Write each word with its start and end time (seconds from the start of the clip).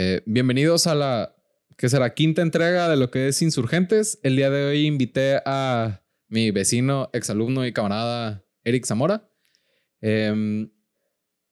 Eh, 0.00 0.22
bienvenidos 0.26 0.86
a 0.86 0.94
la 0.94 1.34
que 1.76 1.88
será 1.88 2.14
quinta 2.14 2.40
entrega 2.40 2.88
de 2.88 2.96
lo 2.96 3.10
que 3.10 3.26
es 3.26 3.42
Insurgentes. 3.42 4.20
El 4.22 4.36
día 4.36 4.48
de 4.48 4.66
hoy 4.66 4.86
invité 4.86 5.40
a 5.44 6.04
mi 6.28 6.52
vecino, 6.52 7.10
exalumno 7.12 7.66
y 7.66 7.72
camarada 7.72 8.44
Eric 8.62 8.86
Zamora. 8.86 9.28
Em, 10.00 10.70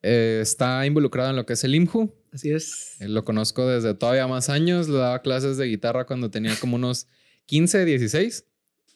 eh, 0.01 0.39
está 0.41 0.87
involucrado 0.87 1.30
en 1.30 1.35
lo 1.35 1.45
que 1.45 1.55
es 1.55 1.65
el 1.65 1.75
IMJU. 1.75 2.15
Así 2.30 2.53
es. 2.53 2.95
Eh, 3.01 3.09
lo 3.09 3.25
conozco 3.25 3.67
desde 3.67 3.95
todavía 3.95 4.29
más 4.29 4.49
años. 4.49 4.89
Le 4.89 4.99
daba 4.99 5.23
clases 5.23 5.57
de 5.57 5.67
guitarra 5.67 6.07
cuando 6.07 6.31
tenía 6.31 6.55
como 6.55 6.77
unos 6.77 7.09
15, 7.47 7.85
16. 7.85 8.45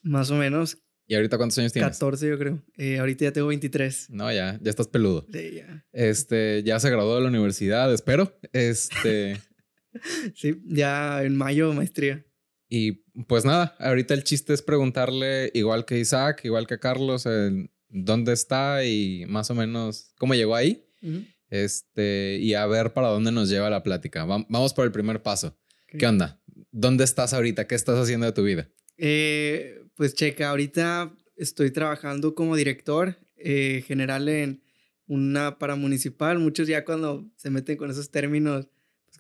Más 0.05 0.31
o 0.31 0.37
menos. 0.37 0.79
¿Y 1.11 1.17
ahorita 1.17 1.39
cuántos 1.39 1.59
años 1.59 1.73
tienes? 1.73 1.91
14, 1.91 2.29
yo 2.29 2.39
creo. 2.39 2.63
Eh, 2.77 3.01
ahorita 3.01 3.25
ya 3.25 3.33
tengo 3.33 3.49
23. 3.49 4.11
No, 4.11 4.33
ya, 4.33 4.61
ya 4.63 4.71
estás 4.71 4.87
peludo. 4.87 5.27
Sí, 5.33 5.55
ya. 5.57 5.85
Este, 5.91 6.63
ya 6.63 6.79
se 6.79 6.89
graduó 6.89 7.17
de 7.17 7.23
la 7.23 7.27
universidad, 7.27 7.93
espero. 7.93 8.33
Este. 8.53 9.37
sí, 10.35 10.61
ya 10.67 11.23
en 11.23 11.37
mayo 11.37 11.73
maestría. 11.73 12.25
Y 12.69 12.93
pues 13.27 13.45
nada, 13.45 13.75
ahorita 13.81 14.15
el 14.15 14.23
chiste 14.25 14.53
es 14.53 14.63
preguntarle, 14.63 15.51
igual 15.55 15.85
que 15.85 15.99
Isaac, 15.99 16.43
igual 16.45 16.67
que 16.67 16.79
Carlos, 16.79 17.27
dónde 17.89 18.33
está 18.33 18.85
y 18.85 19.27
más 19.27 19.51
o 19.51 19.55
menos 19.55 20.13
cómo 20.19 20.35
llegó 20.35 20.55
ahí. 20.55 20.87
Este, 21.49 22.39
y 22.41 22.55
a 22.55 22.65
ver 22.67 22.93
para 22.93 23.09
dónde 23.09 23.33
nos 23.33 23.49
lleva 23.49 23.71
la 23.71 23.83
plática. 23.83 24.25
Vamos 24.25 24.73
por 24.73 24.85
el 24.85 24.93
primer 24.93 25.23
paso. 25.23 25.59
¿Qué 25.89 26.07
onda? 26.07 26.41
¿Dónde 26.71 27.03
estás 27.03 27.35
ahorita? 27.35 27.67
¿Qué 27.67 27.75
estás 27.75 27.99
haciendo 27.99 28.27
de 28.27 28.33
tu 28.33 28.45
vida? 28.45 28.69
Eh, 28.97 29.83
pues 29.97 30.15
checa, 30.15 30.51
ahorita 30.51 31.13
estoy 31.37 31.73
trabajando 31.73 32.35
como 32.35 32.55
director 32.55 33.19
eh, 33.37 33.83
general 33.87 34.29
en 34.29 34.63
una 35.07 35.59
paramunicipal. 35.59 36.39
Muchos 36.39 36.69
ya 36.69 36.85
cuando 36.85 37.29
se 37.37 37.51
meten 37.51 37.77
con 37.77 37.91
esos 37.91 38.11
términos, 38.11 38.69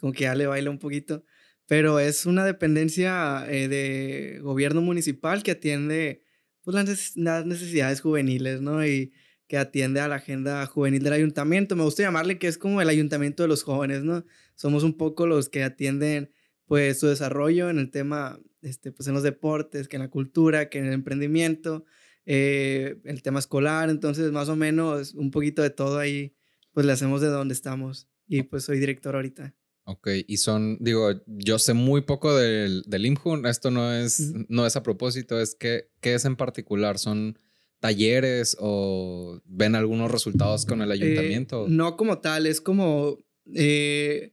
como 0.00 0.12
que 0.12 0.24
ya 0.24 0.34
le 0.34 0.46
baila 0.46 0.70
un 0.70 0.78
poquito. 0.78 1.24
Pero 1.66 2.00
es 2.00 2.26
una 2.26 2.44
dependencia 2.44 3.44
eh, 3.48 3.68
de 3.68 4.40
gobierno 4.42 4.82
municipal 4.82 5.42
que 5.42 5.52
atiende 5.52 6.24
pues, 6.62 7.14
las 7.16 7.46
necesidades 7.46 8.00
juveniles, 8.00 8.60
¿no? 8.60 8.84
Y 8.84 9.12
que 9.46 9.58
atiende 9.58 10.00
a 10.00 10.08
la 10.08 10.16
agenda 10.16 10.64
juvenil 10.66 11.02
del 11.02 11.12
ayuntamiento. 11.12 11.76
Me 11.76 11.82
gusta 11.82 12.02
llamarle 12.02 12.38
que 12.38 12.48
es 12.48 12.56
como 12.56 12.80
el 12.80 12.88
ayuntamiento 12.88 13.42
de 13.42 13.48
los 13.48 13.62
jóvenes, 13.64 14.04
¿no? 14.04 14.24
Somos 14.54 14.84
un 14.84 14.96
poco 14.96 15.26
los 15.26 15.48
que 15.48 15.64
atienden 15.64 16.32
pues 16.66 17.00
su 17.00 17.08
desarrollo 17.08 17.68
en 17.68 17.80
el 17.80 17.90
tema, 17.90 18.38
este, 18.62 18.92
pues 18.92 19.08
en 19.08 19.14
los 19.14 19.24
deportes, 19.24 19.88
que 19.88 19.96
en 19.96 20.02
la 20.02 20.08
cultura, 20.08 20.68
que 20.68 20.78
en 20.78 20.86
el 20.86 20.92
emprendimiento, 20.92 21.84
eh, 22.26 23.00
el 23.04 23.22
tema 23.22 23.40
escolar, 23.40 23.90
entonces 23.90 24.30
más 24.30 24.48
o 24.48 24.54
menos 24.54 25.14
un 25.14 25.32
poquito 25.32 25.62
de 25.62 25.70
todo 25.70 25.98
ahí, 25.98 26.36
pues 26.72 26.86
le 26.86 26.92
hacemos 26.92 27.20
de 27.20 27.26
donde 27.26 27.54
estamos 27.54 28.08
y 28.28 28.44
pues 28.44 28.62
soy 28.62 28.78
director 28.78 29.16
ahorita. 29.16 29.52
Ok, 29.90 30.08
y 30.28 30.36
son, 30.36 30.78
digo, 30.78 31.20
yo 31.26 31.58
sé 31.58 31.74
muy 31.74 32.02
poco 32.02 32.36
del, 32.36 32.84
del 32.86 33.06
IMJU, 33.06 33.44
esto 33.48 33.72
no 33.72 33.92
es, 33.92 34.32
no 34.48 34.64
es 34.64 34.76
a 34.76 34.84
propósito, 34.84 35.40
es 35.40 35.56
que, 35.56 35.88
¿qué 36.00 36.14
es 36.14 36.24
en 36.24 36.36
particular? 36.36 36.96
¿Son 36.96 37.36
talleres 37.80 38.56
o 38.60 39.40
ven 39.46 39.74
algunos 39.74 40.08
resultados 40.08 40.64
con 40.64 40.80
el 40.80 40.90
eh, 40.90 40.94
ayuntamiento? 40.94 41.66
no 41.68 41.96
como 41.96 42.20
tal, 42.20 42.46
es 42.46 42.60
como, 42.60 43.18
eh, 43.52 44.32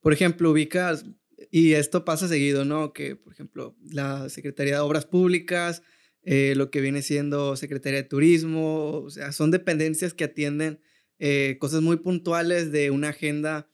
por 0.00 0.14
ejemplo, 0.14 0.50
ubicas, 0.50 1.04
y 1.50 1.72
esto 1.74 2.06
pasa 2.06 2.26
seguido, 2.26 2.64
¿no? 2.64 2.94
Que, 2.94 3.14
por 3.14 3.34
ejemplo, 3.34 3.76
la 3.82 4.30
Secretaría 4.30 4.76
de 4.76 4.80
Obras 4.80 5.04
Públicas, 5.04 5.82
eh, 6.22 6.54
lo 6.56 6.70
que 6.70 6.80
viene 6.80 7.02
siendo 7.02 7.56
Secretaría 7.56 8.00
de 8.00 8.08
Turismo, 8.08 9.02
o 9.02 9.10
sea, 9.10 9.32
son 9.32 9.50
dependencias 9.50 10.14
que 10.14 10.24
atienden 10.24 10.80
cosas 11.58 11.80
muy 11.80 11.96
puntuales 11.98 12.70
de 12.70 12.90
una 12.90 13.10
agenda 13.10 13.70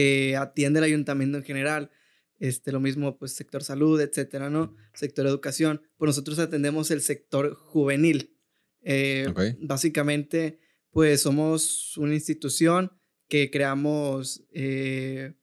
que 0.00 0.36
atiende 0.36 0.78
el 0.78 0.84
ayuntamiento 0.84 1.36
en 1.36 1.44
general. 1.44 1.90
Este, 2.38 2.72
lo 2.72 2.80
mismo, 2.80 3.18
pues, 3.18 3.32
sector 3.32 3.62
salud, 3.62 4.00
etcétera, 4.00 4.48
¿no? 4.48 4.74
Sector 4.94 5.26
educación. 5.26 5.82
Pues 5.98 6.08
nosotros 6.08 6.38
atendemos 6.38 6.90
el 6.90 7.02
sector 7.02 7.54
juvenil. 7.54 8.34
Eh, 8.82 9.26
básicamente, 9.60 10.58
pues 10.90 11.20
somos 11.20 11.98
una 11.98 12.14
institución 12.14 12.92
que 13.28 13.50
creamos, 13.50 14.46
eh, 14.52 15.34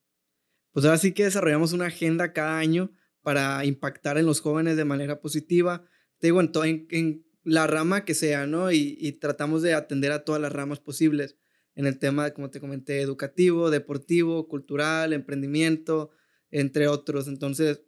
pues 0.72 0.86
ahora 0.86 0.98
sí 0.98 1.12
que 1.12 1.26
desarrollamos 1.26 1.72
una 1.74 1.86
agenda 1.86 2.34
cada 2.34 2.58
año 2.58 2.92
para 3.22 3.64
impactar 3.64 4.18
en 4.18 4.26
los 4.26 4.42
jóvenes 4.42 4.76
de 4.76 4.86
manera 4.86 5.22
positiva. 5.22 5.86
Te 6.18 6.28
digo, 6.28 6.42
en, 6.42 6.88
en, 6.90 7.26
la 7.44 7.68
rama 7.68 8.06
que 8.06 8.16
sea, 8.16 8.48
¿no? 8.48 8.72
Y, 8.72 9.12
tratamos 9.22 9.62
de 9.62 9.74
atender 9.74 10.12
a 10.12 10.26
todas 10.26 10.42
las 10.42 10.52
ramas 10.52 10.80
posibles 10.80 11.38
en 11.78 11.86
el 11.86 12.00
tema, 12.00 12.32
como 12.32 12.50
te 12.50 12.60
comenté, 12.60 13.02
educativo, 13.02 13.70
deportivo, 13.70 14.48
cultural, 14.48 15.14
emprendimiento, 15.14 16.10
entre 16.50 16.88
otros. 16.88 17.28
Entonces, 17.28 17.84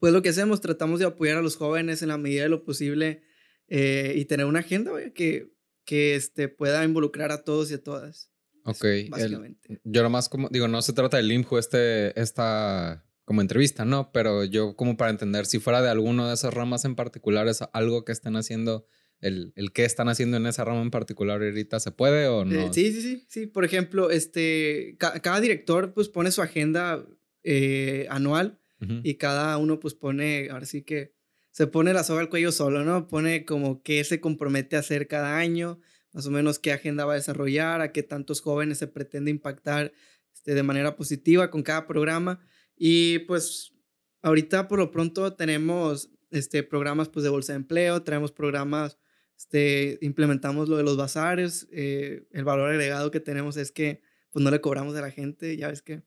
pues 0.00 0.14
lo 0.14 0.22
que 0.22 0.30
hacemos, 0.30 0.62
tratamos 0.62 0.98
de 0.98 1.04
apoyar 1.04 1.36
a 1.36 1.42
los 1.42 1.56
jóvenes 1.56 2.00
en 2.00 2.08
la 2.08 2.16
medida 2.16 2.44
de 2.44 2.48
lo 2.48 2.64
posible 2.64 3.22
eh, 3.68 4.14
y 4.16 4.24
tener 4.24 4.46
una 4.46 4.60
agenda 4.60 4.92
que, 5.14 5.52
que 5.84 6.14
este, 6.14 6.48
pueda 6.48 6.82
involucrar 6.84 7.32
a 7.32 7.44
todos 7.44 7.70
y 7.70 7.74
a 7.74 7.82
todas. 7.84 8.32
Ok. 8.64 8.84
básicamente. 9.10 9.80
yo 9.84 10.02
nomás 10.02 10.30
como, 10.30 10.48
digo, 10.48 10.66
no 10.66 10.80
se 10.80 10.94
trata 10.94 11.18
del 11.18 11.30
IMJU 11.30 11.58
este, 11.58 12.18
esta 12.18 13.04
como 13.26 13.42
entrevista, 13.42 13.84
¿no? 13.84 14.10
Pero 14.10 14.44
yo 14.44 14.74
como 14.74 14.96
para 14.96 15.10
entender 15.10 15.44
si 15.44 15.58
fuera 15.58 15.82
de 15.82 15.90
alguna 15.90 16.28
de 16.28 16.34
esas 16.34 16.54
ramas 16.54 16.86
en 16.86 16.94
particular 16.94 17.46
es 17.46 17.60
algo 17.74 18.06
que 18.06 18.12
están 18.12 18.36
haciendo, 18.36 18.86
el, 19.20 19.52
el 19.56 19.72
qué 19.72 19.84
están 19.84 20.08
haciendo 20.08 20.36
en 20.36 20.46
esa 20.46 20.64
rama 20.64 20.82
en 20.82 20.90
particular 20.90 21.42
ahorita, 21.42 21.80
¿se 21.80 21.90
puede 21.90 22.28
o 22.28 22.44
no? 22.44 22.54
Eh, 22.54 22.68
sí, 22.72 22.92
sí, 22.92 23.02
sí, 23.02 23.26
sí. 23.28 23.46
Por 23.46 23.64
ejemplo, 23.64 24.10
este, 24.10 24.96
cada 24.98 25.40
director 25.40 25.92
pues 25.94 26.08
pone 26.08 26.30
su 26.30 26.42
agenda 26.42 27.06
eh, 27.42 28.06
anual 28.10 28.58
y 29.02 29.14
cada 29.14 29.56
uno 29.56 29.80
pues 29.80 29.94
pone, 29.94 30.48
ahora 30.50 30.66
sí 30.66 30.82
que 30.82 31.14
se 31.50 31.66
pone 31.66 31.94
la 31.94 32.04
soga 32.04 32.20
al 32.20 32.28
cuello 32.28 32.52
solo, 32.52 32.84
¿no? 32.84 33.08
Pone 33.08 33.46
como 33.46 33.82
qué 33.82 34.04
se 34.04 34.20
compromete 34.20 34.76
a 34.76 34.80
hacer 34.80 35.08
cada 35.08 35.38
año, 35.38 35.80
más 36.12 36.26
o 36.26 36.30
menos 36.30 36.58
qué 36.58 36.72
agenda 36.72 37.06
va 37.06 37.14
a 37.14 37.16
desarrollar, 37.16 37.80
a 37.80 37.92
qué 37.92 38.02
tantos 38.02 38.42
jóvenes 38.42 38.76
se 38.76 38.86
pretende 38.86 39.30
impactar 39.30 39.94
este, 40.34 40.54
de 40.54 40.62
manera 40.62 40.96
positiva 40.96 41.50
con 41.50 41.62
cada 41.62 41.86
programa. 41.86 42.40
Y 42.76 43.20
pues 43.20 43.72
ahorita 44.20 44.68
por 44.68 44.78
lo 44.78 44.90
pronto 44.90 45.32
tenemos 45.32 46.10
este, 46.30 46.62
programas 46.62 47.08
pues, 47.08 47.24
de 47.24 47.30
bolsa 47.30 47.54
de 47.54 47.58
empleo, 47.58 48.02
tenemos 48.02 48.32
programas, 48.32 48.98
este, 49.36 49.98
implementamos 50.00 50.68
lo 50.68 50.76
de 50.76 50.82
los 50.82 50.96
bazares, 50.96 51.68
eh, 51.72 52.26
el 52.32 52.44
valor 52.44 52.70
agregado 52.70 53.10
que 53.10 53.20
tenemos 53.20 53.56
es 53.56 53.72
que 53.72 54.02
pues 54.30 54.44
no 54.44 54.50
le 54.50 54.60
cobramos 54.60 54.94
a 54.96 55.00
la 55.00 55.10
gente, 55.10 55.56
ya 55.56 55.68
ves 55.68 55.82
que 55.82 56.02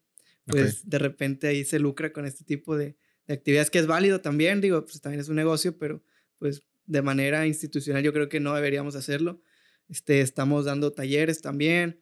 pues 0.46 0.90
de 0.90 0.98
repente 0.98 1.48
ahí 1.48 1.64
se 1.64 1.78
lucra 1.78 2.12
con 2.12 2.26
este 2.26 2.44
tipo 2.44 2.76
de, 2.76 2.98
de 3.28 3.34
actividades, 3.36 3.70
que 3.70 3.80
es 3.80 3.86
válido 3.86 4.22
también, 4.22 4.62
digo, 4.62 4.84
pues 4.84 5.00
también 5.00 5.22
es 5.22 5.30
un 5.30 5.36
negocio, 5.36 5.78
pero 5.78 6.04
pues 6.40 6.64
de 6.90 7.04
manera 7.04 7.46
institucional 7.46 8.02
yo 8.02 8.12
creo 8.12 8.30
que 8.30 8.40
no 8.40 8.56
deberíamos 8.56 8.96
hacerlo. 8.96 9.42
Este, 9.88 10.22
estamos 10.22 10.66
dando 10.66 10.92
talleres 10.92 11.42
también. 11.42 12.02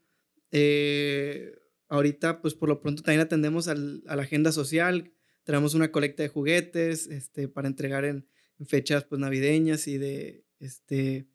Eh, 0.52 1.52
ahorita, 1.90 2.42
pues 2.42 2.54
por 2.54 2.70
lo 2.70 2.80
pronto 2.80 3.04
también 3.04 3.22
atendemos 3.22 3.68
al, 3.68 4.04
a 4.08 4.16
la 4.16 4.24
agenda 4.24 4.54
social. 4.54 5.12
Tenemos 5.44 5.74
una 5.74 5.92
colecta 5.92 6.24
de 6.24 6.30
juguetes 6.30 7.08
este, 7.08 7.50
para 7.50 7.68
entregar 7.68 8.06
en, 8.06 8.28
fechas 8.66 9.04
pues, 9.04 9.22
navideñas 9.22 9.88
y 9.88 10.00
de 10.00 10.44
este, 10.60 11.28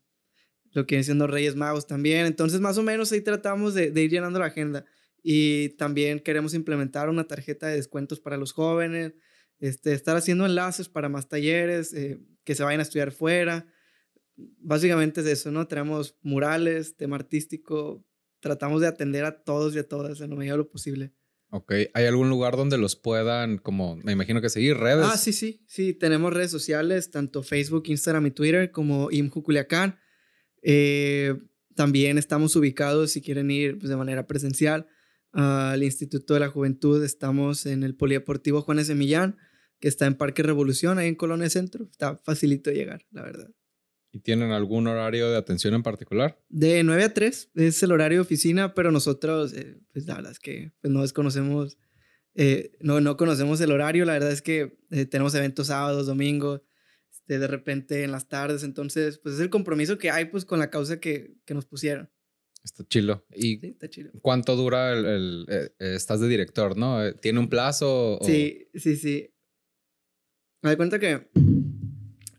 lo 0.72 0.87
que 0.87 0.94
vienen 0.94 1.05
siendo 1.05 1.27
Reyes 1.27 1.56
Magos 1.56 1.87
también. 1.87 2.27
Entonces, 2.27 2.60
más 2.60 2.78
o 2.78 2.83
menos 2.83 3.12
ahí 3.12 3.21
tratamos 3.21 3.75
de, 3.75 3.91
de 3.91 4.03
ir 4.03 4.10
llenando 4.10 4.38
la 4.38 4.47
agenda. 4.47 4.84
Y 5.22 5.71
también 5.71 6.21
queremos 6.21 6.55
implementar 6.55 7.09
una 7.09 7.25
tarjeta 7.25 7.69
de 7.69 7.77
descuentos 7.77 8.21
para 8.21 8.37
los 8.37 8.53
jóvenes 8.53 9.15
este, 9.62 9.93
estar 9.93 10.16
haciendo 10.16 10.44
enlaces 10.44 10.88
para 10.88 11.09
más 11.09 11.28
talleres, 11.28 11.94
eh, 11.94 12.21
que 12.42 12.57
se 12.57 12.65
vayan 12.65 12.80
a 12.80 12.83
estudiar 12.83 13.13
fuera. 13.13 13.65
Básicamente 14.34 15.21
es 15.21 15.27
eso, 15.28 15.53
¿no? 15.53 15.69
Tenemos 15.69 16.19
murales, 16.21 16.97
tema 16.97 17.15
artístico, 17.15 18.04
tratamos 18.41 18.80
de 18.80 18.89
atender 18.89 19.24
a 19.24 19.45
todos 19.45 19.77
y 19.77 19.78
a 19.78 19.86
todas 19.86 20.21
en 20.21 20.30
lo 20.30 20.36
mejor 20.36 20.59
lo 20.59 20.69
posible. 20.69 21.13
Ok, 21.54 21.72
¿hay 21.93 22.07
algún 22.07 22.31
lugar 22.31 22.57
donde 22.57 22.78
los 22.78 22.97
puedan, 22.97 23.59
como, 23.59 23.97
me 23.97 24.13
imagino 24.13 24.41
que 24.41 24.49
seguir, 24.49 24.78
redes? 24.78 25.04
Ah, 25.07 25.19
sí, 25.19 25.34
sí, 25.34 25.63
sí, 25.69 25.93
tenemos 25.93 26.33
redes 26.33 26.51
sociales, 26.51 27.10
tanto 27.10 27.43
Facebook, 27.43 27.84
Instagram 27.89 28.27
y 28.27 28.31
Twitter, 28.31 28.71
como 28.71 29.10
IMJU 29.10 29.43
Culiacán. 29.43 29.99
Eh, 30.63 31.34
también 31.75 32.16
estamos 32.16 32.57
ubicados, 32.57 33.10
si 33.10 33.21
quieren 33.21 33.51
ir 33.51 33.78
pues, 33.78 33.91
de 33.91 33.97
manera 33.97 34.27
presencial, 34.27 34.87
al 35.33 35.83
Instituto 35.83 36.33
de 36.33 36.41
la 36.41 36.49
Juventud. 36.49 37.04
Estamos 37.04 37.66
en 37.66 37.83
el 37.83 37.97
Polideportivo 37.97 38.63
Juanes 38.63 38.87
de 38.89 38.95
Millán 38.95 39.37
que 39.83 39.89
está 39.89 40.07
en 40.07 40.15
Parque 40.15 40.45
Revolución, 40.45 40.98
ahí 40.98 41.09
en 41.09 41.16
Colonia 41.16 41.51
Centro. 41.51 41.89
Está 41.91 42.16
facilito 42.16 42.71
llegar, 42.71 43.05
la 43.10 43.22
verdad. 43.22 43.51
¿Y 44.14 44.20
tienen 44.20 44.50
algún 44.50 44.86
horario 44.86 45.30
de 45.30 45.38
atención 45.38 45.72
en 45.72 45.82
particular? 45.82 46.38
De 46.50 46.82
9 46.84 47.04
a 47.04 47.14
3 47.14 47.50
es 47.54 47.82
el 47.82 47.92
horario 47.92 48.18
de 48.18 48.22
oficina, 48.22 48.74
pero 48.74 48.92
nosotros, 48.92 49.54
eh, 49.54 49.78
pues 49.92 50.06
la 50.06 50.16
verdad 50.16 50.32
es 50.32 50.38
que 50.38 50.72
pues, 50.82 50.92
no 50.92 51.00
desconocemos, 51.00 51.78
eh, 52.34 52.72
no, 52.80 53.00
no 53.00 53.16
conocemos 53.16 53.59
el 53.62 53.72
horario. 53.72 54.04
La 54.04 54.12
verdad 54.12 54.30
es 54.30 54.42
que 54.42 54.76
eh, 54.91 55.06
tenemos 55.06 55.34
eventos 55.34 55.68
sábados, 55.68 56.06
domingos, 56.06 56.60
este, 57.10 57.38
de 57.38 57.47
repente 57.47 58.04
en 58.04 58.12
las 58.12 58.28
tardes. 58.28 58.64
Entonces, 58.64 59.18
pues 59.18 59.36
es 59.36 59.41
el 59.41 59.48
compromiso 59.48 59.97
que 59.97 60.10
hay 60.10 60.26
pues 60.26 60.44
con 60.44 60.59
la 60.59 60.68
causa 60.68 61.00
que, 61.00 61.34
que 61.47 61.54
nos 61.54 61.64
pusieron. 61.64 62.10
Está 62.62 62.84
chilo. 62.86 63.24
¿Y 63.34 63.59
Sí, 63.59 63.66
está 63.68 63.88
chido. 63.88 64.10
cuánto 64.20 64.56
dura 64.56 64.92
el, 64.92 65.04
el- 65.06 65.47
eh, 65.48 65.70
eh, 65.80 65.94
estás 65.97 66.20
de 66.20 66.28
director, 66.28 66.76
no? 66.76 67.03
Eh, 67.04 67.14
¿Tiene 67.14 67.38
un 67.41 67.48
plazo? 67.48 68.18
o- 68.18 68.24
Sí, 68.26 68.68
sí, 68.74 68.94
sí. 68.97 69.30
Me 70.62 70.68
doy 70.70 70.76
cuenta 70.76 70.98
que 71.00 71.28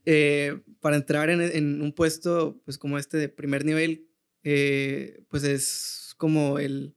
eh, 0.06 0.62
para 0.84 0.98
entrar 0.98 1.32
en, 1.32 1.42
en 1.42 1.82
un 1.82 1.94
puesto, 1.94 2.62
pues 2.66 2.78
como 2.78 3.00
este 3.00 3.18
de 3.18 3.30
primer 3.30 3.66
nivel, 3.66 4.08
eh, 4.44 5.24
pues 5.30 5.44
es 5.46 6.14
como 6.18 6.60
el, 6.60 6.96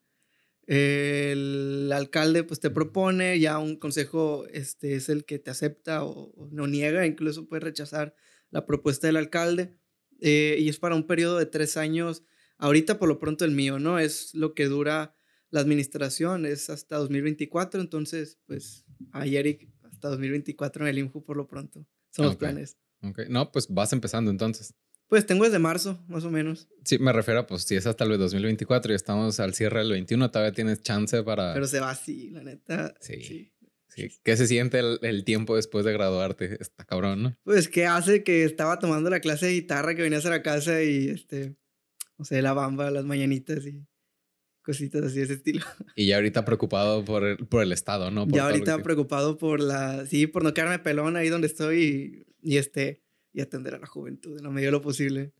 el 0.66 1.90
alcalde 1.94 2.42
pues 2.44 2.60
te 2.60 2.70
propone, 2.70 3.38
ya 3.40 3.58
un 3.58 3.76
consejo 3.76 4.46
este, 4.52 4.96
es 4.96 5.08
el 5.08 5.24
que 5.24 5.38
te 5.38 5.50
acepta 5.50 6.04
o, 6.04 6.32
o 6.34 6.48
no 6.50 6.66
niega, 6.66 7.06
incluso 7.06 7.48
puede 7.48 7.60
rechazar 7.60 8.14
la 8.50 8.66
propuesta 8.66 9.06
del 9.06 9.16
alcalde. 9.16 9.78
eh, 10.20 10.56
y 10.58 10.68
es 10.68 10.78
para 10.78 10.94
un 10.96 11.06
periodo 11.06 11.38
de 11.38 11.46
tres 11.46 11.76
años. 11.76 12.24
Ahorita 12.58 12.98
por 12.98 13.08
lo 13.08 13.18
pronto 13.18 13.44
el 13.44 13.50
mío, 13.52 13.78
¿no? 13.78 13.98
Es 13.98 14.34
lo 14.34 14.54
que 14.54 14.66
dura 14.66 15.14
la 15.50 15.60
administración, 15.60 16.46
es 16.46 16.70
hasta 16.70 16.96
2024, 16.96 17.80
entonces 17.80 18.38
pues 18.46 18.84
ahí 19.12 19.36
Eric, 19.36 19.68
hasta 19.82 20.08
2024 20.08 20.84
en 20.84 20.88
el 20.90 20.98
INJU 20.98 21.22
por 21.24 21.36
lo 21.36 21.46
pronto. 21.46 21.86
Son 22.10 22.24
los 22.26 22.36
planes. 22.36 22.78
Ok. 23.02 23.20
No, 23.28 23.52
pues 23.52 23.68
vas 23.68 23.92
empezando 23.92 24.30
entonces. 24.30 24.74
Pues 25.08 25.24
tengo 25.24 25.44
desde 25.44 25.58
marzo, 25.60 26.02
más 26.08 26.24
o 26.24 26.30
menos. 26.30 26.68
Sí, 26.84 26.98
me 26.98 27.12
refiero 27.12 27.40
a, 27.40 27.46
pues, 27.46 27.62
si 27.62 27.76
es 27.76 27.86
hasta 27.86 28.04
el 28.04 28.18
2024 28.18 28.92
y 28.92 28.96
estamos 28.96 29.38
al 29.38 29.54
cierre 29.54 29.80
del 29.80 29.92
21, 29.92 30.30
todavía 30.30 30.52
tienes 30.52 30.82
chance 30.82 31.22
para... 31.22 31.54
Pero 31.54 31.66
se 31.68 31.78
va 31.78 31.90
así, 31.90 32.30
la 32.30 32.42
neta. 32.42 32.94
Sí. 33.00 33.22
sí. 33.22 33.52
Sí. 33.88 34.10
¿Qué 34.24 34.36
se 34.36 34.46
siente 34.46 34.78
el, 34.78 34.98
el 35.00 35.24
tiempo 35.24 35.56
después 35.56 35.84
de 35.86 35.92
graduarte? 35.92 36.58
Está 36.60 36.84
cabrón, 36.84 37.22
¿no? 37.22 37.36
Pues 37.44 37.68
que 37.68 37.86
hace 37.86 38.22
que 38.24 38.44
estaba 38.44 38.78
tomando 38.78 39.08
la 39.08 39.20
clase 39.20 39.46
de 39.46 39.52
guitarra 39.52 39.94
que 39.94 40.02
venía 40.02 40.18
a 40.18 40.20
hacer 40.20 40.34
a 40.34 40.42
casa 40.42 40.82
y 40.82 41.08
este, 41.08 41.56
no 42.18 42.24
sé, 42.26 42.42
la 42.42 42.52
bamba, 42.52 42.90
las 42.90 43.06
mañanitas 43.06 43.64
y 43.64 43.86
cositas 44.66 45.04
así 45.04 45.18
de 45.18 45.24
ese 45.24 45.34
estilo. 45.34 45.64
Y 45.94 46.08
ya 46.08 46.16
ahorita 46.16 46.44
preocupado 46.44 47.04
por 47.04 47.24
el, 47.24 47.36
por 47.38 47.62
el 47.62 47.72
estado, 47.72 48.10
¿no? 48.10 48.26
Por 48.26 48.36
ya 48.36 48.46
ahorita 48.46 48.82
preocupado 48.82 49.38
por 49.38 49.60
la, 49.60 50.04
sí, 50.06 50.26
por 50.26 50.42
no 50.42 50.52
quedarme 50.52 50.80
pelón 50.80 51.16
ahí 51.16 51.28
donde 51.28 51.46
estoy 51.46 52.26
y, 52.42 52.54
y 52.54 52.56
este, 52.58 53.02
y 53.32 53.40
atender 53.40 53.76
a 53.76 53.78
la 53.78 53.86
juventud 53.86 54.36
en 54.36 54.44
la 54.44 54.50
medida 54.50 54.68
de 54.68 54.72
lo 54.72 54.82
posible. 54.82 55.32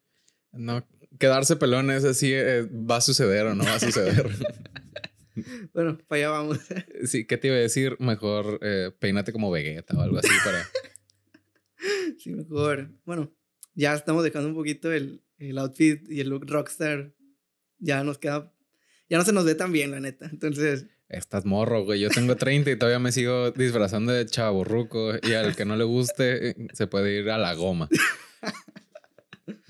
No, 0.53 0.87
quedarse 1.19 1.57
pelón 1.57 1.91
es 1.91 2.05
así, 2.05 2.33
eh, 2.33 2.63
va 2.63 2.97
a 2.97 3.01
suceder 3.01 3.47
o 3.47 3.55
no 3.55 3.65
va 3.65 3.75
a 3.75 3.81
suceder. 3.81 4.31
Bueno, 5.75 5.99
para 6.09 6.19
allá 6.19 6.31
vamos. 6.31 6.61
sí, 7.05 7.27
¿qué 7.27 7.37
te 7.37 7.49
iba 7.49 7.57
a 7.57 7.61
decir? 7.61 7.97
Mejor 7.99 8.59
eh, 8.63 8.91
peínate 8.99 9.33
como 9.33 9.51
Vegeta 9.51 9.95
o 9.95 10.01
algo 10.01 10.17
así 10.17 10.31
para... 10.43 10.67
sí, 12.19 12.31
mejor. 12.31 12.91
Bueno, 13.05 13.31
ya 13.75 13.93
estamos 13.93 14.25
dejando 14.25 14.49
un 14.49 14.55
poquito 14.55 14.91
el, 14.91 15.23
el 15.37 15.59
outfit 15.59 16.11
y 16.11 16.21
el 16.21 16.31
look 16.31 16.47
rockstar. 16.47 17.13
Ya 17.79 18.03
nos 18.03 18.17
queda, 18.17 18.51
ya 19.09 19.19
no 19.19 19.25
se 19.25 19.33
nos 19.33 19.45
ve 19.45 19.55
tan 19.55 19.73
bien, 19.73 19.91
la 19.91 20.01
neta. 20.01 20.29
Entonces, 20.31 20.87
Estás 21.09 21.45
morro, 21.45 21.85
güey. 21.85 22.01
Yo 22.01 22.09
tengo 22.11 22.35
30 22.35 22.73
y 22.73 22.77
todavía 22.77 22.99
me 22.99 23.13
sigo 23.13 23.53
disfrazando 23.53 24.13
de 24.13 24.27
chaburruco. 24.27 25.13
Y 25.23 25.35
al 25.35 25.55
que 25.55 25.65
no 25.65 25.77
le 25.77 25.85
guste, 25.85 26.57
se 26.73 26.87
puede 26.89 27.21
ir 27.21 27.31
a 27.31 27.39
la 27.39 27.55
goma. 27.55 27.89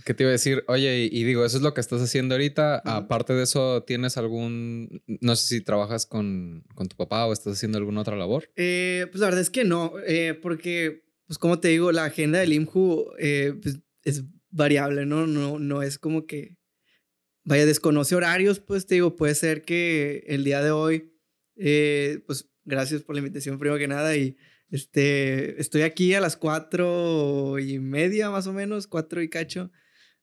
¿Qué 0.07 0.15
te 0.15 0.23
iba 0.23 0.31
a 0.31 0.33
decir? 0.33 0.65
Oye, 0.69 1.11
y, 1.13 1.21
y 1.21 1.25
digo, 1.25 1.45
eso 1.45 1.57
es 1.57 1.63
lo 1.63 1.75
que 1.75 1.81
estás 1.81 2.01
haciendo 2.01 2.37
ahorita. 2.37 2.79
Aparte 2.79 3.35
de 3.35 3.43
eso, 3.43 3.83
¿tienes 3.83 4.17
algún... 4.17 5.03
No 5.07 5.37
sé 5.37 5.47
si 5.49 5.61
trabajas 5.61 6.07
con, 6.07 6.65
con 6.75 6.89
tu 6.89 6.97
papá 6.97 7.27
o 7.27 7.33
estás 7.33 7.55
haciendo 7.55 7.77
alguna 7.77 8.01
otra 8.01 8.17
labor? 8.17 8.49
Eh, 8.57 9.07
pues 9.11 9.21
la 9.21 9.27
verdad 9.27 9.43
es 9.43 9.51
que 9.51 9.65
no, 9.65 9.95
eh, 10.07 10.39
porque, 10.41 11.05
pues 11.27 11.39
como 11.39 11.59
te 11.59 11.69
digo, 11.69 11.93
la 11.93 12.05
agenda 12.05 12.39
del 12.39 12.53
IMJU 12.53 13.13
eh, 13.19 13.55
pues, 13.61 13.81
es 14.05 14.25
variable, 14.51 15.05
¿no? 15.05 15.27
¿no? 15.27 15.59
No 15.59 15.83
es 15.83 15.99
como 15.99 16.25
que, 16.25 16.57
vaya, 17.47 17.65
desconoce 17.65 18.15
horarios, 18.15 18.61
pues 18.61 18.87
te 18.87 18.97
digo, 18.97 19.17
puede 19.17 19.35
ser 19.35 19.63
que 19.63 20.25
el 20.27 20.45
día 20.45 20.63
de 20.63 20.73
hoy, 20.73 21.15
eh, 21.57 22.21
pues 22.27 22.51
gracias 22.65 23.03
por 23.03 23.15
la 23.15 23.21
invitación 23.21 23.59
primero 23.59 23.79
que 23.79 23.89
nada 23.89 24.17
y 24.17 24.37
este, 24.69 25.59
estoy 25.61 25.83
aquí 25.83 26.13
a 26.13 26.21
las 26.21 26.37
cuatro 26.37 27.59
y 27.61 27.79
media 27.79 28.31
más 28.31 28.49
o 28.49 28.53
menos, 28.53 28.89
cuatro 28.89 29.23
y 29.23 29.31
cacho, 29.31 29.71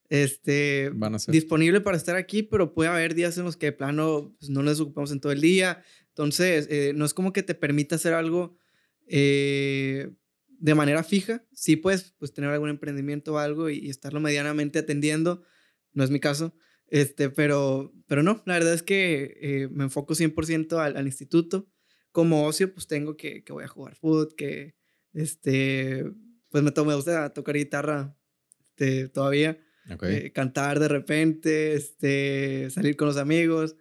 este, 0.09 0.91
Van 0.93 1.15
a 1.15 1.19
ser. 1.19 1.31
disponible 1.31 1.79
para 1.79 1.95
estar 1.95 2.17
aquí, 2.17 2.43
pero 2.43 2.73
puede 2.73 2.89
haber 2.89 3.15
días 3.15 3.37
en 3.37 3.45
los 3.45 3.55
que 3.55 3.67
de 3.67 3.71
plano 3.71 4.35
pues, 4.37 4.49
no 4.51 4.61
nos 4.61 4.79
ocupamos 4.81 5.11
en 5.11 5.21
todo 5.21 5.31
el 5.31 5.41
día. 5.41 5.81
Entonces, 6.09 6.67
eh, 6.69 6.91
no 6.93 7.05
es 7.05 7.13
como 7.13 7.33
que 7.33 7.41
te 7.41 7.55
permita 7.55 7.95
hacer 7.95 8.13
algo 8.13 8.55
eh, 9.07 10.11
de 10.49 10.75
manera 10.75 11.03
fija. 11.03 11.43
Sí 11.53 11.77
puedes 11.77 12.13
pues, 12.19 12.33
tener 12.33 12.51
algún 12.51 12.69
emprendimiento 12.69 13.33
o 13.33 13.37
algo 13.37 13.69
y, 13.69 13.79
y 13.79 13.89
estarlo 13.89 14.19
medianamente 14.19 14.79
atendiendo. 14.79 15.41
No 15.93 16.03
es 16.03 16.11
mi 16.11 16.19
caso. 16.19 16.53
Este, 16.93 17.31
pero, 17.31 17.91
pero 18.07 18.21
no, 18.21 18.43
la 18.45 18.53
verdad 18.53 18.73
es 18.75 18.83
que 18.83 19.37
eh, 19.41 19.67
me 19.71 19.85
enfoco 19.85 20.13
100% 20.13 20.77
al, 20.79 20.95
al 20.95 21.07
instituto. 21.07 21.67
Como 22.11 22.45
ocio, 22.45 22.71
pues 22.71 22.85
tengo 22.85 23.17
que, 23.17 23.43
que 23.43 23.51
voy 23.51 23.63
a 23.63 23.67
jugar 23.67 23.95
fútbol, 23.95 24.35
que 24.37 24.75
este, 25.11 26.05
pues 26.49 26.63
me, 26.63 26.71
to- 26.71 26.85
me 26.85 26.93
gusta 26.93 27.33
tocar 27.33 27.55
guitarra 27.55 28.15
este, 28.59 29.07
todavía 29.09 29.57
eh, 30.11 30.31
cantar 30.31 30.79
de 30.79 30.87
repente, 30.87 31.73
este, 31.73 32.69
salir 32.69 32.95
con 32.95 33.07
los 33.07 33.17
amigos. 33.17 33.75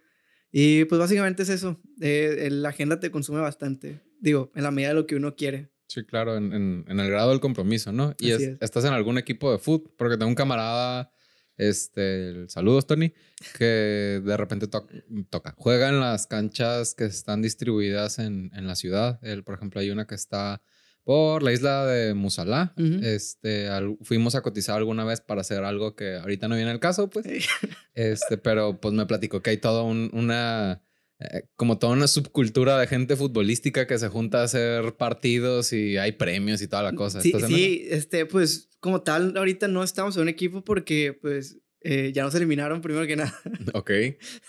Y 0.51 0.85
pues 0.85 0.97
básicamente 0.97 1.43
es 1.43 1.49
eso. 1.49 1.79
Eh, 2.01 2.49
la 2.51 2.69
agenda 2.69 2.99
te 2.99 3.11
consume 3.11 3.39
bastante. 3.41 4.01
Digo, 4.19 4.51
en 4.55 4.63
la 4.63 4.71
medida 4.71 4.89
de 4.89 4.95
lo 4.95 5.05
que 5.05 5.15
uno 5.15 5.35
quiere. 5.35 5.71
Sí, 5.87 6.03
claro, 6.03 6.35
en, 6.37 6.51
en- 6.53 6.85
en 6.87 6.99
el 6.99 7.09
grado 7.11 7.29
del 7.29 7.39
compromiso, 7.39 7.91
¿no? 7.91 8.15
Y 8.19 8.31
es- 8.31 8.41
es. 8.41 8.57
estás 8.61 8.85
en 8.85 8.93
algún 8.93 9.17
equipo 9.19 9.51
de 9.51 9.59
fútbol, 9.59 9.93
porque 9.97 10.17
tengo 10.17 10.29
un 10.29 10.35
camarada, 10.35 11.11
este, 11.57 12.47
saludos 12.49 12.87
Tony, 12.87 13.13
que 13.57 14.21
de 14.23 14.37
repente 14.37 14.67
to- 14.67 14.87
toca, 15.29 15.53
juega 15.57 15.89
en 15.89 15.99
las 15.99 16.27
canchas 16.27 16.95
que 16.95 17.05
están 17.05 17.41
distribuidas 17.41 18.19
en, 18.19 18.51
en 18.53 18.67
la 18.67 18.75
ciudad. 18.75 19.19
Él, 19.23 19.43
por 19.43 19.55
ejemplo, 19.55 19.79
hay 19.81 19.89
una 19.89 20.05
que 20.07 20.15
está 20.15 20.61
por 21.03 21.43
la 21.43 21.51
isla 21.51 21.85
de 21.85 22.13
Musalá. 22.13 22.73
Este, 23.03 23.67
al- 23.67 23.97
fuimos 24.03 24.35
a 24.35 24.41
cotizar 24.41 24.77
alguna 24.77 25.03
vez 25.03 25.19
para 25.21 25.41
hacer 25.41 25.63
algo 25.63 25.95
que 25.95 26.15
ahorita 26.15 26.47
no 26.47 26.55
viene 26.55 26.71
el 26.71 26.79
caso, 26.79 27.09
pues. 27.09 27.25
Este, 27.93 28.37
pero 28.37 28.79
pues 28.81 28.93
me 28.93 29.05
platicó 29.05 29.41
que 29.41 29.51
hay 29.51 29.57
toda 29.57 29.83
un- 29.83 30.09
una, 30.13 30.81
eh, 31.31 31.43
como 31.55 31.77
toda 31.79 31.93
una 31.93 32.07
subcultura 32.07 32.77
de 32.79 32.87
gente 32.87 33.15
futbolística 33.15 33.87
que 33.87 33.97
se 33.99 34.07
junta 34.09 34.41
a 34.41 34.43
hacer 34.43 34.95
partidos 34.97 35.73
y 35.73 35.97
hay 35.97 36.13
premios 36.13 36.61
y 36.61 36.67
toda 36.67 36.83
la 36.83 36.93
cosa. 36.93 37.21
Sí, 37.21 37.29
¿Estás 37.29 37.49
en 37.49 37.55
sí, 37.55 37.85
este, 37.89 38.25
pues 38.25 38.69
como 38.79 39.01
tal, 39.01 39.37
ahorita 39.37 39.67
no 39.67 39.83
estamos 39.83 40.15
en 40.17 40.23
un 40.23 40.29
equipo 40.29 40.63
porque 40.63 41.17
pues 41.21 41.59
eh, 41.81 42.11
ya 42.13 42.23
nos 42.23 42.33
eliminaron 42.35 42.81
primero 42.81 43.05
que 43.07 43.15
nada. 43.17 43.33
Ok. 43.73 43.91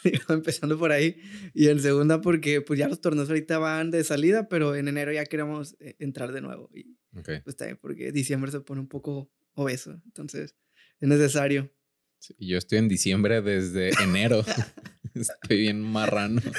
Empezando 0.28 0.78
por 0.78 0.93
ahí. 0.93 1.16
Y 1.52 1.69
en 1.69 1.81
segunda 1.81 2.21
porque 2.21 2.61
pues 2.61 2.78
ya 2.78 2.88
los 2.88 3.00
torneos 3.00 3.28
ahorita 3.28 3.59
van 3.59 3.90
de 3.90 4.04
salida, 4.04 4.49
pero 4.49 4.75
en 4.75 4.88
enero 4.88 5.12
ya 5.12 5.25
queremos 5.25 5.76
eh, 5.81 5.97
entrar 5.99 6.33
de 6.33 6.40
nuevo. 6.40 6.71
Y 6.75 6.97
Ok. 7.16 7.31
pues 7.45 7.57
también 7.57 7.78
porque 7.81 8.11
diciembre 8.12 8.50
se 8.50 8.61
pone 8.61 8.81
un 8.81 8.88
poco 8.88 9.31
obeso. 9.54 10.00
Entonces 10.07 10.54
es 11.00 11.09
necesario. 11.09 11.73
Sí, 12.19 12.35
yo 12.38 12.57
estoy 12.57 12.78
en 12.78 12.88
diciembre 12.88 13.43
desde 13.43 13.90
enero. 14.02 14.45
estoy 15.42 15.59
bien 15.59 15.80
marrano. 15.83 16.40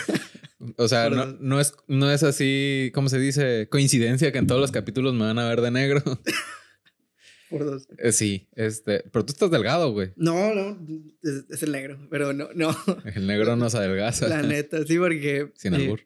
O 0.78 0.88
sea, 0.88 1.10
no, 1.10 1.26
no 1.26 1.60
es, 1.60 1.76
no 1.88 2.10
es 2.10 2.24
así, 2.24 2.90
¿cómo 2.96 3.10
se 3.10 3.20
dice? 3.20 3.68
Coincidencia 3.70 4.32
que 4.32 4.38
en 4.40 4.48
todos 4.48 4.62
los 4.62 4.72
capítulos 4.72 5.14
me 5.14 5.26
van 5.26 5.38
a 5.38 5.48
ver 5.48 5.62
de 5.62 5.70
negro. 5.70 6.02
Por 7.50 7.66
dos. 7.66 7.88
Eh, 8.00 8.12
sí, 8.12 8.50
este, 8.56 9.04
pero 9.12 9.26
tú 9.26 9.34
estás 9.34 9.52
delgado, 9.52 9.92
güey. 9.92 10.14
No, 10.16 10.56
no, 10.56 10.80
es, 11.22 11.46
es 11.50 11.62
el 11.62 11.72
negro, 11.72 12.08
pero 12.10 12.34
no, 12.34 12.50
no, 12.56 12.76
El 13.14 13.28
negro 13.28 13.56
nos 13.58 13.76
adelgaza. 13.76 14.28
la 14.28 14.42
neta, 14.42 14.84
sí, 14.86 14.98
porque... 14.98 15.52
Sin 15.56 15.74
eh, 15.74 15.78
albur. 15.78 16.02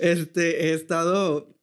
Este, 0.00 0.66
he 0.66 0.74
estado, 0.74 1.56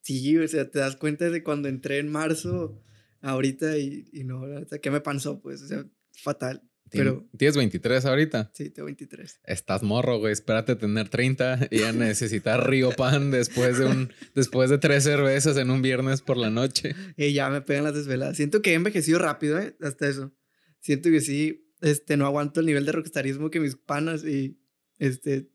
sí, 0.00 0.36
o 0.36 0.48
sea, 0.48 0.68
te 0.70 0.80
das 0.80 0.96
cuenta 0.96 1.30
de 1.30 1.44
cuando 1.44 1.68
entré 1.68 1.98
en 1.98 2.10
marzo, 2.10 2.82
ahorita, 3.20 3.78
y, 3.78 4.08
y 4.12 4.24
no, 4.24 4.42
¿qué 4.82 4.90
me 4.90 5.00
pasó? 5.00 5.40
Pues, 5.40 5.62
o 5.62 5.68
sea, 5.68 5.86
fatal, 6.12 6.62
pero 6.90 7.26
Tienes 7.36 7.56
23 7.56 8.04
ahorita. 8.04 8.50
sí, 8.54 8.70
tengo 8.70 8.86
23. 8.86 9.40
Estás 9.44 9.82
morro, 9.82 10.18
güey. 10.18 10.32
Espérate 10.32 10.76
tener 10.76 11.08
30 11.08 11.68
y 11.70 11.82
a 11.82 11.92
necesitar 11.92 12.68
Río 12.68 12.92
Pan 12.92 13.30
después 13.30 13.78
de 13.78 13.86
un 13.86 14.12
después 14.34 14.70
de 14.70 14.78
tres 14.78 15.04
cervezas 15.04 15.56
en 15.56 15.70
un 15.70 15.82
viernes 15.82 16.22
por 16.22 16.36
la 16.36 16.50
noche. 16.50 16.94
Y 17.16 17.32
ya 17.32 17.50
me 17.50 17.62
pegan 17.62 17.84
las 17.84 17.94
desveladas. 17.94 18.36
Siento 18.36 18.62
que 18.62 18.72
he 18.72 18.74
envejecido 18.74 19.18
rápido, 19.18 19.58
¿eh? 19.58 19.76
Hasta 19.80 20.08
eso. 20.08 20.32
Siento 20.80 21.10
que 21.10 21.20
sí, 21.20 21.72
este, 21.80 22.16
no 22.16 22.26
aguanto 22.26 22.60
el 22.60 22.66
nivel 22.66 22.86
de 22.86 22.92
rockstarismo 22.92 23.50
que 23.50 23.60
mis 23.60 23.76
panas 23.76 24.24
y, 24.24 24.60
este, 24.98 25.50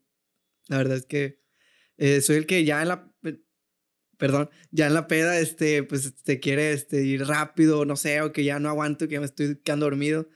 la 0.68 0.78
verdad 0.78 0.98
es 0.98 1.06
que 1.06 1.40
eh, 1.98 2.22
soy 2.22 2.38
el 2.38 2.46
que 2.46 2.64
ya 2.66 2.82
en 2.82 2.88
la, 2.88 3.12
perdón, 4.18 4.50
ya 4.72 4.88
en 4.88 4.94
la 4.94 5.08
peda, 5.08 5.40
este, 5.40 5.84
pues, 5.84 6.14
te 6.24 6.40
quiere, 6.40 6.74
este, 6.74 7.04
ir 7.04 7.26
rápido, 7.26 7.86
no 7.86 7.96
sé, 7.96 8.22
o 8.22 8.32
que 8.32 8.44
ya 8.44 8.60
no 8.60 8.70
aguanto, 8.70 9.08
que 9.08 9.14
ya 9.14 9.20
me 9.20 9.26
estoy 9.26 9.58
quedando 9.58 9.86
dormido, 9.86 10.30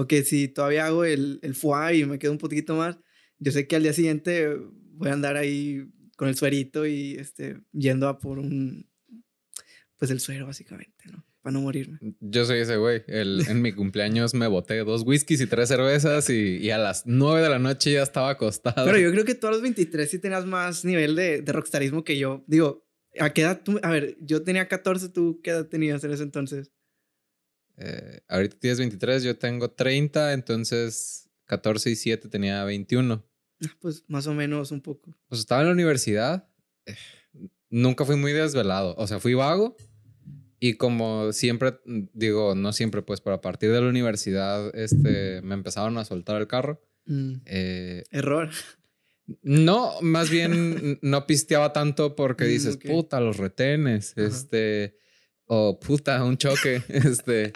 o 0.00 0.06
que 0.06 0.22
si 0.24 0.48
todavía 0.48 0.86
hago 0.86 1.04
el, 1.04 1.40
el 1.42 1.54
foie 1.54 1.98
y 1.98 2.04
me 2.06 2.18
quedo 2.18 2.32
un 2.32 2.38
poquito 2.38 2.74
más, 2.74 2.98
yo 3.38 3.52
sé 3.52 3.66
que 3.66 3.76
al 3.76 3.82
día 3.82 3.92
siguiente 3.92 4.56
voy 4.94 5.10
a 5.10 5.12
andar 5.12 5.36
ahí 5.36 5.84
con 6.16 6.28
el 6.28 6.36
suerito 6.36 6.86
y, 6.86 7.16
este, 7.18 7.60
yendo 7.72 8.08
a 8.08 8.18
por 8.18 8.38
un, 8.38 8.88
pues, 9.98 10.10
el 10.10 10.20
suero, 10.20 10.46
básicamente, 10.46 11.04
¿no? 11.10 11.26
para 11.42 11.52
no 11.52 11.60
morirme. 11.60 11.98
Yo 12.20 12.44
soy 12.44 12.60
ese 12.60 12.76
güey. 12.76 13.02
en 13.06 13.62
mi 13.62 13.72
cumpleaños 13.72 14.34
me 14.34 14.46
boté 14.46 14.78
dos 14.78 15.02
whiskies 15.06 15.40
y 15.40 15.46
tres 15.46 15.68
cervezas 15.68 16.28
y, 16.30 16.70
a 16.70 16.78
las 16.78 17.04
nueve 17.06 17.42
de 17.42 17.48
la 17.48 17.58
noche 17.58 17.92
ya 17.92 18.02
estaba 18.02 18.30
acostado. 18.30 18.86
Pero 18.86 18.98
yo 18.98 19.10
creo 19.10 19.24
que 19.24 19.34
tú 19.34 19.46
a 19.46 19.50
los 19.50 19.62
23 19.62 20.10
sí 20.10 20.18
tenías 20.18 20.46
más 20.46 20.84
nivel 20.84 21.16
de, 21.16 21.42
de 21.42 21.52
rockstarismo 21.52 22.04
que 22.04 22.18
yo. 22.18 22.44
Digo, 22.46 22.86
¿a 23.18 23.30
qué 23.32 23.42
edad 23.42 23.62
tú? 23.62 23.78
A 23.82 23.90
ver, 23.90 24.16
yo 24.20 24.42
tenía 24.42 24.68
14, 24.68 25.08
¿tú 25.08 25.40
qué 25.42 25.50
edad 25.50 25.66
tenías 25.66 26.04
en 26.04 26.12
ese 26.12 26.22
entonces? 26.22 26.70
Eh, 27.82 28.20
ahorita 28.28 28.58
tienes 28.58 28.78
23, 28.78 29.22
yo 29.22 29.38
tengo 29.38 29.70
30, 29.70 30.34
entonces 30.34 31.30
14 31.46 31.90
y 31.90 31.96
7 31.96 32.28
tenía 32.28 32.62
21. 32.64 33.26
Ah, 33.64 33.76
pues 33.80 34.04
más 34.06 34.26
o 34.26 34.34
menos 34.34 34.70
un 34.70 34.82
poco. 34.82 35.16
Pues 35.28 35.40
estaba 35.40 35.62
en 35.62 35.68
la 35.68 35.72
universidad. 35.72 36.46
Eh, 36.84 36.94
nunca 37.70 38.04
fui 38.04 38.16
muy 38.16 38.32
desvelado. 38.32 38.94
O 38.98 39.06
sea, 39.06 39.18
fui 39.18 39.32
vago. 39.32 39.76
Y 40.58 40.74
como 40.74 41.32
siempre, 41.32 41.80
digo, 42.12 42.54
no 42.54 42.74
siempre, 42.74 43.00
pues, 43.00 43.22
pero 43.22 43.36
a 43.36 43.40
partir 43.40 43.72
de 43.72 43.80
la 43.80 43.88
universidad, 43.88 44.76
este, 44.76 45.40
me 45.40 45.54
empezaron 45.54 45.96
a 45.96 46.04
soltar 46.04 46.38
el 46.38 46.46
carro. 46.46 46.82
Mm. 47.06 47.36
Eh, 47.46 48.04
Error. 48.10 48.50
No, 49.42 49.94
más 50.02 50.28
bien 50.28 50.98
no 51.02 51.26
pisteaba 51.26 51.72
tanto 51.72 52.14
porque 52.14 52.44
mm, 52.44 52.48
dices, 52.48 52.76
puta, 52.76 53.20
los 53.20 53.38
retenes, 53.38 54.12
este, 54.18 54.98
o 55.46 55.80
puta, 55.80 56.22
un 56.24 56.36
choque, 56.36 56.82
este. 56.88 57.54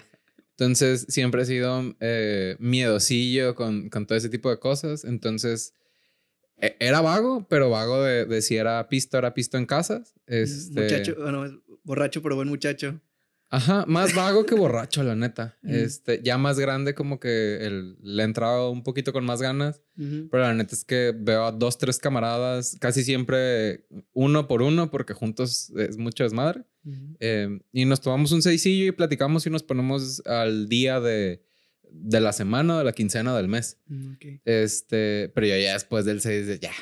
Entonces, 0.57 1.07
siempre 1.09 1.43
he 1.43 1.47
sido 1.47 1.97
eh, 2.01 2.57
miedosillo 2.61 3.55
con, 3.55 3.89
con 3.89 4.07
todo 4.07 4.17
ese 4.17 4.29
tipo 4.29 4.51
de 4.51 4.59
cosas. 4.59 5.05
Entonces, 5.05 5.75
e, 6.57 6.77
era 6.79 7.01
vago, 7.01 7.47
pero 7.49 7.71
vago 7.71 8.03
de, 8.03 8.41
si 8.43 8.57
era 8.57 8.89
pisto, 8.89 9.19
era 9.19 9.35
pisto 9.35 9.59
en 9.59 9.67
casas. 9.67 10.15
Este... 10.27 10.83
Muchacho, 10.83 11.17
bueno, 11.19 11.63
borracho, 11.83 12.23
pero 12.23 12.37
buen 12.37 12.49
muchacho. 12.49 13.01
Ajá, 13.51 13.85
más 13.87 14.15
vago 14.15 14.47
que 14.47 14.55
borracho, 14.55 15.03
la 15.03 15.15
neta. 15.15 15.57
Este, 15.63 16.21
ya 16.23 16.39
más 16.39 16.59
grande, 16.59 16.95
como 16.95 17.21
que 17.21 17.65
el, 17.65 17.97
le 18.01 18.23
he 18.23 18.27
entrado 18.27 18.71
un 18.71 18.83
poquito 18.83 19.13
con 19.13 19.25
más 19.25 19.43
ganas. 19.43 19.83
Pero 19.97 20.43
la 20.43 20.55
neta 20.55 20.75
es 20.75 20.85
que 20.85 21.15
veo 21.17 21.45
a 21.45 21.53
dos, 21.53 21.79
tres 21.79 21.99
camaradas, 21.99 22.77
casi 22.81 23.05
siempre 23.05 23.87
uno 24.13 24.49
por 24.49 24.63
uno, 24.63 24.91
porque 24.91 25.15
juntos 25.15 25.71
es 25.77 25.97
mucho 25.97 26.25
desmadre. 26.25 26.65
Em, 27.19 27.61
y 27.73 27.85
nos 27.85 28.01
tomamos 28.01 28.33
un 28.33 28.43
seisillo 28.43 28.87
y 28.87 28.93
platicamos 28.93 29.47
y 29.47 29.51
nos 29.51 29.63
ponemos 29.63 30.23
al 30.27 30.69
día 30.69 31.01
de 31.01 31.43
de 31.95 32.21
la 32.21 32.33
semana 32.33 32.79
de 32.79 32.85
la 32.85 32.93
quincena 32.93 33.37
del 33.37 33.49
mes. 33.49 33.79
Mm, 33.87 34.15
este, 34.45 35.31
pero 35.35 35.47
yo 35.47 35.57
ya 35.57 35.75
después 35.75 36.05
del 36.05 36.21
6, 36.21 36.61
ya, 36.61 36.73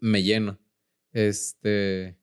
me 0.00 0.22
lleno. 0.22 0.58
Este, 1.12 2.16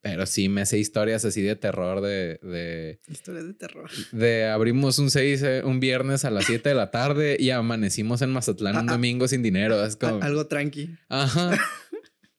pero 0.00 0.26
sí 0.26 0.48
me 0.48 0.66
sé 0.66 0.78
historias 0.78 1.24
así 1.24 1.42
de 1.42 1.56
terror 1.56 2.00
de... 2.02 2.38
de 2.42 3.00
historias 3.08 3.46
de 3.46 3.54
terror. 3.54 3.90
De 4.12 4.46
abrimos 4.46 4.98
un 4.98 5.10
6 5.10 5.42
eh, 5.42 5.62
un 5.64 5.80
viernes 5.80 6.24
a 6.24 6.30
las 6.30 6.44
7 6.44 6.68
de 6.68 6.74
la 6.74 6.90
tarde 6.90 7.36
y 7.40 7.50
amanecimos 7.50 8.20
en 8.22 8.30
Mazatlán 8.30 8.76
un 8.76 8.88
ah, 8.88 8.92
ah. 8.92 8.92
domingo 8.92 9.26
sin 9.26 9.42
dinero. 9.42 9.82
Es 9.84 9.96
como... 9.96 10.22
Algo 10.22 10.46
tranqui. 10.46 10.90
Ajá. 11.08 11.58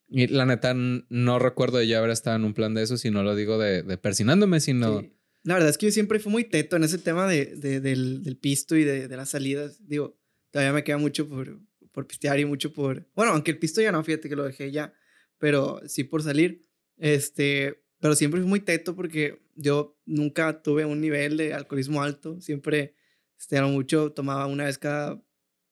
Y 0.10 0.28
la 0.28 0.46
neta 0.46 0.74
no 0.74 1.40
recuerdo 1.40 1.78
de 1.78 1.88
ya 1.88 2.00
haber 2.00 2.10
estado 2.10 2.36
en 2.36 2.46
un 2.46 2.54
plan 2.54 2.74
de 2.74 2.82
eso, 2.82 2.98
si 2.98 3.12
no 3.12 3.24
lo 3.24 3.36
digo 3.36 3.58
de, 3.60 3.84
de 3.84 3.98
persinándome, 3.98 4.60
sino... 4.60 5.04
La 5.44 5.54
verdad 5.54 5.70
es 5.70 5.78
que 5.78 5.86
yo 5.86 5.92
siempre 5.92 6.20
fui 6.20 6.32
muy 6.32 6.44
teto 6.44 6.76
en 6.76 6.84
ese 6.84 6.98
tema 6.98 7.28
de, 7.28 7.46
del, 7.56 8.24
del, 8.24 8.38
pisto 8.38 8.76
y 8.76 8.84
de, 8.84 9.08
de, 9.08 9.18
las 9.18 9.30
salidas. 9.30 9.88
Digo, 9.88 10.20
todavía 10.52 10.74
me 10.74 10.84
queda 10.84 10.98
mucho 10.98 11.30
por, 11.30 11.62
por 11.92 12.08
pistear 12.08 12.40
y 12.40 12.46
mucho 12.46 12.74
por... 12.74 13.08
Bueno, 13.16 13.32
aunque 13.32 13.52
el 13.52 13.60
pisto 13.60 13.82
ya 13.82 13.92
no, 13.92 14.04
fíjate 14.04 14.28
que 14.28 14.36
lo 14.36 14.44
dejé 14.44 14.72
ya, 14.72 14.94
pero 15.38 15.82
sí 15.88 16.04
por 16.04 16.24
salir. 16.24 16.68
Este, 16.98 17.84
pero 18.00 18.16
siempre 18.16 18.42
fui 18.42 18.50
muy 18.50 18.60
teto 18.60 18.96
porque 18.96 19.42
yo 19.56 19.98
nunca 20.06 20.62
tuve 20.62 20.86
un 20.86 21.00
nivel 21.00 21.38
de 21.38 21.54
alcoholismo 21.54 22.02
alto. 22.02 22.42
Siempre, 22.42 22.96
este, 23.38 23.62
mucho, 23.62 24.12
tomaba 24.12 24.48
una 24.48 24.66
vez 24.66 24.78
cada 24.78 25.24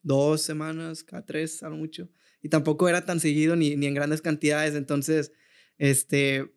dos 0.02 0.42
semanas, 0.42 1.04
cada 1.04 1.26
tres, 1.26 1.64
a 1.64 1.70
mucho. 1.70 2.10
Y 2.48 2.50
tampoco 2.50 2.88
era 2.88 3.06
tan 3.06 3.20
seguido 3.20 3.58
ni, 3.58 3.76
ni 3.76 3.88
en 3.88 3.94
grandes 3.94 4.22
cantidades. 4.22 4.74
Entonces, 4.74 5.34
este, 5.78 6.50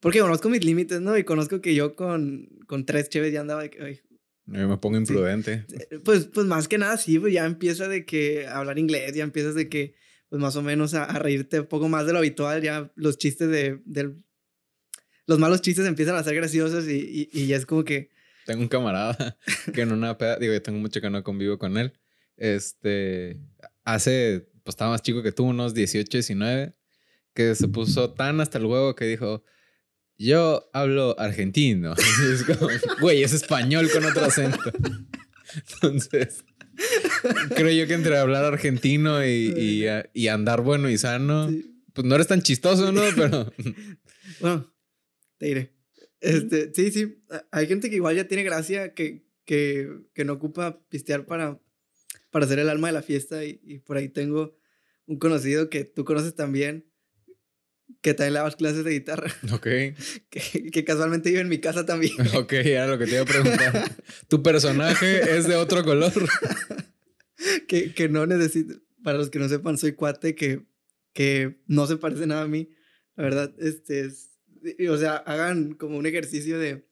porque 0.00 0.20
conozco 0.20 0.48
mis 0.48 0.64
límites, 0.64 1.02
¿no? 1.02 1.18
Y 1.18 1.24
conozco 1.24 1.60
que 1.60 1.74
yo 1.74 1.94
con, 1.94 2.48
con 2.66 2.86
tres 2.86 3.10
cheves 3.10 3.30
ya 3.30 3.42
andaba 3.42 3.60
de 3.60 3.68
que, 3.68 4.02
me 4.48 4.78
pongo 4.78 4.96
imprudente. 4.96 5.66
Pues, 6.04 6.24
pues 6.24 6.46
más 6.46 6.68
que 6.68 6.78
nada, 6.78 6.96
sí, 6.96 7.18
pues 7.18 7.34
ya 7.34 7.44
empieza 7.44 7.86
de 7.86 8.06
que 8.06 8.46
hablar 8.46 8.78
inglés, 8.78 9.14
ya 9.14 9.22
empiezas 9.22 9.54
de 9.54 9.68
que, 9.68 9.94
pues 10.30 10.40
más 10.40 10.56
o 10.56 10.62
menos 10.62 10.94
a, 10.94 11.06
reírte 11.18 11.60
un 11.60 11.66
poco 11.66 11.90
más 11.90 12.06
de 12.06 12.14
lo 12.14 12.18
habitual, 12.18 12.62
ya 12.62 12.90
los 12.96 13.18
chistes 13.18 13.50
de, 13.50 13.82
del... 13.84 14.24
Los 15.26 15.38
malos 15.38 15.60
chistes 15.60 15.86
empiezan 15.86 16.16
a 16.16 16.24
ser 16.24 16.34
graciosos 16.34 16.88
y, 16.88 17.28
y, 17.30 17.46
ya 17.46 17.58
es 17.58 17.66
como 17.66 17.84
que... 17.84 18.08
Tengo 18.46 18.62
un 18.62 18.68
camarada 18.68 19.36
que 19.74 19.82
en 19.82 19.92
una 19.92 20.16
peda, 20.16 20.38
digo, 20.38 20.54
yo 20.54 20.62
tengo 20.62 20.78
mucho 20.78 21.02
que 21.02 21.10
no 21.10 21.22
convivo 21.22 21.58
con 21.58 21.76
él, 21.76 21.92
este, 22.38 23.38
hace, 23.84 24.48
pues 24.68 24.74
estaba 24.74 24.90
más 24.90 25.00
chico 25.00 25.22
que 25.22 25.32
tú, 25.32 25.44
unos 25.44 25.72
18, 25.72 26.10
19, 26.10 26.74
que 27.32 27.54
se 27.54 27.68
puso 27.68 28.12
tan 28.12 28.38
hasta 28.42 28.58
el 28.58 28.66
huevo 28.66 28.94
que 28.94 29.06
dijo, 29.06 29.42
yo 30.18 30.68
hablo 30.74 31.18
argentino. 31.18 31.94
es 32.34 32.44
como, 32.44 32.68
güey, 33.00 33.22
es 33.22 33.32
español 33.32 33.88
con 33.90 34.04
otro 34.04 34.26
acento. 34.26 34.70
Entonces, 35.72 36.44
creo 37.56 37.70
yo 37.70 37.86
que 37.86 37.94
entre 37.94 38.18
hablar 38.18 38.44
argentino 38.44 39.24
y, 39.24 39.88
y, 40.12 40.28
andar 40.28 40.60
bueno 40.60 40.90
y 40.90 40.98
sano, 40.98 41.48
pues 41.94 42.06
no 42.06 42.14
eres 42.14 42.26
tan 42.26 42.42
chistoso, 42.42 42.92
¿no? 42.92 43.00
Pero. 43.16 43.50
Bueno, 44.40 44.70
te 45.38 45.46
diré. 45.46 45.72
Este, 46.20 46.74
sí, 46.74 46.90
sí. 46.90 47.24
Hay 47.52 47.66
gente 47.68 47.88
que 47.88 47.96
igual 47.96 48.16
ya 48.16 48.28
tiene 48.28 48.42
gracia, 48.42 48.92
que, 48.92 49.24
que, 49.46 49.88
que 50.12 50.26
no 50.26 50.34
ocupa 50.34 50.78
pistear 50.90 51.24
para, 51.24 51.58
para 52.28 52.46
ser 52.46 52.58
el 52.58 52.68
alma 52.68 52.88
de 52.88 52.92
la 52.92 53.02
fiesta. 53.02 53.46
Y, 53.46 53.62
y 53.64 53.78
por 53.78 53.96
ahí 53.96 54.10
tengo 54.10 54.57
un 55.08 55.18
conocido 55.18 55.70
que 55.70 55.84
tú 55.84 56.04
conoces 56.04 56.34
también, 56.34 56.86
que 58.02 58.12
también 58.12 58.44
le 58.44 58.54
clases 58.56 58.84
de 58.84 58.92
guitarra. 58.92 59.32
Ok. 59.52 59.66
Que, 60.30 60.70
que, 60.70 60.84
casualmente 60.84 61.30
vive 61.30 61.40
en 61.40 61.48
mi 61.48 61.58
casa 61.58 61.84
también. 61.84 62.12
Ok, 62.36 62.52
era 62.52 62.86
lo 62.86 62.98
que 62.98 63.06
te 63.06 63.12
iba 63.12 63.22
a 63.22 63.24
preguntar. 63.24 63.96
¿Tu 64.28 64.42
personaje 64.42 65.36
es 65.36 65.48
de 65.48 65.56
otro 65.56 65.82
color? 65.82 66.12
que, 67.66 67.94
que 67.94 68.08
no 68.08 68.26
necesito. 68.26 68.74
Para 69.02 69.18
los 69.18 69.30
que 69.30 69.38
no 69.38 69.48
sepan, 69.48 69.78
soy 69.78 69.92
cuate 69.92 70.34
que, 70.34 70.66
que 71.14 71.62
no 71.66 71.86
se 71.86 71.96
parece 71.96 72.26
nada 72.26 72.42
a 72.42 72.48
mí. 72.48 72.70
La 73.16 73.24
verdad, 73.24 73.54
este 73.58 74.00
es. 74.04 74.38
O 74.90 74.96
sea, 74.98 75.16
hagan 75.16 75.72
como 75.72 75.96
un 75.96 76.04
ejercicio 76.04 76.58
de 76.58 76.86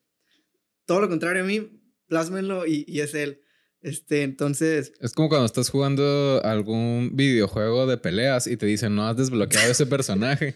todo 0.85 1.01
lo 1.01 1.09
contrario 1.09 1.43
a 1.43 1.45
mí, 1.45 1.81
plásmenlo 2.07 2.65
y, 2.65 2.85
y 2.87 3.01
es 3.01 3.13
él. 3.13 3.43
Este, 3.81 4.23
entonces. 4.23 4.93
Es 4.99 5.13
como 5.13 5.29
cuando 5.29 5.45
estás 5.45 5.69
jugando 5.69 6.41
algún 6.43 7.11
videojuego 7.15 7.87
de 7.87 7.97
peleas 7.97 8.47
y 8.47 8.57
te 8.57 8.65
dicen 8.65 8.95
no 8.95 9.07
has 9.07 9.17
desbloqueado 9.17 9.71
ese 9.71 9.85
personaje. 9.85 10.55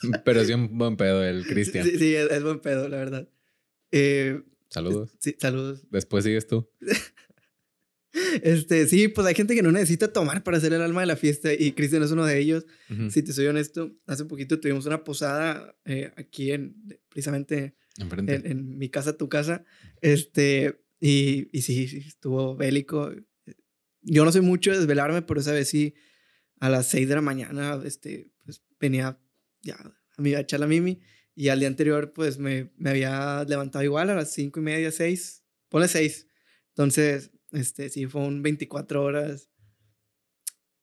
Pero 0.24 0.44
sí 0.44 0.52
un 0.52 0.78
buen 0.78 0.96
pedo 0.96 1.24
el 1.24 1.46
Cristian. 1.46 1.84
Sí, 1.84 1.98
sí, 1.98 2.14
es, 2.14 2.42
buen 2.42 2.60
pedo, 2.60 2.88
la 2.88 2.96
verdad. 2.96 3.28
Eh, 3.90 4.42
saludos. 4.68 5.10
Sí, 5.18 5.36
saludos. 5.38 5.82
Después 5.90 6.24
sigues 6.24 6.46
tú. 6.46 6.68
Este, 8.42 8.86
sí, 8.88 9.06
pues 9.08 9.26
hay 9.26 9.34
gente 9.34 9.54
que 9.54 9.62
no 9.62 9.70
necesita 9.70 10.12
tomar 10.12 10.42
para 10.42 10.58
ser 10.58 10.72
el 10.72 10.82
alma 10.82 11.02
de 11.02 11.06
la 11.06 11.14
fiesta 11.14 11.52
y 11.52 11.72
Cristian 11.72 12.02
es 12.02 12.10
uno 12.10 12.24
de 12.24 12.38
ellos. 12.38 12.66
Si 13.10 13.22
te 13.22 13.32
soy 13.32 13.46
honesto, 13.46 13.94
hace 14.06 14.24
poquito 14.24 14.58
tuvimos 14.58 14.86
una 14.86 15.04
posada 15.04 15.76
eh, 15.84 16.10
aquí 16.16 16.50
en, 16.50 16.74
precisamente 17.10 17.76
en, 17.98 18.28
en, 18.46 18.78
mi 18.78 18.88
casa, 18.88 19.16
tu 19.16 19.28
casa. 19.28 19.64
Este, 20.00 20.80
y, 21.00 21.48
y 21.56 21.62
sí, 21.62 21.88
sí, 21.88 21.98
estuvo 22.06 22.56
bélico. 22.56 23.12
Yo 24.02 24.24
no 24.24 24.32
soy 24.32 24.40
mucho 24.40 24.70
de 24.70 24.78
desvelarme, 24.78 25.22
pero 25.22 25.40
esa 25.40 25.52
vez 25.52 25.68
sí, 25.68 25.94
a 26.60 26.68
las 26.68 26.86
6 26.86 27.08
de 27.08 27.14
la 27.14 27.20
mañana, 27.20 27.80
este, 27.84 28.32
pues 28.44 28.62
venía 28.80 29.20
ya 29.62 29.76
a 29.76 30.22
mí 30.22 30.34
a 30.34 30.40
echar 30.40 30.60
la 30.60 30.66
mimi. 30.66 31.00
Y 31.34 31.50
al 31.50 31.60
día 31.60 31.68
anterior, 31.68 32.12
pues 32.12 32.38
me, 32.38 32.72
me 32.76 32.90
había 32.90 33.44
levantado 33.44 33.84
igual 33.84 34.10
a 34.10 34.16
las 34.16 34.32
cinco 34.32 34.58
y 34.58 34.64
media, 34.64 34.90
seis, 34.90 35.44
ponle 35.68 35.86
seis. 35.86 36.26
Entonces, 36.70 37.30
este, 37.52 37.90
sí, 37.90 38.06
fue 38.06 38.22
un 38.22 38.42
24 38.42 39.04
horas 39.04 39.48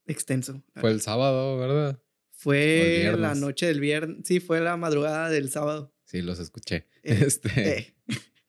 extenso. 0.05 0.63
Fue 0.75 0.91
el 0.91 1.01
sábado, 1.01 1.57
¿verdad? 1.57 2.01
Fue 2.31 3.13
la 3.17 3.35
noche 3.35 3.65
del 3.65 3.79
viernes, 3.79 4.19
sí, 4.23 4.39
fue 4.39 4.61
la 4.61 4.77
madrugada 4.77 5.29
del 5.29 5.49
sábado. 5.49 5.93
Sí, 6.05 6.21
los 6.21 6.39
escuché. 6.39 6.87
Eh, 7.03 7.23
este. 7.27 7.77
Eh. 7.77 7.95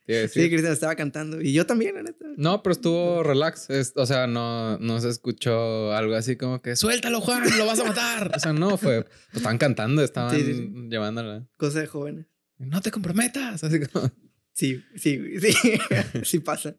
Sí, 0.06 0.48
Cristian 0.48 0.72
estaba 0.72 0.94
cantando. 0.94 1.40
Y 1.40 1.52
yo 1.52 1.66
también, 1.66 1.96
la 1.96 2.02
neta. 2.02 2.26
No, 2.36 2.62
pero 2.62 2.72
estuvo 2.72 3.22
relax. 3.24 3.68
o 3.96 4.06
sea, 4.06 4.26
no, 4.26 4.78
no 4.78 5.00
se 5.00 5.08
escuchó 5.08 5.92
algo 5.92 6.14
así 6.14 6.36
como 6.36 6.62
que 6.62 6.76
suéltalo, 6.76 7.20
Juan, 7.20 7.42
lo 7.58 7.66
vas 7.66 7.80
a 7.80 7.84
matar. 7.84 8.32
o 8.34 8.38
sea, 8.38 8.52
no, 8.52 8.76
fue. 8.76 9.02
Pues, 9.02 9.14
estaban 9.34 9.58
cantando, 9.58 10.02
estaban 10.02 10.88
llevándola. 10.88 11.48
Cosa 11.56 11.80
de 11.80 11.86
jóvenes. 11.86 12.26
No 12.58 12.80
te 12.80 12.90
comprometas. 12.90 13.64
Así 13.64 13.80
como. 13.80 14.10
Sí, 14.52 14.82
sí, 14.94 15.20
sí. 15.40 15.52
sí 16.24 16.38
pasa. 16.38 16.76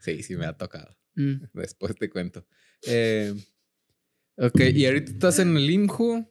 Sí, 0.00 0.22
sí 0.22 0.36
me 0.36 0.46
ha 0.46 0.56
tocado. 0.56 0.96
Mm. 1.14 1.46
Después 1.54 1.94
te 1.94 2.10
cuento. 2.10 2.46
Eh, 2.86 3.34
ok, 4.36 4.60
y 4.74 4.84
ahorita 4.84 5.12
estás 5.12 5.38
en 5.38 5.56
el 5.56 5.70
IMJU. 5.70 6.28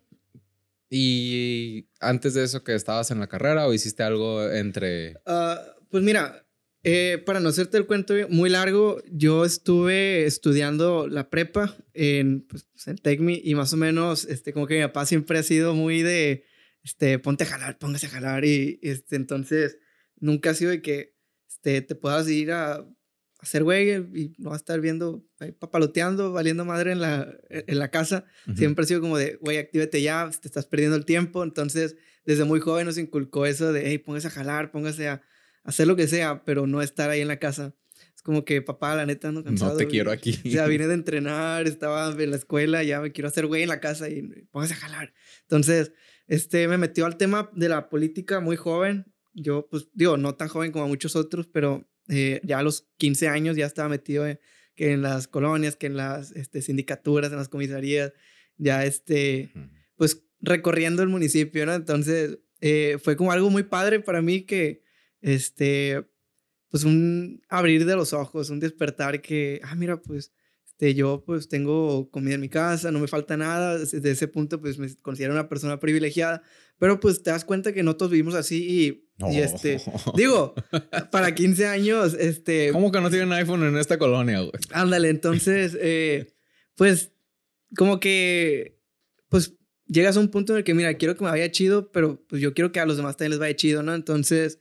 Y 0.89 1.89
antes 1.99 2.35
de 2.35 2.43
eso, 2.43 2.63
que 2.63 2.75
estabas 2.75 3.09
en 3.09 3.19
la 3.19 3.27
carrera 3.27 3.65
o 3.65 3.73
hiciste 3.73 4.03
algo 4.03 4.47
entre. 4.51 5.15
Ah, 5.25 5.59
Pues 5.93 6.03
mira, 6.03 6.47
eh, 6.81 7.21
para 7.23 7.39
no 7.39 7.49
hacerte 7.49 7.77
el 7.77 7.85
cuento 7.85 8.15
muy 8.27 8.49
largo, 8.49 9.03
yo 9.11 9.45
estuve 9.45 10.25
estudiando 10.25 11.07
la 11.07 11.29
prepa 11.29 11.77
en, 11.93 12.47
pues, 12.47 12.65
en 12.87 12.97
TECMI 12.97 13.41
y 13.43 13.53
más 13.53 13.73
o 13.73 13.77
menos, 13.77 14.25
este, 14.25 14.53
como 14.53 14.65
que 14.65 14.77
mi 14.77 14.81
papá 14.81 15.05
siempre 15.05 15.37
ha 15.37 15.43
sido 15.43 15.75
muy 15.75 16.01
de, 16.01 16.45
este, 16.81 17.19
ponte 17.19 17.43
a 17.43 17.47
jalar, 17.47 17.77
póngase 17.77 18.07
a 18.07 18.09
jalar 18.09 18.43
y, 18.43 18.79
este, 18.81 19.17
entonces 19.17 19.77
nunca 20.15 20.49
ha 20.49 20.53
sido 20.55 20.71
de 20.71 20.81
que, 20.81 21.15
este, 21.47 21.83
te 21.83 21.93
puedas 21.93 22.27
ir 22.27 22.51
a 22.53 22.83
hacer 23.37 23.63
güey 23.63 23.91
y 23.91 24.33
no 24.39 24.49
vas 24.49 24.61
a 24.61 24.63
estar 24.63 24.81
viendo, 24.81 25.23
papaloteando, 25.59 26.31
valiendo 26.31 26.65
madre 26.65 26.93
en 26.93 27.01
la, 27.01 27.37
en 27.51 27.77
la 27.77 27.91
casa. 27.91 28.25
Siempre 28.55 28.81
ha 28.81 28.87
sido 28.87 28.99
como 28.99 29.19
de, 29.19 29.35
güey, 29.35 29.59
actívate 29.59 30.01
ya, 30.01 30.27
te 30.41 30.47
estás 30.47 30.65
perdiendo 30.65 30.97
el 30.97 31.05
tiempo. 31.05 31.43
Entonces, 31.43 31.97
desde 32.25 32.45
muy 32.45 32.61
joven 32.61 32.87
nos 32.87 32.97
inculcó 32.97 33.45
eso 33.45 33.71
de, 33.71 33.89
hey, 33.91 33.99
póngase 33.99 34.29
a 34.29 34.31
jalar, 34.31 34.71
póngase 34.71 35.07
a 35.07 35.21
hacer 35.63 35.87
lo 35.87 35.95
que 35.95 36.07
sea, 36.07 36.43
pero 36.45 36.67
no 36.67 36.81
estar 36.81 37.09
ahí 37.09 37.21
en 37.21 37.27
la 37.27 37.39
casa. 37.39 37.75
Es 38.15 38.21
como 38.21 38.45
que, 38.45 38.61
papá, 38.61 38.95
la 38.95 39.05
neta, 39.05 39.31
no 39.31 39.43
cansado. 39.43 39.73
No 39.73 39.77
te 39.77 39.87
quiero 39.87 40.11
aquí. 40.11 40.39
O 40.45 40.49
sea, 40.49 40.67
vine 40.67 40.87
de 40.87 40.93
entrenar, 40.95 41.67
estaba 41.67 42.09
en 42.11 42.29
la 42.29 42.37
escuela, 42.37 42.83
ya 42.83 43.01
me 43.01 43.11
quiero 43.11 43.27
hacer 43.27 43.47
güey 43.47 43.63
en 43.63 43.69
la 43.69 43.79
casa 43.79 44.09
y 44.09 44.21
póngase 44.51 44.73
a 44.73 44.77
jalar. 44.77 45.13
Entonces, 45.41 45.91
este, 46.27 46.67
me 46.67 46.77
metió 46.77 47.05
al 47.05 47.17
tema 47.17 47.49
de 47.53 47.69
la 47.69 47.89
política 47.89 48.39
muy 48.39 48.55
joven. 48.55 49.05
Yo, 49.33 49.67
pues, 49.69 49.87
digo, 49.93 50.17
no 50.17 50.35
tan 50.35 50.47
joven 50.47 50.71
como 50.71 50.87
muchos 50.87 51.15
otros, 51.15 51.47
pero 51.47 51.87
eh, 52.09 52.41
ya 52.43 52.59
a 52.59 52.63
los 52.63 52.87
15 52.97 53.27
años 53.27 53.55
ya 53.55 53.65
estaba 53.65 53.89
metido 53.89 54.27
en, 54.27 54.39
que 54.75 54.91
en 54.91 55.01
las 55.01 55.27
colonias, 55.27 55.75
que 55.75 55.87
en 55.87 55.97
las 55.97 56.31
este, 56.31 56.61
sindicaturas, 56.61 57.31
en 57.31 57.37
las 57.37 57.49
comisarías, 57.49 58.13
ya 58.57 58.85
este, 58.85 59.51
pues 59.95 60.23
recorriendo 60.39 61.03
el 61.03 61.09
municipio, 61.09 61.65
¿no? 61.65 61.73
Entonces, 61.73 62.39
eh, 62.61 62.97
fue 63.01 63.15
como 63.15 63.31
algo 63.31 63.49
muy 63.49 63.63
padre 63.63 63.99
para 63.99 64.21
mí 64.21 64.41
que, 64.41 64.82
este, 65.23 66.05
pues 66.69 66.83
un 66.83 67.41
abrir 67.49 67.85
de 67.85 67.95
los 67.95 68.13
ojos, 68.13 68.51
un 68.51 68.59
despertar 68.59 69.21
que, 69.21 69.59
ah, 69.63 69.73
mira, 69.75 69.99
pues, 69.99 70.31
este, 70.67 70.95
yo 70.95 71.23
pues 71.25 71.47
tengo 71.47 72.09
comida 72.09 72.35
en 72.35 72.41
mi 72.41 72.49
casa, 72.49 72.91
no 72.91 72.99
me 72.99 73.07
falta 73.07 73.37
nada, 73.37 73.77
desde 73.77 74.11
ese 74.11 74.27
punto 74.27 74.59
pues 74.59 74.79
me 74.79 74.93
considero 75.01 75.33
una 75.33 75.47
persona 75.47 75.79
privilegiada, 75.79 76.41
pero 76.77 76.99
pues 76.99 77.23
te 77.23 77.29
das 77.29 77.45
cuenta 77.45 77.73
que 77.73 77.83
no 77.83 77.95
todos 77.95 78.11
vivimos 78.11 78.35
así 78.35 79.05
y, 79.19 79.37
este, 79.37 79.79
digo, 80.15 80.55
para 81.11 81.33
15 81.33 81.67
años, 81.67 82.15
este... 82.19 82.71
¿Cómo 82.71 82.91
que 82.91 82.99
no 82.99 83.09
tienen 83.09 83.31
iPhone 83.33 83.63
en 83.63 83.77
esta 83.77 83.97
colonia, 83.97 84.39
güey? 84.39 84.51
Ándale, 84.71 85.09
entonces, 85.09 85.77
eh, 85.79 86.33
pues, 86.75 87.11
como 87.77 87.99
que, 87.99 88.81
pues, 89.29 89.55
llegas 89.85 90.17
a 90.17 90.19
un 90.19 90.29
punto 90.29 90.53
en 90.53 90.57
el 90.57 90.63
que, 90.63 90.73
mira, 90.73 90.95
quiero 90.95 91.15
que 91.15 91.23
me 91.23 91.29
vaya 91.29 91.51
chido, 91.51 91.91
pero 91.91 92.25
pues 92.27 92.41
yo 92.41 92.53
quiero 92.53 92.71
que 92.71 92.79
a 92.79 92.85
los 92.85 92.97
demás 92.97 93.15
también 93.15 93.31
les 93.31 93.39
vaya 93.39 93.55
chido, 93.55 93.83
¿no? 93.83 93.93
Entonces, 93.93 94.59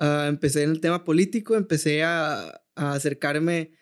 uh, 0.00 0.26
empecé 0.28 0.62
en 0.62 0.70
el 0.70 0.80
tema 0.80 1.04
político, 1.04 1.56
empecé 1.56 2.02
a, 2.02 2.62
a, 2.74 2.92
acercarme 2.92 3.72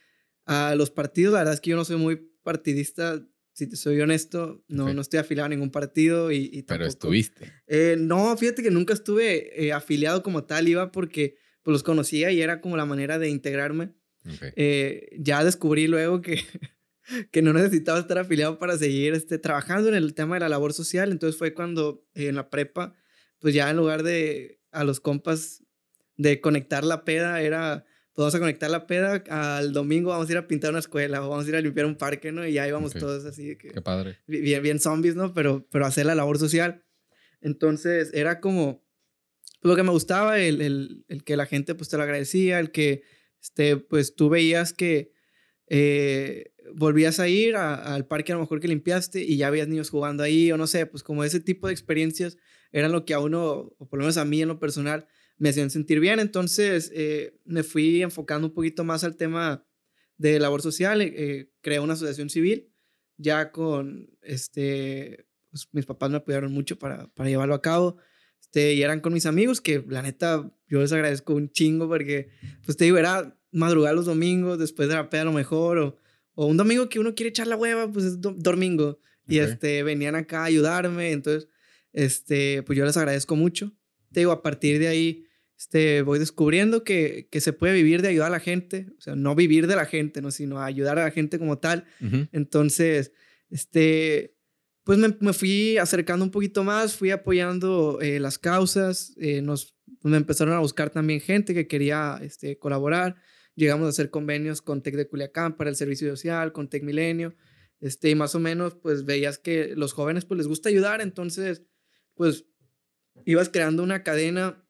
a 0.46 0.74
los 0.74 0.90
partidos. 0.90 1.32
La 1.34 1.40
verdad 1.40 1.54
es 1.54 1.60
que 1.60 1.70
yo 1.70 1.76
no 1.76 1.84
soy 1.84 1.96
muy 1.96 2.16
partidista, 2.42 3.22
si 3.52 3.66
te 3.66 3.76
soy 3.76 4.00
honesto, 4.00 4.64
no, 4.68 4.92
no 4.94 5.00
estoy 5.00 5.18
afiliado 5.18 5.46
a 5.46 5.48
ningún 5.48 5.70
partido 5.70 6.30
y, 6.30 6.48
y 6.52 6.62
Pero 6.62 6.86
estuviste. 6.86 7.52
Eh, 7.66 7.96
no, 7.98 8.36
fíjate 8.36 8.62
que 8.62 8.70
nunca 8.70 8.94
estuve 8.94 9.66
eh, 9.66 9.72
afiliado 9.72 10.22
como 10.22 10.44
tal, 10.44 10.68
iba 10.68 10.92
porque 10.92 11.36
pues, 11.62 11.72
los 11.72 11.82
conocía 11.82 12.30
y 12.30 12.40
era 12.40 12.60
como 12.60 12.76
la 12.76 12.86
manera 12.86 13.18
de 13.18 13.28
integrarme. 13.28 13.94
Eh, 14.56 15.08
ya 15.18 15.42
descubrí 15.42 15.86
luego 15.86 16.20
que, 16.20 16.40
que 17.32 17.42
no 17.42 17.52
necesitaba 17.52 17.98
estar 17.98 18.18
afiliado 18.18 18.58
para 18.58 18.78
seguir 18.78 19.14
este, 19.14 19.38
trabajando 19.38 19.88
en 19.88 19.94
el 19.94 20.14
tema 20.14 20.36
de 20.36 20.40
la 20.40 20.48
labor 20.48 20.72
social. 20.72 21.10
Entonces 21.10 21.36
fue 21.38 21.52
cuando 21.52 22.06
en 22.14 22.36
la 22.36 22.50
prepa, 22.50 22.94
pues 23.38 23.54
ya 23.54 23.68
en 23.70 23.76
lugar 23.76 24.02
de 24.02 24.60
a 24.70 24.84
los 24.84 25.00
compas 25.00 25.64
de 26.18 26.42
conectar 26.42 26.84
la 26.84 27.04
peda, 27.04 27.40
era 27.40 27.86
pues 28.12 28.24
vamos 28.24 28.34
a 28.34 28.38
conectar 28.40 28.68
la 28.68 28.86
peda 28.88 29.22
al 29.30 29.72
domingo, 29.72 30.10
vamos 30.10 30.28
a 30.28 30.32
ir 30.32 30.38
a 30.38 30.48
pintar 30.48 30.70
una 30.70 30.80
escuela 30.80 31.24
o 31.24 31.30
vamos 31.30 31.46
a 31.46 31.48
ir 31.50 31.54
a 31.54 31.60
limpiar 31.60 31.86
un 31.86 31.94
parque, 31.94 32.32
¿no? 32.32 32.44
Y 32.44 32.54
ya 32.54 32.66
íbamos 32.66 32.92
todos 32.92 33.24
así. 33.24 33.56
Que, 33.56 33.68
Qué 33.68 33.80
padre. 33.80 34.18
Bien, 34.26 34.60
bien 34.60 34.80
zombies, 34.80 35.14
¿no? 35.14 35.32
Pero, 35.32 35.68
pero 35.70 35.86
hacer 35.86 36.04
la 36.04 36.16
labor 36.16 36.36
social. 36.36 36.84
Entonces 37.40 38.10
era 38.12 38.40
como 38.40 38.84
pues, 39.60 39.70
lo 39.70 39.76
que 39.76 39.84
me 39.84 39.90
gustaba, 39.90 40.40
el, 40.40 40.60
el, 40.60 41.04
el, 41.06 41.22
que 41.22 41.36
la 41.36 41.46
gente 41.46 41.76
pues 41.76 41.88
te 41.88 41.96
lo 41.96 42.02
agradecía, 42.02 42.58
el 42.58 42.72
que 42.72 43.02
este, 43.40 43.76
pues 43.76 44.16
tú 44.16 44.28
veías 44.28 44.72
que 44.72 45.12
eh, 45.68 46.52
volvías 46.74 47.20
a 47.20 47.28
ir 47.28 47.54
al 47.54 48.06
parque 48.06 48.32
a 48.32 48.34
lo 48.34 48.40
mejor 48.40 48.58
que 48.58 48.66
limpiaste 48.66 49.22
y 49.22 49.36
ya 49.36 49.46
habías 49.46 49.68
niños 49.68 49.90
jugando 49.90 50.24
ahí 50.24 50.50
o 50.50 50.56
no 50.56 50.66
sé, 50.66 50.86
pues 50.86 51.04
como 51.04 51.22
ese 51.22 51.38
tipo 51.38 51.68
de 51.68 51.72
experiencias 51.72 52.36
eran 52.72 52.92
lo 52.92 53.04
que 53.04 53.14
a 53.14 53.20
uno, 53.20 53.74
o 53.78 53.88
por 53.88 53.98
lo 53.98 54.04
menos 54.04 54.16
a 54.16 54.24
mí 54.24 54.42
en 54.42 54.48
lo 54.48 54.58
personal, 54.58 55.06
me 55.38 55.48
hacían 55.48 55.70
sentir 55.70 56.00
bien. 56.00 56.20
Entonces 56.20 56.90
eh, 56.94 57.38
me 57.44 57.62
fui 57.62 58.02
enfocando 58.02 58.48
un 58.48 58.54
poquito 58.54 58.84
más 58.84 59.04
al 59.04 59.16
tema 59.16 59.66
de 60.16 60.38
labor 60.38 60.62
social. 60.62 61.00
Eh, 61.00 61.50
creé 61.60 61.80
una 61.80 61.94
asociación 61.94 62.30
civil 62.30 62.72
ya 63.16 63.50
con, 63.50 64.10
este, 64.22 65.26
pues, 65.50 65.68
mis 65.72 65.86
papás 65.86 66.10
me 66.10 66.18
apoyaron 66.18 66.52
mucho 66.52 66.78
para, 66.78 67.08
para 67.14 67.28
llevarlo 67.28 67.54
a 67.54 67.62
cabo. 67.62 67.96
Este, 68.40 68.74
y 68.74 68.82
eran 68.82 69.00
con 69.00 69.12
mis 69.12 69.26
amigos 69.26 69.60
que 69.60 69.84
la 69.88 70.02
neta 70.02 70.50
yo 70.68 70.80
les 70.80 70.92
agradezco 70.92 71.34
un 71.34 71.50
chingo 71.50 71.88
porque, 71.88 72.30
pues 72.64 72.76
te 72.76 72.84
digo, 72.84 72.98
era 72.98 73.36
madrugar 73.50 73.94
los 73.94 74.06
domingos 74.06 74.58
después 74.58 74.88
de 74.88 74.94
la 74.94 75.10
peda 75.10 75.22
a 75.22 75.26
lo 75.26 75.32
mejor 75.32 75.78
o, 75.78 75.96
o 76.34 76.46
un 76.46 76.56
domingo 76.56 76.88
que 76.88 77.00
uno 77.00 77.14
quiere 77.14 77.30
echar 77.30 77.46
la 77.46 77.56
hueva, 77.56 77.90
pues 77.90 78.04
es 78.04 78.20
domingo. 78.20 79.00
Y 79.26 79.40
este, 79.40 79.82
venían 79.82 80.14
acá 80.14 80.40
a 80.40 80.44
ayudarme. 80.44 81.12
Entonces, 81.12 81.48
este, 81.92 82.62
pues 82.62 82.78
yo 82.78 82.84
les 82.84 82.96
agradezco 82.96 83.36
mucho. 83.36 83.72
Te 84.12 84.20
digo, 84.20 84.32
a 84.32 84.42
partir 84.42 84.78
de 84.78 84.88
ahí, 84.88 85.26
este, 85.58 86.02
voy 86.02 86.20
descubriendo 86.20 86.84
que, 86.84 87.28
que, 87.32 87.40
se 87.40 87.52
puede 87.52 87.74
vivir 87.74 88.00
de 88.00 88.08
ayudar 88.08 88.28
a 88.28 88.30
la 88.30 88.40
gente, 88.40 88.86
o 88.96 89.00
sea, 89.00 89.16
no 89.16 89.34
vivir 89.34 89.66
de 89.66 89.74
la 89.74 89.86
gente, 89.86 90.22
¿no? 90.22 90.30
sino 90.30 90.62
ayudar 90.62 91.00
a 91.00 91.04
la 91.04 91.10
gente 91.10 91.36
como 91.36 91.58
tal. 91.58 91.84
Entonces, 92.30 93.12
este, 93.50 94.36
pues 94.84 94.98
me, 94.98 95.16
me, 95.18 95.32
fui 95.32 95.76
acercando 95.76 96.24
un 96.24 96.30
poquito 96.30 96.62
más, 96.62 96.94
fui 96.94 97.10
apoyando 97.10 97.98
eh, 98.00 98.20
las 98.20 98.38
causas, 98.38 99.14
eh, 99.16 99.42
nos, 99.42 99.76
me 100.02 100.16
empezaron 100.16 100.54
a 100.54 100.60
buscar 100.60 100.90
también 100.90 101.20
gente 101.20 101.54
que 101.54 101.66
quería 101.66 102.20
este, 102.22 102.56
colaborar, 102.56 103.16
llegamos 103.56 103.86
a 103.86 103.90
hacer 103.90 104.10
convenios 104.10 104.62
con 104.62 104.80
Tec 104.80 104.94
de 104.94 105.08
Culiacán 105.08 105.56
para 105.56 105.70
el 105.70 105.76
servicio 105.76 106.08
social, 106.08 106.52
con 106.52 106.70
Tec 106.70 106.84
Milenio, 106.84 107.34
este, 107.80 108.10
y 108.10 108.14
más 108.14 108.36
o 108.36 108.38
menos, 108.38 108.76
pues 108.76 109.04
veías 109.04 109.38
que 109.38 109.74
los 109.74 109.92
jóvenes 109.92 110.24
pues 110.24 110.38
les 110.38 110.46
gusta 110.46 110.68
ayudar, 110.68 111.00
entonces, 111.00 111.64
pues 112.14 112.44
ibas 113.24 113.48
creando 113.48 113.82
una 113.82 114.04
cadena 114.04 114.64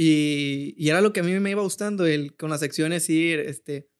y, 0.00 0.74
y, 0.76 0.90
era 0.90 1.00
lo 1.00 1.12
que 1.12 1.18
a 1.18 1.22
mí 1.24 1.36
me 1.40 1.50
iba 1.50 1.62
gustando, 1.62 2.06
el 2.06 2.36
con 2.36 2.50
las 2.50 2.62
acciones 2.62 3.10
ir, 3.10 3.40
este, 3.40 3.90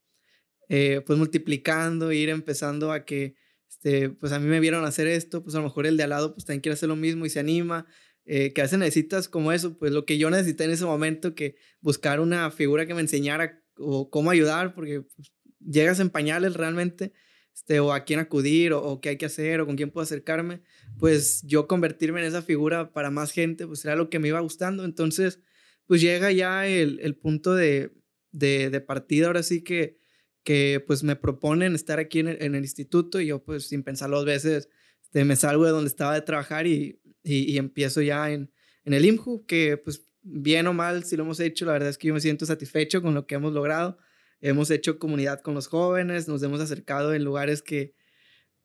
eh, 0.68 1.02
pues 1.04 1.18
multiplicando, 1.18 2.12
ir 2.12 2.28
empezando 2.28 2.92
a 2.92 3.04
que, 3.04 3.34
este, 3.68 4.08
pues 4.08 4.30
a 4.30 4.38
mí 4.38 4.46
me 4.46 4.60
vieron 4.60 4.84
hacer 4.84 5.08
esto, 5.08 5.42
pues 5.42 5.56
a 5.56 5.58
lo 5.58 5.64
mejor 5.64 5.88
el 5.88 5.96
de 5.96 6.04
al 6.04 6.10
lado 6.10 6.34
pues 6.34 6.44
también 6.44 6.60
quiere 6.60 6.74
hacer 6.74 6.88
lo 6.88 6.94
mismo 6.94 7.26
y 7.26 7.30
se 7.30 7.40
anima, 7.40 7.84
eh, 8.26 8.52
que 8.52 8.60
a 8.60 8.64
veces 8.64 8.78
necesitas 8.78 9.28
como 9.28 9.50
eso, 9.50 9.76
pues 9.76 9.90
lo 9.90 10.06
que 10.06 10.18
yo 10.18 10.30
necesité 10.30 10.64
en 10.64 10.70
ese 10.70 10.84
momento, 10.84 11.34
que 11.34 11.56
buscar 11.80 12.20
una 12.20 12.48
figura 12.52 12.86
que 12.86 12.94
me 12.94 13.00
enseñara 13.00 13.60
o 13.76 14.08
cómo 14.08 14.30
ayudar, 14.30 14.76
porque 14.76 15.00
pues, 15.00 15.32
llegas 15.58 15.98
en 15.98 16.10
pañales 16.10 16.54
realmente, 16.54 17.12
este, 17.52 17.80
o 17.80 17.92
a 17.92 18.04
quién 18.04 18.20
acudir, 18.20 18.72
o, 18.72 18.84
o, 18.84 19.00
qué 19.00 19.08
hay 19.08 19.16
que 19.16 19.26
hacer, 19.26 19.60
o 19.60 19.66
con 19.66 19.74
quién 19.74 19.90
puedo 19.90 20.04
acercarme, 20.04 20.62
pues 21.00 21.42
yo 21.42 21.66
convertirme 21.66 22.20
en 22.20 22.26
esa 22.26 22.42
figura 22.42 22.92
para 22.92 23.10
más 23.10 23.32
gente, 23.32 23.66
pues 23.66 23.84
era 23.84 23.96
lo 23.96 24.10
que 24.10 24.20
me 24.20 24.28
iba 24.28 24.38
gustando, 24.38 24.84
entonces 24.84 25.40
pues 25.88 26.02
llega 26.02 26.30
ya 26.30 26.66
el, 26.68 27.00
el 27.02 27.16
punto 27.16 27.54
de, 27.54 27.92
de, 28.30 28.70
de, 28.70 28.80
partida, 28.80 29.26
ahora 29.26 29.42
sí 29.42 29.64
que, 29.64 29.98
que 30.44 30.84
pues 30.86 31.02
me 31.02 31.16
proponen 31.16 31.74
estar 31.74 31.98
aquí 31.98 32.20
en 32.20 32.28
el, 32.28 32.42
en 32.42 32.54
el, 32.54 32.62
instituto 32.62 33.20
y 33.20 33.26
yo 33.28 33.42
pues 33.42 33.68
sin 33.68 33.82
pensar 33.82 34.10
dos 34.10 34.26
veces 34.26 34.68
este, 35.02 35.24
me 35.24 35.34
salgo 35.34 35.64
de 35.64 35.70
donde 35.70 35.88
estaba 35.88 36.14
de 36.14 36.20
trabajar 36.20 36.66
y, 36.66 37.00
y, 37.24 37.50
y, 37.52 37.56
empiezo 37.56 38.02
ya 38.02 38.30
en, 38.30 38.52
en 38.84 38.92
el 38.92 39.06
IMJU, 39.06 39.46
que 39.46 39.78
pues 39.78 40.04
bien 40.20 40.66
o 40.66 40.74
mal, 40.74 41.04
si 41.04 41.16
lo 41.16 41.24
hemos 41.24 41.40
hecho, 41.40 41.64
la 41.64 41.72
verdad 41.72 41.88
es 41.88 41.96
que 41.96 42.08
yo 42.08 42.14
me 42.14 42.20
siento 42.20 42.44
satisfecho 42.44 43.00
con 43.00 43.14
lo 43.14 43.26
que 43.26 43.36
hemos 43.36 43.54
logrado. 43.54 43.98
Hemos 44.40 44.70
hecho 44.70 44.98
comunidad 44.98 45.40
con 45.40 45.54
los 45.54 45.66
jóvenes, 45.66 46.28
nos 46.28 46.42
hemos 46.42 46.60
acercado 46.60 47.14
en 47.14 47.24
lugares 47.24 47.62
que, 47.62 47.94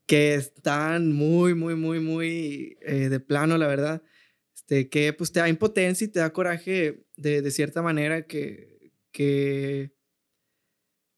que 0.06 0.36
están 0.36 1.14
muy, 1.14 1.56
muy, 1.56 1.76
muy, 1.76 2.00
muy 2.00 2.78
eh, 2.82 3.10
de 3.10 3.20
plano, 3.22 3.58
la 3.58 3.68
verdad. 3.68 4.04
Este, 4.54 4.90
que 4.90 5.14
pues 5.14 5.32
te 5.32 5.40
da 5.40 5.50
impotencia 5.50 6.06
y 6.06 6.10
te 6.10 6.20
da 6.20 6.32
coraje 6.32 7.03
de, 7.16 7.42
de 7.42 7.52
cierta 7.52 7.82
manera 7.82 8.28
que, 8.28 8.92
que, 9.12 9.94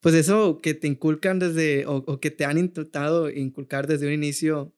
pues 0.05 0.13
eso 0.13 0.59
que 0.61 0.75
te 0.75 0.87
inculcan 0.87 1.39
desde, 1.39 1.85
o, 1.87 2.19
que 2.19 2.29
te 2.29 2.45
han 2.45 2.57
intentado 2.59 3.29
inculcar 3.31 3.87
desde 3.87 4.05
un 4.05 4.13
inicio, 4.13 4.75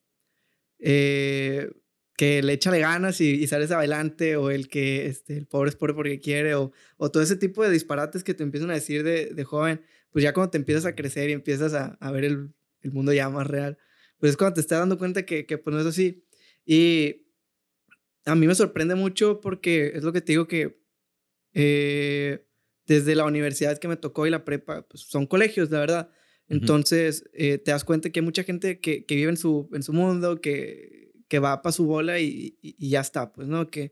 eh, 0.79 1.69
que 2.15 2.41
le 2.41 2.53
échale 2.53 2.79
ganas 2.79 3.21
y, 3.21 3.31
y, 3.31 3.47
sales 3.47 3.71
adelante, 3.71 4.37
o 4.37 4.49
el 4.49 4.69
que 4.69 5.07
este, 5.07 5.37
el 5.37 5.45
pobre 5.45 5.69
es 5.69 5.75
pobre 5.75 5.93
porque 5.93 6.19
quiere, 6.19 6.55
o, 6.55 6.71
o 6.97 7.11
todo 7.11 7.21
ese 7.21 7.35
tipo 7.35 7.63
de 7.63 7.69
disparates 7.71 8.23
que 8.23 8.33
te 8.33 8.43
empiezan 8.43 8.71
a 8.71 8.75
decir 8.75 9.03
de, 9.03 9.33
de 9.33 9.43
joven, 9.43 9.81
pues 10.11 10.23
ya 10.23 10.33
cuando 10.33 10.51
te 10.51 10.57
empiezas 10.57 10.85
a 10.85 10.95
crecer 10.95 11.29
y 11.29 11.33
empiezas 11.33 11.73
a, 11.73 11.97
a 11.99 12.11
ver 12.11 12.23
el, 12.23 12.53
el, 12.81 12.91
mundo 12.91 13.13
ya 13.13 13.29
más 13.29 13.47
real, 13.47 13.77
pues 14.19 14.31
es 14.31 14.37
cuando 14.37 14.55
te 14.55 14.61
estás 14.61 14.79
dando 14.79 14.97
cuenta 14.97 15.25
que, 15.25 15.45
que 15.45 15.57
pues 15.57 15.73
no 15.73 15.81
es 15.81 15.87
así. 15.87 16.25
Y 16.65 17.27
a 18.25 18.35
mí 18.35 18.47
me 18.47 18.55
sorprende 18.55 18.95
mucho 18.95 19.41
porque 19.41 19.91
es 19.93 20.03
lo 20.03 20.13
que 20.13 20.21
te 20.21 20.31
digo 20.31 20.47
que 20.47 20.79
eh, 21.59 22.45
desde 22.85 23.15
la 23.15 23.25
universidad 23.25 23.79
que 23.79 23.87
me 23.87 23.97
tocó 23.97 24.27
y 24.27 24.29
la 24.29 24.45
prepa, 24.45 24.87
pues 24.87 25.01
son 25.01 25.25
colegios, 25.25 25.71
la 25.71 25.79
verdad. 25.79 26.11
Entonces, 26.47 27.27
eh, 27.33 27.57
te 27.57 27.71
das 27.71 27.83
cuenta 27.83 28.11
que 28.11 28.19
hay 28.19 28.25
mucha 28.25 28.43
gente 28.43 28.79
que, 28.79 29.05
que 29.05 29.15
vive 29.15 29.31
en 29.31 29.37
su, 29.37 29.67
en 29.73 29.81
su 29.81 29.91
mundo, 29.91 30.39
que, 30.39 31.11
que 31.27 31.39
va 31.39 31.63
para 31.63 31.73
su 31.73 31.85
bola 31.85 32.19
y, 32.19 32.57
y, 32.61 32.89
ya 32.89 33.01
está, 33.01 33.33
pues, 33.33 33.47
¿no? 33.47 33.71
Que, 33.71 33.91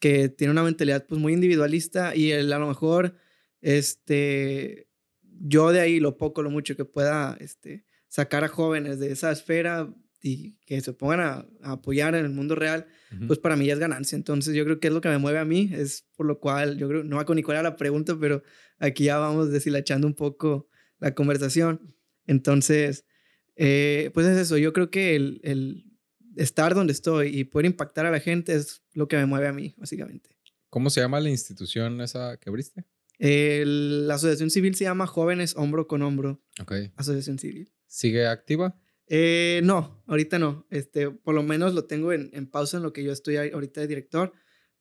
que 0.00 0.28
tiene 0.28 0.50
una 0.50 0.64
mentalidad, 0.64 1.06
pues, 1.06 1.20
muy 1.20 1.32
individualista 1.32 2.16
y 2.16 2.32
a 2.32 2.42
lo 2.42 2.66
mejor, 2.66 3.14
este, 3.60 4.88
yo 5.22 5.70
de 5.70 5.80
ahí, 5.80 6.00
lo 6.00 6.18
poco, 6.18 6.42
lo 6.42 6.50
mucho 6.50 6.76
que 6.76 6.84
pueda, 6.84 7.38
este, 7.40 7.84
sacar 8.08 8.42
a 8.42 8.48
jóvenes 8.48 8.98
de 8.98 9.12
esa 9.12 9.30
esfera 9.30 9.94
y 10.20 10.56
que 10.66 10.80
se 10.80 10.92
pongan 10.92 11.20
a, 11.20 11.46
apoyar 11.62 12.14
en 12.14 12.24
el 12.24 12.30
mundo 12.30 12.54
real, 12.54 12.86
pues 13.26 13.38
para 13.38 13.56
mí 13.56 13.66
ya 13.66 13.74
es 13.74 13.78
ganancia. 13.78 14.16
Entonces 14.16 14.54
yo 14.54 14.64
creo 14.64 14.80
que 14.80 14.88
es 14.88 14.94
lo 14.94 15.00
que 15.00 15.08
me 15.08 15.18
mueve 15.18 15.38
a 15.38 15.44
mí, 15.44 15.70
es 15.72 16.06
por 16.16 16.26
lo 16.26 16.40
cual 16.40 16.76
yo 16.76 16.88
creo, 16.88 17.04
no 17.04 17.16
va 17.16 17.24
con 17.24 17.36
Nicolás 17.36 17.62
la 17.62 17.76
pregunta, 17.76 18.16
pero 18.18 18.42
aquí 18.78 19.04
ya 19.04 19.18
vamos 19.18 19.50
deshilachando 19.50 20.06
un 20.06 20.14
poco 20.14 20.68
la 20.98 21.14
conversación. 21.14 21.94
Entonces, 22.26 23.04
eh, 23.56 24.10
pues 24.14 24.26
es 24.26 24.38
eso, 24.38 24.58
yo 24.58 24.72
creo 24.72 24.90
que 24.90 25.16
el, 25.16 25.40
el, 25.44 25.84
estar 26.36 26.74
donde 26.74 26.92
estoy 26.92 27.38
y 27.38 27.44
poder 27.44 27.66
impactar 27.66 28.06
a 28.06 28.10
la 28.10 28.20
gente 28.20 28.54
es 28.54 28.82
lo 28.92 29.08
que 29.08 29.16
me 29.16 29.26
mueve 29.26 29.48
a 29.48 29.52
mí, 29.52 29.74
básicamente. 29.76 30.30
¿Cómo 30.70 30.90
se 30.90 31.00
llama 31.00 31.20
la 31.20 31.30
institución 31.30 32.00
esa 32.00 32.36
que 32.36 32.50
abriste? 32.50 32.84
la 33.20 34.14
asociación 34.14 34.48
civil 34.48 34.76
se 34.76 34.84
llama 34.84 35.08
Jóvenes 35.08 35.56
Hombro 35.56 35.88
con 35.88 36.02
Hombro. 36.02 36.40
Ok. 36.60 36.72
Asociación 36.94 37.40
civil. 37.40 37.72
¿Sigue 37.88 38.28
activa? 38.28 38.78
Eh, 39.08 39.62
no, 39.64 40.02
ahorita 40.06 40.38
no. 40.38 40.66
Este, 40.70 41.10
por 41.10 41.34
lo 41.34 41.42
menos 41.42 41.74
lo 41.74 41.86
tengo 41.86 42.12
en, 42.12 42.30
en, 42.34 42.46
pausa 42.46 42.76
en 42.76 42.82
lo 42.82 42.92
que 42.92 43.02
yo 43.02 43.12
estoy 43.12 43.36
ahorita 43.36 43.80
de 43.80 43.86
director. 43.86 44.32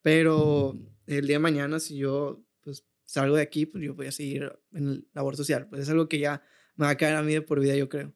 Pero 0.01 0.77
el 1.05 1.27
día 1.27 1.37
de 1.37 1.39
mañana, 1.39 1.79
si 1.79 1.97
yo 1.97 2.43
pues, 2.61 2.85
salgo 3.05 3.37
de 3.37 3.41
aquí, 3.41 3.65
pues 3.65 3.83
yo 3.83 3.95
voy 3.95 4.07
a 4.07 4.11
seguir 4.11 4.51
en 4.71 4.87
el 4.87 5.07
labor 5.13 5.35
social. 5.37 5.67
Pues 5.69 5.81
es 5.83 5.89
algo 5.89 6.09
que 6.09 6.19
ya 6.19 6.43
me 6.75 6.85
va 6.85 6.91
a 6.91 6.97
caer 6.97 7.15
a 7.15 7.23
mí 7.23 7.33
de 7.33 7.41
por 7.41 7.59
vida, 7.59 7.75
yo 7.75 7.89
creo. 7.89 8.13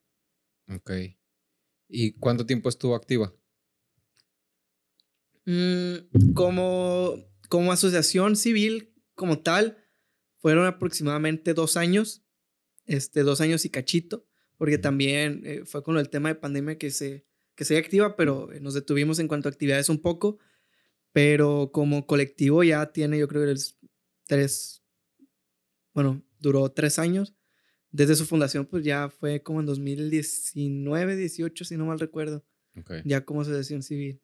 Ok. 0.67 0.91
¿Y 1.87 2.13
cuánto 2.13 2.45
tiempo 2.45 2.69
estuvo 2.69 2.95
activa? 2.95 3.33
Mm, 5.45 6.33
como, 6.33 7.15
como 7.49 7.71
asociación 7.71 8.35
civil, 8.35 8.93
como 9.15 9.39
tal, 9.39 9.77
fueron 10.39 10.65
aproximadamente 10.65 11.53
dos 11.53 11.77
años, 11.77 12.23
este, 12.85 13.23
dos 13.23 13.41
años 13.41 13.65
y 13.65 13.69
cachito 13.69 14.30
porque 14.61 14.77
también 14.77 15.41
eh, 15.43 15.63
fue 15.65 15.81
con 15.81 15.97
el 15.97 16.07
tema 16.09 16.29
de 16.29 16.35
pandemia 16.35 16.77
que 16.77 16.91
se, 16.91 17.25
que 17.55 17.65
se 17.65 17.79
activa, 17.79 18.15
pero 18.15 18.53
eh, 18.53 18.59
nos 18.59 18.75
detuvimos 18.75 19.17
en 19.17 19.27
cuanto 19.27 19.49
a 19.49 19.51
actividades 19.51 19.89
un 19.89 19.99
poco, 19.99 20.37
pero 21.11 21.71
como 21.73 22.05
colectivo 22.05 22.63
ya 22.63 22.91
tiene, 22.91 23.17
yo 23.17 23.27
creo 23.27 23.43
que 23.43 23.53
es 23.53 23.79
tres, 24.27 24.83
bueno, 25.95 26.23
duró 26.37 26.69
tres 26.69 26.99
años. 26.99 27.33
Desde 27.89 28.15
su 28.15 28.27
fundación, 28.27 28.67
pues 28.67 28.83
ya 28.83 29.09
fue 29.09 29.41
como 29.41 29.61
en 29.61 29.65
2019, 29.65 31.15
18, 31.15 31.65
si 31.65 31.75
no 31.75 31.87
mal 31.87 31.99
recuerdo. 31.99 32.45
Ya 33.03 33.25
como 33.25 33.41
asociación 33.41 33.81
civil. 33.81 34.21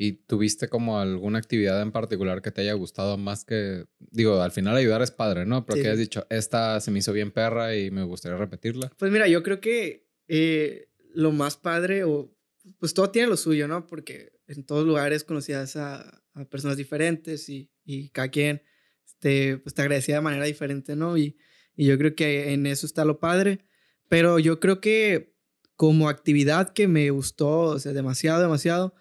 ¿Y 0.00 0.12
tuviste 0.12 0.68
como 0.68 1.00
alguna 1.00 1.40
actividad 1.40 1.82
en 1.82 1.90
particular 1.90 2.40
que 2.40 2.52
te 2.52 2.60
haya 2.60 2.72
gustado 2.74 3.16
más 3.16 3.44
que, 3.44 3.84
digo, 3.98 4.40
al 4.40 4.52
final 4.52 4.76
ayudar 4.76 5.02
es 5.02 5.10
padre, 5.10 5.44
¿no? 5.44 5.66
Pero 5.66 5.82
que 5.82 5.88
has 5.88 5.98
dicho, 5.98 6.24
esta 6.30 6.78
se 6.78 6.92
me 6.92 7.00
hizo 7.00 7.12
bien 7.12 7.32
perra 7.32 7.74
y 7.74 7.90
me 7.90 8.04
gustaría 8.04 8.38
repetirla. 8.38 8.92
Pues 8.96 9.10
mira, 9.10 9.26
yo 9.26 9.42
creo 9.42 9.60
que 9.60 10.06
eh, 10.28 10.88
lo 11.12 11.32
más 11.32 11.56
padre, 11.56 12.04
o 12.04 12.32
pues 12.78 12.94
todo 12.94 13.10
tiene 13.10 13.26
lo 13.26 13.36
suyo, 13.36 13.66
¿no? 13.66 13.88
Porque 13.88 14.38
en 14.46 14.64
todos 14.64 14.86
lugares 14.86 15.24
conocías 15.24 15.74
a, 15.74 16.22
a 16.32 16.44
personas 16.44 16.76
diferentes 16.76 17.48
y, 17.48 17.68
y, 17.84 18.10
cada 18.10 18.28
quien 18.28 18.62
este, 19.04 19.58
pues 19.58 19.74
te 19.74 19.82
agradecía 19.82 20.14
de 20.14 20.20
manera 20.20 20.44
diferente, 20.44 20.94
¿no? 20.94 21.18
Y, 21.18 21.36
y 21.74 21.86
yo 21.86 21.98
creo 21.98 22.14
que 22.14 22.52
en 22.52 22.66
eso 22.66 22.86
está 22.86 23.04
lo 23.04 23.18
padre. 23.18 23.64
Pero 24.08 24.38
yo 24.38 24.60
creo 24.60 24.80
que 24.80 25.34
como 25.74 26.08
actividad 26.08 26.72
que 26.72 26.86
me 26.86 27.10
gustó, 27.10 27.62
o 27.62 27.78
sea, 27.80 27.92
demasiado, 27.92 28.40
demasiado, 28.40 28.94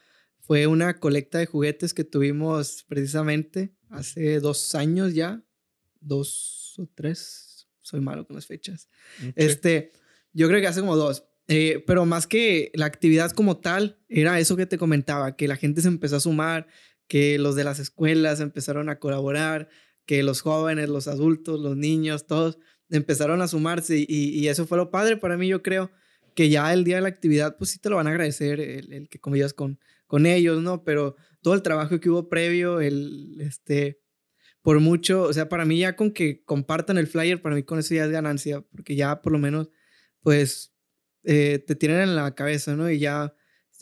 fue 0.47 0.65
una 0.65 0.97
colecta 0.97 1.39
de 1.39 1.45
juguetes 1.45 1.93
que 1.93 2.05
tuvimos 2.05 2.85
precisamente 2.87 3.73
hace 3.89 4.39
dos 4.39 4.75
años 4.75 5.13
ya, 5.13 5.43
dos 5.99 6.75
o 6.77 6.87
tres, 6.95 7.67
soy 7.81 7.99
malo 7.99 8.25
con 8.25 8.37
las 8.37 8.45
fechas. 8.45 8.87
Este, 9.35 9.91
yo 10.31 10.47
creo 10.47 10.61
que 10.61 10.67
hace 10.67 10.79
como 10.79 10.95
dos. 10.95 11.25
Eh, 11.49 11.83
pero 11.85 12.05
más 12.05 12.27
que 12.27 12.71
la 12.75 12.85
actividad 12.85 13.31
como 13.31 13.57
tal, 13.57 13.99
era 14.07 14.39
eso 14.39 14.55
que 14.55 14.65
te 14.65 14.77
comentaba, 14.77 15.35
que 15.35 15.49
la 15.49 15.57
gente 15.57 15.81
se 15.81 15.89
empezó 15.89 16.15
a 16.15 16.21
sumar, 16.21 16.67
que 17.09 17.37
los 17.37 17.57
de 17.57 17.65
las 17.65 17.79
escuelas 17.79 18.39
empezaron 18.39 18.87
a 18.87 18.99
colaborar, 18.99 19.67
que 20.05 20.23
los 20.23 20.39
jóvenes, 20.39 20.87
los 20.87 21.09
adultos, 21.09 21.59
los 21.59 21.75
niños, 21.75 22.25
todos 22.25 22.57
empezaron 22.89 23.41
a 23.41 23.49
sumarse 23.49 23.97
y, 23.97 24.05
y 24.07 24.47
eso 24.47 24.65
fue 24.65 24.77
lo 24.77 24.91
padre 24.91 25.17
para 25.17 25.35
mí, 25.35 25.49
yo 25.49 25.61
creo, 25.61 25.91
que 26.35 26.47
ya 26.47 26.71
el 26.71 26.85
día 26.85 26.95
de 26.95 27.01
la 27.01 27.09
actividad, 27.09 27.57
pues 27.57 27.71
sí 27.71 27.79
te 27.79 27.89
lo 27.89 27.97
van 27.97 28.07
a 28.07 28.11
agradecer 28.11 28.61
el, 28.61 28.93
el 28.93 29.09
que 29.09 29.19
convivas 29.19 29.53
con, 29.53 29.77
con 30.07 30.25
ellos, 30.25 30.61
¿no? 30.61 30.83
Pero 30.83 31.15
todo 31.41 31.53
el 31.53 31.61
trabajo 31.61 31.99
que 31.99 32.09
hubo 32.09 32.29
previo, 32.29 32.81
el, 32.81 33.39
este, 33.41 33.99
por 34.61 34.79
mucho, 34.79 35.23
o 35.23 35.33
sea, 35.33 35.49
para 35.49 35.65
mí 35.65 35.79
ya 35.79 35.95
con 35.95 36.11
que 36.11 36.43
compartan 36.43 36.97
el 36.97 37.07
flyer, 37.07 37.41
para 37.41 37.55
mí 37.55 37.63
con 37.63 37.79
eso 37.79 37.93
ya 37.93 38.05
es 38.05 38.11
ganancia, 38.11 38.61
porque 38.61 38.95
ya 38.95 39.21
por 39.21 39.31
lo 39.31 39.39
menos, 39.39 39.69
pues, 40.21 40.73
eh, 41.23 41.63
te 41.65 41.75
tienen 41.75 41.99
en 42.01 42.15
la 42.15 42.33
cabeza, 42.35 42.75
¿no? 42.75 42.89
Y 42.89 42.99
ya, 42.99 43.35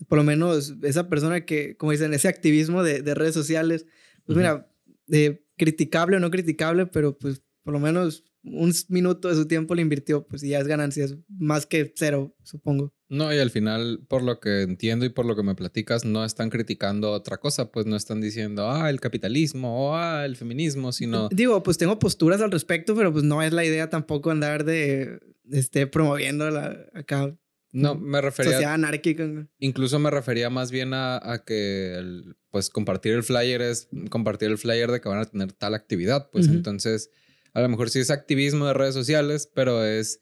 por 0.08 0.18
lo 0.18 0.24
menos, 0.24 0.76
esa 0.84 1.10
persona 1.10 1.46
que, 1.46 1.78
como 1.78 1.92
dicen, 1.92 2.14
ese 2.14 2.28
activismo 2.28 2.84
de, 2.84 3.02
de 3.02 3.16
redes 3.16 3.34
sociales, 3.34 3.86
pues 4.26 4.38
mira, 4.38 4.70
de 5.08 5.46
criticable 5.58 6.18
o 6.18 6.20
no 6.20 6.32
criticable, 6.32 6.86
pero 6.88 7.18
pues 7.18 7.42
por 7.64 7.74
lo 7.74 7.80
menos 7.80 8.24
un 8.44 8.74
minuto 8.90 9.28
de 9.28 9.36
su 9.36 9.48
tiempo 9.48 9.76
le 9.76 9.82
invirtió, 9.82 10.26
pues 10.28 10.42
ya 10.42 10.60
es 10.60 10.68
ganancia, 10.68 11.08
más 11.28 11.66
que 11.66 11.94
cero, 11.96 12.36
supongo. 12.44 12.95
No, 13.08 13.34
y 13.34 13.38
al 13.38 13.52
final, 13.52 14.00
por 14.08 14.24
lo 14.24 14.40
que 14.40 14.64
entiendo 14.64 15.06
y 15.06 15.10
por 15.10 15.26
lo 15.26 15.36
que 15.36 15.44
me 15.44 15.54
platicas, 15.54 16.06
no 16.06 16.26
están 16.26 16.50
criticando 16.50 17.12
otra 17.12 17.38
cosa, 17.38 17.72
pues 17.72 17.86
no 17.86 17.96
están 17.96 18.20
diciendo, 18.20 18.70
ah, 18.70 18.90
el 18.90 19.00
capitalismo 19.00 19.90
o 19.90 19.96
ah, 19.96 20.26
el 20.26 20.36
feminismo, 20.36 20.92
sino... 20.92 21.30
Digo, 21.30 21.62
pues 21.62 21.78
tengo 21.78 22.00
posturas 22.00 22.42
al 22.42 22.52
respecto, 22.52 22.96
pero 22.96 23.12
pues 23.12 23.24
no 23.24 23.44
es 23.44 23.54
la 23.54 23.64
idea 23.64 23.90
tampoco 23.90 24.32
andar 24.32 24.66
de, 24.66 25.20
este, 25.52 25.86
promoviendo 25.86 26.50
la, 26.50 26.78
acá. 26.96 27.36
No, 27.72 27.94
me 27.94 28.22
refería... 28.22 28.54
Sociedad 28.54 28.74
anárquica. 28.74 29.48
Incluso 29.60 30.00
me 30.00 30.10
refería 30.10 30.50
más 30.50 30.72
bien 30.72 30.94
a, 30.96 31.18
a 31.18 31.44
que, 31.44 31.96
el, 31.96 32.36
pues 32.50 32.70
compartir 32.70 33.14
el 33.14 33.24
flyer 33.24 33.62
es 33.62 33.88
compartir 34.10 34.50
el 34.50 34.58
flyer 34.58 34.90
de 34.92 35.02
que 35.02 35.10
van 35.10 35.20
a 35.20 35.26
tener 35.26 35.52
tal 35.52 35.76
actividad, 35.76 36.30
pues 36.32 36.48
entonces 36.48 37.12
a 37.54 37.62
lo 37.62 37.70
mejor 37.70 37.90
sí 37.90 38.00
es 38.00 38.12
activismo 38.12 38.66
de 38.66 38.74
redes 38.74 38.94
sociales, 38.94 39.50
pero 39.54 39.84
es, 39.84 40.22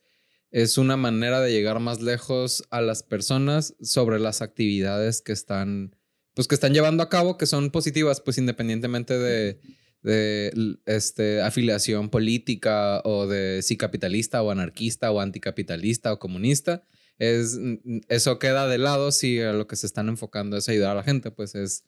es 0.53 0.77
una 0.77 0.97
manera 0.97 1.41
de 1.41 1.51
llegar 1.51 1.79
más 1.79 1.99
lejos 1.99 2.63
a 2.69 2.79
las 2.79 3.01
personas 3.01 3.75
sobre 3.81 4.19
las 4.19 4.43
actividades 4.43 5.23
que 5.23 5.31
están, 5.31 5.95
pues 6.35 6.47
que 6.47 6.53
están 6.53 6.75
llevando 6.75 7.01
a 7.01 7.09
cabo, 7.09 7.39
que 7.39 7.47
son 7.47 7.71
positivas, 7.71 8.21
pues 8.21 8.37
independientemente 8.37 9.17
de, 9.17 9.59
de 10.03 10.77
este, 10.85 11.41
afiliación 11.41 12.09
política 12.09 13.01
o 13.03 13.25
de 13.25 13.63
si 13.63 13.77
capitalista 13.77 14.43
o 14.43 14.51
anarquista 14.51 15.11
o 15.11 15.19
anticapitalista 15.19 16.13
o 16.13 16.19
comunista. 16.19 16.83
Es, 17.17 17.59
eso 18.07 18.37
queda 18.37 18.67
de 18.67 18.77
lado 18.77 19.11
si 19.11 19.39
a 19.41 19.53
lo 19.53 19.65
que 19.65 19.75
se 19.75 19.87
están 19.87 20.07
enfocando 20.07 20.55
es 20.55 20.69
ayudar 20.69 20.91
a 20.91 20.95
la 20.95 21.03
gente, 21.03 21.31
pues 21.31 21.55
es... 21.55 21.83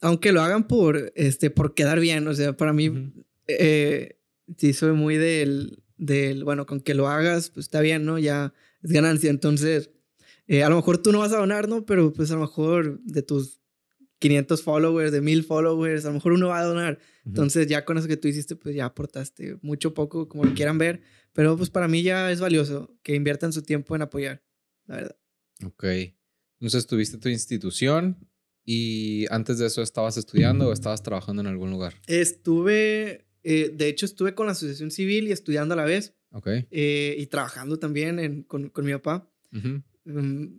Aunque 0.00 0.32
lo 0.32 0.40
hagan 0.40 0.66
por, 0.66 1.12
este, 1.14 1.50
por 1.50 1.74
quedar 1.74 2.00
bien, 2.00 2.26
o 2.26 2.32
sea, 2.32 2.56
para 2.56 2.72
mí 2.72 3.12
sí 4.56 4.72
soy 4.72 4.92
muy 4.92 5.16
del, 5.18 5.82
del, 5.96 6.44
bueno, 6.44 6.66
con 6.66 6.80
que 6.80 6.94
lo 6.94 7.08
hagas, 7.08 7.50
pues 7.50 7.66
está 7.66 7.80
bien, 7.80 8.04
¿no? 8.04 8.18
Ya 8.18 8.52
es 8.82 8.90
ganancia. 8.90 9.30
Entonces, 9.30 9.90
eh, 10.46 10.62
a 10.62 10.68
lo 10.68 10.76
mejor 10.76 10.98
tú 10.98 11.12
no 11.12 11.20
vas 11.20 11.32
a 11.32 11.38
donar, 11.38 11.68
¿no? 11.68 11.86
Pero 11.86 12.12
pues 12.12 12.30
a 12.30 12.34
lo 12.34 12.40
mejor 12.40 13.00
de 13.02 13.22
tus 13.22 13.60
500 14.18 14.62
followers, 14.62 15.12
de 15.12 15.20
1000 15.20 15.44
followers, 15.44 16.04
a 16.04 16.08
lo 16.08 16.14
mejor 16.14 16.32
uno 16.32 16.48
va 16.48 16.60
a 16.60 16.64
donar. 16.64 16.98
Entonces, 17.24 17.66
ya 17.66 17.84
con 17.84 17.98
eso 17.98 18.08
que 18.08 18.16
tú 18.16 18.28
hiciste, 18.28 18.56
pues 18.56 18.74
ya 18.74 18.86
aportaste 18.86 19.58
mucho, 19.62 19.94
poco, 19.94 20.28
como 20.28 20.44
lo 20.44 20.54
quieran 20.54 20.78
ver. 20.78 21.02
Pero 21.32 21.56
pues 21.56 21.70
para 21.70 21.88
mí 21.88 22.02
ya 22.02 22.30
es 22.30 22.40
valioso 22.40 22.96
que 23.02 23.14
inviertan 23.14 23.52
su 23.52 23.62
tiempo 23.62 23.96
en 23.96 24.02
apoyar, 24.02 24.42
la 24.86 24.96
verdad. 24.96 25.16
Ok. 25.64 25.84
Entonces, 26.60 26.86
tuviste 26.86 27.18
tu 27.18 27.28
institución 27.28 28.28
y 28.64 29.26
antes 29.30 29.58
de 29.58 29.66
eso 29.66 29.82
estabas 29.82 30.16
estudiando 30.16 30.68
o 30.68 30.72
estabas 30.72 31.02
trabajando 31.02 31.42
en 31.42 31.48
algún 31.48 31.70
lugar? 31.70 31.94
Estuve 32.06 33.26
eh, 33.42 33.70
de 33.74 33.88
hecho, 33.88 34.06
estuve 34.06 34.34
con 34.34 34.46
la 34.46 34.52
asociación 34.52 34.90
civil 34.90 35.28
y 35.28 35.32
estudiando 35.32 35.74
a 35.74 35.76
la 35.76 35.84
vez. 35.84 36.14
Ok. 36.30 36.48
Eh, 36.70 37.16
y 37.18 37.26
trabajando 37.26 37.78
también 37.78 38.44
con, 38.44 38.70
con, 38.70 38.84
mi 38.84 38.92
papá. 38.92 39.28
Mm, 39.50 40.58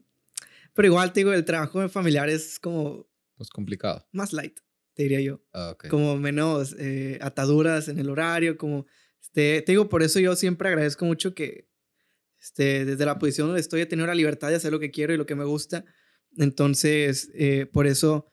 pero 0.74 0.88
igual, 0.88 1.14
te 1.14 1.22
digo, 1.22 1.34
el 1.34 1.46
trabajo 1.46 1.88
familiar 1.90 2.30
es 2.30 2.60
como... 2.60 3.08
Pues 3.36 3.50
complicado. 3.50 4.08
Más 4.12 4.34
light, 4.34 4.60
te 4.94 5.04
diría 5.04 5.22
yo. 5.22 5.42
Ah, 5.54 5.76
como 5.90 6.18
menos 6.18 6.76
eh, 6.78 7.18
ataduras 7.22 7.88
en 7.88 8.00
el 8.00 8.10
horario, 8.10 8.58
como... 8.58 8.86
Este, 9.22 9.62
te 9.62 9.72
digo, 9.72 9.90
por 9.90 10.04
eso 10.04 10.20
yo 10.20 10.36
siempre 10.36 10.68
agradezco 10.68 11.06
mucho 11.06 11.34
que 11.34 11.70
este, 12.40 12.86
desde 12.86 13.06
la 13.06 13.18
posición 13.18 13.48
donde 13.48 13.62
estoy 13.62 13.82
he 13.82 13.86
tenido 13.86 14.06
la 14.06 14.16
libertad 14.16 14.50
de 14.50 14.56
hacer 14.56 14.72
lo 14.72 14.80
que 14.80 14.92
quiero 14.92 15.14
y 15.14 15.18
lo 15.18 15.26
que 15.26 15.36
me 15.36 15.46
gusta. 15.46 15.86
Entonces, 16.36 17.32
por 17.72 17.88
eso, 17.88 18.28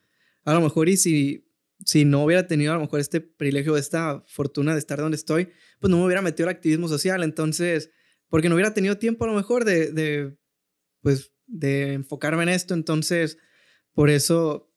a 0.45 0.53
lo 0.53 0.61
mejor 0.61 0.89
y 0.89 0.97
si 0.97 1.50
si 1.85 2.05
no 2.05 2.25
hubiera 2.25 2.47
tenido 2.47 2.73
a 2.73 2.77
lo 2.77 2.83
mejor 2.83 3.01
este 3.01 3.21
privilegio, 3.21 3.77
esta 3.77 4.23
fortuna 4.27 4.73
de 4.73 4.79
estar 4.79 4.99
donde 4.99 5.17
estoy, 5.17 5.49
pues 5.79 5.91
no 5.91 5.99
me 5.99 6.05
hubiera 6.05 6.23
metido 6.23 6.49
al 6.49 6.55
activismo 6.55 6.89
social. 6.89 7.23
Entonces, 7.23 7.91
porque 8.29 8.49
no 8.49 8.55
hubiera 8.55 8.75
tenido 8.75 8.99
tiempo 8.99 9.25
a 9.25 9.29
lo 9.29 9.35
mejor 9.35 9.65
de, 9.65 9.93
de 9.93 10.37
pues, 11.03 11.33
de 11.47 11.95
enfocarme 11.95 12.43
en 12.43 12.51
esto. 12.51 12.75
Entonces, 12.75 13.39
por 13.93 14.11
eso, 14.11 14.73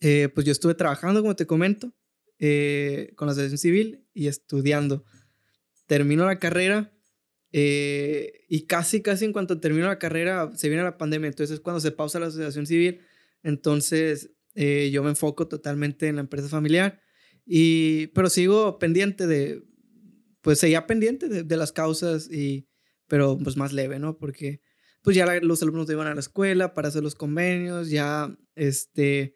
eh, 0.00 0.28
pues 0.34 0.46
yo 0.46 0.52
estuve 0.52 0.74
trabajando, 0.74 1.20
como 1.22 1.36
te 1.36 1.46
comento, 1.46 1.94
eh, 2.38 3.12
con 3.16 3.26
la 3.26 3.32
asociación 3.32 3.58
civil 3.58 4.06
y 4.12 4.28
estudiando. 4.28 5.04
Termino 5.86 6.26
la 6.26 6.38
carrera 6.38 6.92
eh, 7.50 8.44
y 8.48 8.66
casi, 8.66 9.00
casi 9.00 9.24
en 9.24 9.32
cuanto 9.32 9.58
termino 9.58 9.86
la 9.86 9.98
carrera 9.98 10.50
se 10.54 10.68
viene 10.68 10.84
la 10.84 10.98
pandemia. 10.98 11.28
Entonces 11.28 11.54
es 11.54 11.60
cuando 11.60 11.80
se 11.80 11.90
pausa 11.90 12.20
la 12.20 12.26
asociación 12.26 12.66
civil. 12.66 13.00
Entonces 13.42 14.30
yo 14.90 15.02
me 15.02 15.10
enfoco 15.10 15.46
totalmente 15.48 16.08
en 16.08 16.16
la 16.16 16.22
empresa 16.22 16.48
familiar. 16.48 17.00
Y, 17.46 18.08
pero 18.08 18.28
sigo 18.28 18.78
pendiente 18.78 19.26
de, 19.26 19.62
pues 20.40 20.58
seguía 20.58 20.86
pendiente 20.86 21.28
de, 21.28 21.44
de 21.44 21.56
las 21.56 21.72
causas 21.72 22.30
y, 22.30 22.68
pero 23.06 23.38
pues 23.38 23.56
más 23.56 23.72
leve, 23.72 23.98
¿no? 23.98 24.18
Porque 24.18 24.60
pues 25.02 25.16
ya 25.16 25.26
los 25.40 25.62
alumnos 25.62 25.88
iban 25.90 26.06
a 26.06 26.14
la 26.14 26.20
escuela 26.20 26.74
para 26.74 26.88
hacer 26.88 27.02
los 27.02 27.14
convenios, 27.14 27.88
ya 27.90 28.36
este, 28.54 29.34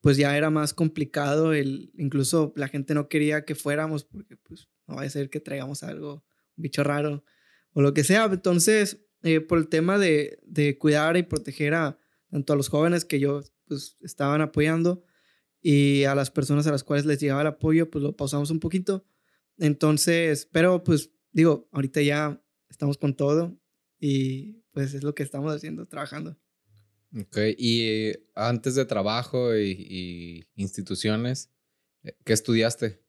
pues 0.00 0.16
ya 0.16 0.36
era 0.36 0.50
más 0.50 0.74
complicado, 0.74 1.52
el, 1.52 1.90
incluso 1.96 2.52
la 2.56 2.68
gente 2.68 2.94
no 2.94 3.08
quería 3.08 3.44
que 3.44 3.54
fuéramos 3.54 4.04
porque 4.04 4.36
pues 4.36 4.68
no 4.86 4.96
va 4.96 5.02
a 5.02 5.10
ser 5.10 5.30
que 5.30 5.40
traigamos 5.40 5.82
algo, 5.82 6.24
un 6.56 6.62
bicho 6.62 6.84
raro 6.84 7.24
o 7.72 7.82
lo 7.82 7.94
que 7.94 8.04
sea. 8.04 8.26
Entonces, 8.26 9.06
eh, 9.22 9.40
por 9.40 9.58
el 9.58 9.68
tema 9.68 9.98
de, 9.98 10.38
de, 10.44 10.76
cuidar 10.78 11.16
y 11.16 11.22
proteger 11.22 11.74
a 11.74 11.98
tanto 12.30 12.52
a 12.52 12.56
los 12.56 12.68
jóvenes 12.68 13.04
que 13.04 13.18
yo 13.18 13.42
pues 13.66 13.96
estaban 14.00 14.40
apoyando 14.40 15.04
y 15.60 16.04
a 16.04 16.14
las 16.14 16.30
personas 16.30 16.66
a 16.66 16.70
las 16.70 16.84
cuales 16.84 17.06
les 17.06 17.20
llegaba 17.20 17.40
el 17.40 17.48
apoyo, 17.48 17.90
pues 17.90 18.02
lo 18.02 18.16
pausamos 18.16 18.50
un 18.50 18.60
poquito. 18.60 19.04
Entonces, 19.58 20.48
pero 20.50 20.84
pues 20.84 21.10
digo, 21.32 21.68
ahorita 21.72 22.02
ya 22.02 22.42
estamos 22.68 22.98
con 22.98 23.16
todo 23.16 23.58
y 23.98 24.62
pues 24.72 24.94
es 24.94 25.02
lo 25.02 25.14
que 25.14 25.22
estamos 25.22 25.54
haciendo, 25.54 25.86
trabajando. 25.86 26.38
Ok, 27.18 27.38
y 27.56 28.12
antes 28.34 28.74
de 28.74 28.84
trabajo 28.84 29.56
y, 29.56 30.46
instituciones, 30.54 31.50
eh, 32.02 32.16
¿qué 32.24 32.32
estudiaste? 32.32 33.02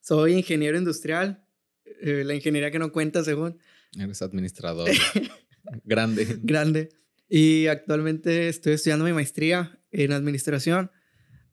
Soy 0.00 0.34
ingeniero 0.34 0.76
industrial, 0.76 1.46
eh, 1.84 2.24
la 2.24 2.34
ingeniería 2.34 2.70
que 2.70 2.78
no 2.78 2.92
cuenta 2.92 3.22
según. 3.22 3.58
Eres 3.98 4.22
administrador. 4.22 4.90
Grande. 5.84 6.40
Grande. 6.42 6.88
Y 7.28 7.68
actualmente 7.68 8.48
estoy 8.48 8.74
estudiando 8.74 9.04
mi 9.04 9.12
maestría 9.12 9.81
en 9.92 10.12
administración. 10.12 10.90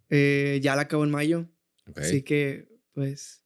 Eh, 0.10 0.60
ya 0.64 0.76
la 0.76 0.84
acabo 0.84 1.04
en 1.04 1.12
mayo. 1.12 1.50
Así 1.96 2.24
que, 2.24 2.68
pues, 2.94 3.44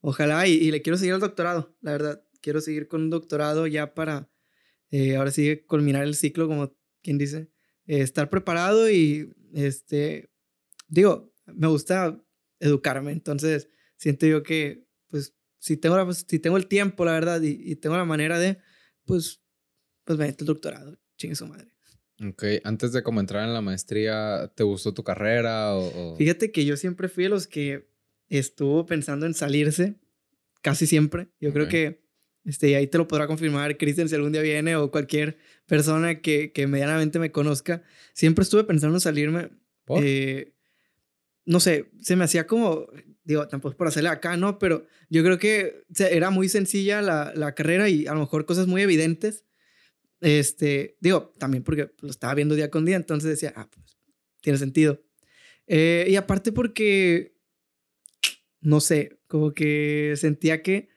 ojalá. 0.00 0.46
Y, 0.46 0.52
y, 0.54 0.70
le 0.70 0.82
quiero 0.82 0.96
seguir 0.96 1.14
al 1.14 1.20
doctorado, 1.20 1.76
la 1.80 1.92
verdad. 1.92 2.24
Quiero 2.40 2.60
seguir 2.60 2.88
con 2.88 3.02
un 3.02 3.10
doctorado 3.10 3.66
ya 3.66 3.94
para 3.94 4.30
eh, 4.90 5.16
ahora 5.16 5.30
sí 5.30 5.64
culminar 5.66 6.04
el 6.04 6.14
ciclo, 6.14 6.48
como 6.48 6.74
quien 7.02 7.18
dice, 7.18 7.50
eh, 7.86 8.00
estar 8.00 8.30
preparado 8.30 8.90
y, 8.90 9.34
este, 9.52 10.30
digo, 10.88 11.32
me 11.46 11.68
gusta 11.68 12.22
educarme, 12.60 13.12
entonces 13.12 13.68
siento 13.96 14.26
yo 14.26 14.42
que, 14.42 14.86
pues, 15.08 15.34
si 15.58 15.76
tengo, 15.76 16.12
si 16.12 16.38
tengo 16.38 16.56
el 16.56 16.68
tiempo, 16.68 17.04
la 17.04 17.12
verdad, 17.12 17.40
y, 17.42 17.76
tengo 17.76 17.96
la 17.96 18.04
manera 18.04 18.38
de, 18.38 18.58
pues, 19.04 19.42
pues 20.04 20.18
me 20.18 20.26
meto 20.26 20.44
el 20.44 20.46
doctorado, 20.46 20.98
chingue 21.16 21.36
su 21.36 21.46
madre. 21.46 21.74
Ok, 22.20 22.44
antes 22.64 22.92
de 22.92 23.02
como 23.02 23.20
entrar 23.20 23.44
en 23.44 23.54
la 23.54 23.60
maestría, 23.60 24.50
¿te 24.54 24.64
gustó 24.64 24.92
tu 24.92 25.04
carrera 25.04 25.74
o, 25.76 26.16
Fíjate 26.16 26.50
que 26.50 26.64
yo 26.64 26.76
siempre 26.76 27.08
fui 27.08 27.24
de 27.24 27.30
los 27.30 27.46
que 27.46 27.88
estuvo 28.28 28.86
pensando 28.86 29.24
en 29.24 29.34
salirse, 29.34 29.94
casi 30.60 30.86
siempre. 30.86 31.28
Yo 31.40 31.52
creo 31.52 31.68
que 31.68 32.02
este, 32.44 32.74
ahí 32.76 32.86
te 32.86 32.98
lo 32.98 33.06
podrá 33.06 33.26
confirmar 33.26 33.76
Cristian 33.76 34.08
si 34.08 34.14
algún 34.14 34.32
día 34.32 34.42
viene 34.42 34.74
o 34.74 34.90
cualquier 34.90 35.38
persona 35.66 36.20
que, 36.20 36.50
que 36.52 36.66
medianamente 36.66 37.18
me 37.18 37.30
conozca. 37.30 37.82
Siempre 38.14 38.42
estuve 38.42 38.64
pensando 38.64 38.96
en 38.96 39.00
salirme. 39.00 39.50
Eh, 40.02 40.54
no 41.44 41.60
sé, 41.60 41.90
se 42.00 42.16
me 42.16 42.24
hacía 42.24 42.46
como, 42.46 42.88
digo, 43.24 43.46
tampoco 43.48 43.72
es 43.72 43.76
por 43.76 43.86
hacerle 43.86 44.08
acá, 44.08 44.36
¿no? 44.36 44.58
Pero 44.58 44.86
yo 45.08 45.22
creo 45.22 45.38
que 45.38 45.84
era 45.98 46.30
muy 46.30 46.48
sencilla 46.48 47.00
la, 47.00 47.32
la 47.34 47.54
carrera 47.54 47.88
y 47.88 48.06
a 48.06 48.14
lo 48.14 48.20
mejor 48.20 48.44
cosas 48.44 48.66
muy 48.66 48.82
evidentes. 48.82 49.44
Este, 50.20 50.96
digo, 51.00 51.32
también 51.38 51.62
porque 51.62 51.90
lo 52.00 52.10
estaba 52.10 52.34
viendo 52.34 52.54
día 52.54 52.70
con 52.70 52.84
día, 52.84 52.96
entonces 52.96 53.30
decía, 53.30 53.52
ah, 53.56 53.68
pues 53.70 53.98
tiene 54.40 54.58
sentido. 54.58 55.02
Eh, 55.66 56.06
y 56.08 56.16
aparte 56.16 56.52
porque, 56.52 57.36
no 58.60 58.80
sé, 58.80 59.20
como 59.26 59.52
que 59.52 60.14
sentía 60.16 60.62
que 60.62 60.88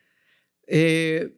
eh, 0.67 1.37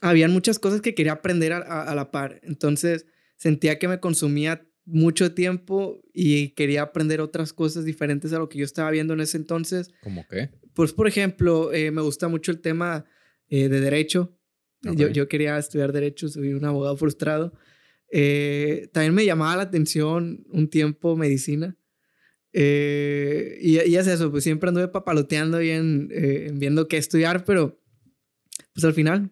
habían 0.00 0.32
muchas 0.32 0.58
cosas 0.58 0.80
que 0.80 0.94
quería 0.94 1.12
aprender 1.12 1.52
a, 1.52 1.94
la 1.94 2.10
par. 2.10 2.40
Entonces 2.42 3.06
sentía 3.36 3.78
que 3.78 3.88
me 3.88 4.00
consumía 4.00 4.66
mucho 4.84 5.34
tiempo 5.34 6.02
y 6.12 6.50
quería 6.50 6.82
aprender 6.82 7.20
otras 7.20 7.52
cosas 7.52 7.84
diferentes 7.84 8.32
a 8.32 8.38
lo 8.38 8.48
que 8.48 8.58
yo 8.58 8.64
estaba 8.64 8.90
viendo 8.90 9.14
en 9.14 9.20
ese 9.20 9.36
entonces. 9.36 9.90
¿Cómo 10.02 10.26
qué? 10.28 10.50
Pues, 10.74 10.92
por 10.92 11.06
ejemplo, 11.06 11.72
eh, 11.72 11.90
me 11.90 12.02
gusta 12.02 12.28
mucho 12.28 12.50
el 12.50 12.60
tema 12.60 13.04
eh, 13.48 13.68
de 13.68 13.80
derecho. 13.80 14.36
Yo, 14.82 15.08
yo, 15.08 15.28
quería 15.28 15.58
estudiar 15.58 15.92
derecho, 15.92 16.28
soy 16.28 16.54
un 16.54 16.64
abogado 16.64 16.96
frustrado. 16.96 17.52
Eh, 18.10 18.88
también 18.92 19.14
me 19.14 19.24
llamaba 19.24 19.56
la 19.56 19.62
atención 19.62 20.44
un 20.48 20.68
tiempo 20.68 21.16
medicina. 21.16 21.76
y, 22.52 22.58
y, 22.58 23.96
es 23.96 24.06
eso, 24.06 24.30
pues 24.30 24.44
siempre 24.44 24.68
anduve 24.68 24.88
papaloteando 24.88 25.58
bien, 25.58 26.08
viendo 26.54 26.88
qué 26.88 26.96
estudiar, 26.96 27.44
pero 27.44 27.80
pues 28.72 28.84
al 28.84 28.94
final 28.94 29.30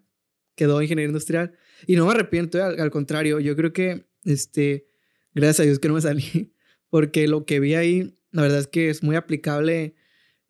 quedó 0.54 0.82
ingeniero 0.82 1.08
industrial. 1.08 1.54
Y 1.86 1.96
no 1.96 2.06
me 2.06 2.12
arrepiento, 2.12 2.62
al, 2.62 2.90
contrario, 2.90 3.40
yo 3.40 3.56
creo 3.56 3.72
que, 3.72 4.06
este, 4.24 4.88
gracias 5.32 5.60
a 5.60 5.62
Dios 5.62 5.78
que 5.78 5.88
no 5.88 5.94
me 5.94 6.00
salí, 6.00 6.52
porque 6.90 7.28
lo 7.28 7.46
que 7.46 7.60
vi 7.60 7.74
ahí, 7.74 8.18
la 8.32 8.42
verdad 8.42 8.58
es 8.58 8.66
que 8.66 8.90
es 8.90 9.02
muy 9.02 9.16
aplicable. 9.16 9.94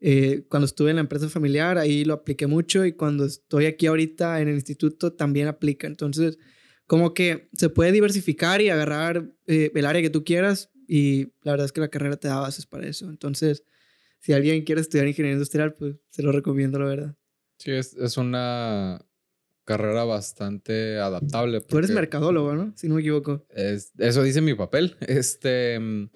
Eh, 0.00 0.44
cuando 0.48 0.66
estuve 0.66 0.90
en 0.90 0.96
la 0.96 1.02
empresa 1.02 1.28
familiar, 1.28 1.78
ahí 1.78 2.04
lo 2.04 2.14
apliqué 2.14 2.46
mucho 2.46 2.84
y 2.84 2.92
cuando 2.92 3.24
estoy 3.24 3.66
aquí 3.66 3.87
ahorita 3.87 4.40
en 4.40 4.48
el 4.48 4.54
instituto 4.54 5.12
también 5.12 5.48
aplica. 5.48 5.87
Entonces, 5.87 6.38
como 6.87 7.14
que 7.14 7.48
se 7.52 7.68
puede 7.68 7.92
diversificar 7.92 8.61
y 8.61 8.70
agarrar 8.70 9.30
eh, 9.46 9.70
el 9.74 9.87
área 9.87 10.02
que 10.02 10.11
tú 10.11 10.24
quieras 10.24 10.70
y 10.87 11.32
la 11.42 11.52
verdad 11.52 11.66
es 11.66 11.72
que 11.72 11.80
la 11.80 11.88
carrera 11.88 12.16
te 12.16 12.28
da 12.28 12.40
bases 12.40 12.66
para 12.66 12.87
eso. 12.87 13.08
Entonces, 13.08 13.64
si 14.20 14.32
alguien 14.32 14.64
quiere 14.64 14.80
estudiar 14.80 15.06
ingeniería 15.06 15.34
industrial, 15.34 15.74
pues 15.74 15.96
se 16.11 16.22
lo 16.22 16.32
recomiendo, 16.32 16.78
la 16.78 16.87
verdad. 16.87 17.16
Sí, 17.58 17.72
es, 17.72 17.94
es 17.94 18.16
una 18.16 19.04
carrera 19.64 20.04
bastante 20.04 20.98
adaptable. 20.98 21.61
Tú 21.61 21.76
eres 21.76 21.90
mercadólogo, 21.90 22.54
¿no? 22.54 22.72
Si 22.74 22.88
no 22.88 22.94
me 22.94 23.02
equivoco. 23.02 23.44
Es, 23.50 23.92
eso 23.98 24.22
dice 24.22 24.40
mi 24.40 24.54
papel. 24.54 24.96
Este. 25.06 25.78
Mm, 25.78 26.08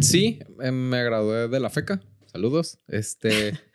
sí, 0.00 0.40
em, 0.60 0.74
me 0.74 1.04
gradué 1.04 1.46
de 1.46 1.60
la 1.60 1.70
FECA. 1.70 2.00
Saludos. 2.34 2.80
Este. 2.88 3.52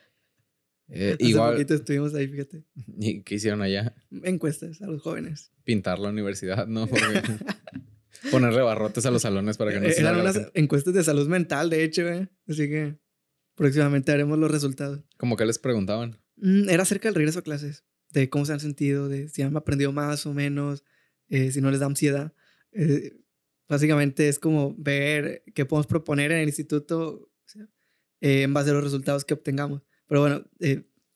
Eh, 0.91 1.13
Hace 1.13 1.29
igual. 1.29 1.51
poquito 1.53 1.75
estuvimos 1.75 2.15
ahí, 2.15 2.27
fíjate. 2.27 2.63
¿Y 2.99 3.21
qué 3.21 3.35
hicieron 3.35 3.61
allá? 3.61 3.95
Encuestas 4.23 4.81
a 4.81 4.87
los 4.87 5.03
jóvenes. 5.03 5.51
Pintar 5.63 5.99
la 5.99 6.09
universidad, 6.09 6.65
¿no? 6.65 6.87
ponerle 8.31 8.61
barrotes 8.61 9.05
a 9.05 9.11
los 9.11 9.21
salones 9.21 9.55
para 9.57 9.71
que 9.71 9.79
no 9.79 9.87
se 9.87 9.99
Eran 10.01 10.19
unas 10.19 10.49
encuestas 10.55 10.95
de 10.95 11.03
salud 11.03 11.27
mental, 11.27 11.69
de 11.69 11.83
hecho, 11.83 12.09
¿eh? 12.09 12.27
Así 12.47 12.67
que 12.67 12.97
próximamente 13.53 14.11
haremos 14.11 14.39
los 14.39 14.49
resultados. 14.49 15.03
¿Cómo 15.17 15.37
que 15.37 15.45
les 15.45 15.59
preguntaban? 15.59 16.19
Mm, 16.37 16.69
era 16.69 16.81
acerca 16.81 17.07
del 17.07 17.13
regreso 17.13 17.37
a 17.37 17.43
clases 17.43 17.85
de 18.09 18.27
cómo 18.31 18.45
se 18.45 18.53
han 18.53 18.59
sentido, 18.59 19.09
de 19.09 19.29
si 19.29 19.43
han 19.43 19.55
aprendido 19.55 19.91
más 19.91 20.25
o 20.25 20.33
menos, 20.33 20.83
eh, 21.27 21.51
si 21.51 21.61
no 21.61 21.69
les 21.69 21.81
da 21.81 21.85
ansiedad. 21.85 22.33
Eh, 22.71 23.15
básicamente 23.67 24.27
es 24.27 24.39
como 24.39 24.73
ver 24.75 25.43
qué 25.53 25.67
podemos 25.67 25.85
proponer 25.85 26.31
en 26.31 26.39
el 26.39 26.47
instituto 26.47 27.28
eh, 28.21 28.43
en 28.43 28.53
base 28.53 28.69
a 28.71 28.73
los 28.73 28.83
resultados 28.83 29.25
que 29.25 29.33
obtengamos. 29.33 29.81
Pero 30.07 30.21
bueno, 30.21 30.45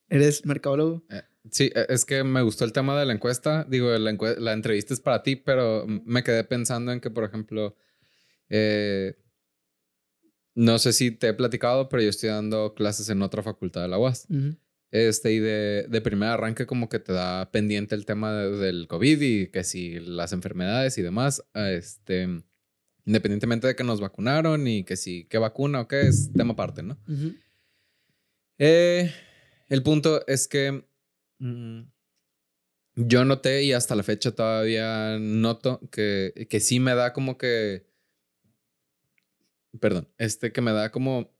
¿eres 0.09 0.45
mercadólogo? 0.45 1.03
sí, 1.51 1.71
e, 1.73 1.85
es 1.89 2.05
que 2.05 2.23
me 2.23 2.41
gustó 2.41 2.65
el 2.65 2.73
tema 2.73 2.99
de 2.99 3.05
la 3.05 3.13
encuesta. 3.13 3.65
Digo, 3.69 3.89
la, 3.97 4.17
la 4.37 4.53
entrevista 4.53 4.93
es 4.93 4.99
para 4.99 5.23
ti, 5.23 5.35
pero 5.35 5.85
me 5.87 6.23
quedé 6.23 6.43
pensando 6.43 6.91
en 6.91 6.99
que, 6.99 7.09
por 7.09 7.23
ejemplo, 7.23 7.75
no 10.55 10.77
sé 10.77 10.93
si 10.93 11.11
te 11.11 11.29
he 11.29 11.33
platicado, 11.33 11.89
pero 11.89 12.03
yo 12.03 12.09
estoy 12.09 12.29
dando 12.29 12.75
clases 12.75 13.09
en 13.09 13.21
otra 13.21 13.41
facultad 13.41 13.81
de 13.81 13.87
la 13.87 13.97
UAS. 13.97 14.27
Este, 14.91 15.33
y 15.33 15.39
de, 15.39 15.87
de 15.89 16.01
primer 16.01 16.29
arranque 16.29 16.67
como 16.67 16.87
que 16.87 16.99
te 16.99 17.13
da 17.13 17.49
pendiente 17.51 17.95
el 17.95 18.05
tema 18.05 18.31
del 18.33 18.87
COVID 18.87 19.21
y 19.21 19.47
que 19.47 19.63
si 19.63 19.99
las 19.99 20.33
enfermedades 20.33 20.99
y 20.99 21.01
demás, 21.01 21.43
este, 21.55 22.43
independientemente 23.05 23.67
de 23.67 23.75
que 23.75 23.83
nos 23.83 24.01
vacunaron 24.01 24.67
y 24.67 24.83
que 24.83 24.95
si 24.95 25.25
qué 25.25 25.37
vacuna 25.37 25.81
o 25.81 25.87
qué, 25.87 26.07
es 26.07 26.31
tema 26.33 26.53
aparte, 26.53 26.83
¿no? 26.83 26.97
Eh, 28.57 29.13
el 29.67 29.83
punto 29.83 30.25
es 30.27 30.47
que 30.47 30.85
mm, 31.39 31.81
yo 32.95 33.25
noté 33.25 33.63
y 33.63 33.73
hasta 33.73 33.95
la 33.95 34.03
fecha 34.03 34.31
todavía 34.31 35.17
noto 35.19 35.81
que, 35.91 36.47
que 36.49 36.59
sí 36.59 36.79
me 36.79 36.95
da 36.95 37.13
como 37.13 37.37
que 37.37 37.93
perdón, 39.79 40.07
este 40.17 40.51
que 40.51 40.61
me 40.61 40.71
da 40.71 40.91
como 40.91 41.31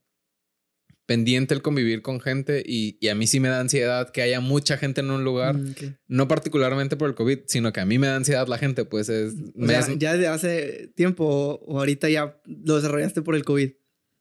pendiente 1.06 1.54
el 1.54 1.62
convivir 1.62 2.02
con 2.02 2.20
gente 2.20 2.62
y, 2.64 3.06
a 3.08 3.14
mí 3.14 3.26
sí 3.26 3.40
me 3.40 3.48
da 3.48 3.60
ansiedad 3.60 4.10
que 4.10 4.22
haya 4.22 4.40
mucha 4.40 4.76
gente 4.76 5.00
en 5.00 5.10
un 5.10 5.24
lugar, 5.24 5.56
mm, 5.56 5.74
no 6.08 6.28
particularmente 6.28 6.96
por 6.96 7.08
el 7.08 7.14
COVID, 7.14 7.40
sino 7.46 7.72
que 7.72 7.80
a 7.80 7.86
mí 7.86 7.98
me 7.98 8.06
da 8.06 8.16
ansiedad 8.16 8.46
la 8.48 8.58
gente, 8.58 8.84
pues 8.84 9.08
es... 9.08 9.34
Ya 9.98 10.12
desde 10.12 10.28
hace 10.28 10.92
tiempo 10.94 11.60
o 11.66 11.78
ahorita 11.78 12.08
ya 12.08 12.40
lo 12.46 12.76
desarrollaste 12.76 13.22
por 13.22 13.34
el 13.34 13.44
COVID. 13.44 13.70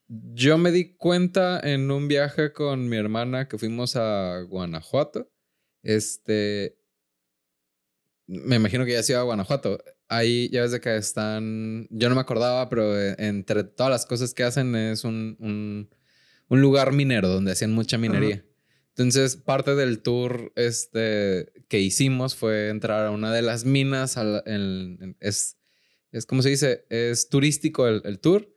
Yo 0.08 0.58
me 0.58 0.72
di 0.72 0.96
cuenta 0.96 1.60
en 1.60 1.90
un 1.90 2.08
viaje 2.08 2.52
con 2.54 2.88
mi 2.90 2.98
hermana 2.98 3.48
que 3.48 3.58
fuimos 3.58 3.96
a 3.96 4.42
Guanajuato. 4.42 5.32
Este. 5.82 6.78
Me 8.28 8.58
imagino 8.58 8.86
que 8.86 8.92
ya 8.92 9.00
ha 9.00 9.04
sido 9.04 9.20
a 9.20 9.24
Guanajuato. 9.24 9.84
Ahí 10.08 10.50
ya 10.50 10.62
ves 10.62 10.72
de 10.72 10.82
que 10.82 10.96
están. 10.98 11.88
Yo 11.90 12.10
no 12.10 12.16
me 12.16 12.22
acordaba, 12.22 12.70
pero 12.70 13.00
eh, 13.00 13.16
entre 13.18 13.64
todas 13.64 13.92
las 13.92 14.06
cosas 14.06 14.34
que 14.34 14.44
hacen 14.44 14.76
es 14.76 15.04
un, 15.04 15.36
un, 15.40 15.90
un 16.54 16.62
lugar 16.62 16.94
minero 16.94 17.28
donde 17.28 17.52
hacían 17.52 17.74
mucha 17.74 17.98
minería. 17.98 18.46
Entonces, 18.90 19.38
parte 19.38 19.76
del 19.76 20.00
tour 20.00 20.54
este, 20.56 21.52
que 21.68 21.80
hicimos 21.80 22.36
fue 22.36 22.70
entrar 22.70 23.08
a 23.08 23.12
una 23.12 23.34
de 23.34 23.42
las 23.42 23.66
minas. 23.66 24.18
es 25.20 25.58
es 26.14 26.28
como 26.28 26.44
se 26.44 26.50
dice, 26.50 26.86
es 26.90 27.28
turístico 27.28 27.88
el, 27.88 28.20
tour, 28.20 28.48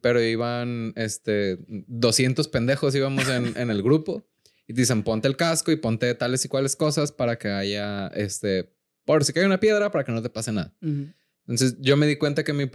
pero 0.00 0.22
iban 0.22 0.94
este, 0.96 1.58
200 1.68 2.48
pendejos 2.48 2.94
íbamos 2.94 3.28
en, 3.28 3.52
en, 3.54 3.70
el 3.70 3.82
grupo 3.82 4.26
y 4.66 4.72
dicen 4.72 5.02
ponte 5.02 5.28
el 5.28 5.36
casco 5.36 5.70
y 5.70 5.76
ponte 5.76 6.14
tales 6.14 6.46
y 6.46 6.48
cuales 6.48 6.74
cosas 6.74 7.12
para 7.12 7.36
que 7.36 7.48
haya, 7.48 8.06
este, 8.08 8.72
por 9.04 9.26
si 9.26 9.34
cae 9.34 9.44
una 9.44 9.60
piedra, 9.60 9.90
para 9.90 10.04
que 10.04 10.12
no 10.12 10.22
te 10.22 10.30
pase 10.30 10.52
nada. 10.52 10.74
Entonces 10.80 11.76
yo 11.80 11.98
me 11.98 12.06
di 12.06 12.16
cuenta 12.16 12.44
que 12.44 12.54
mi, 12.54 12.66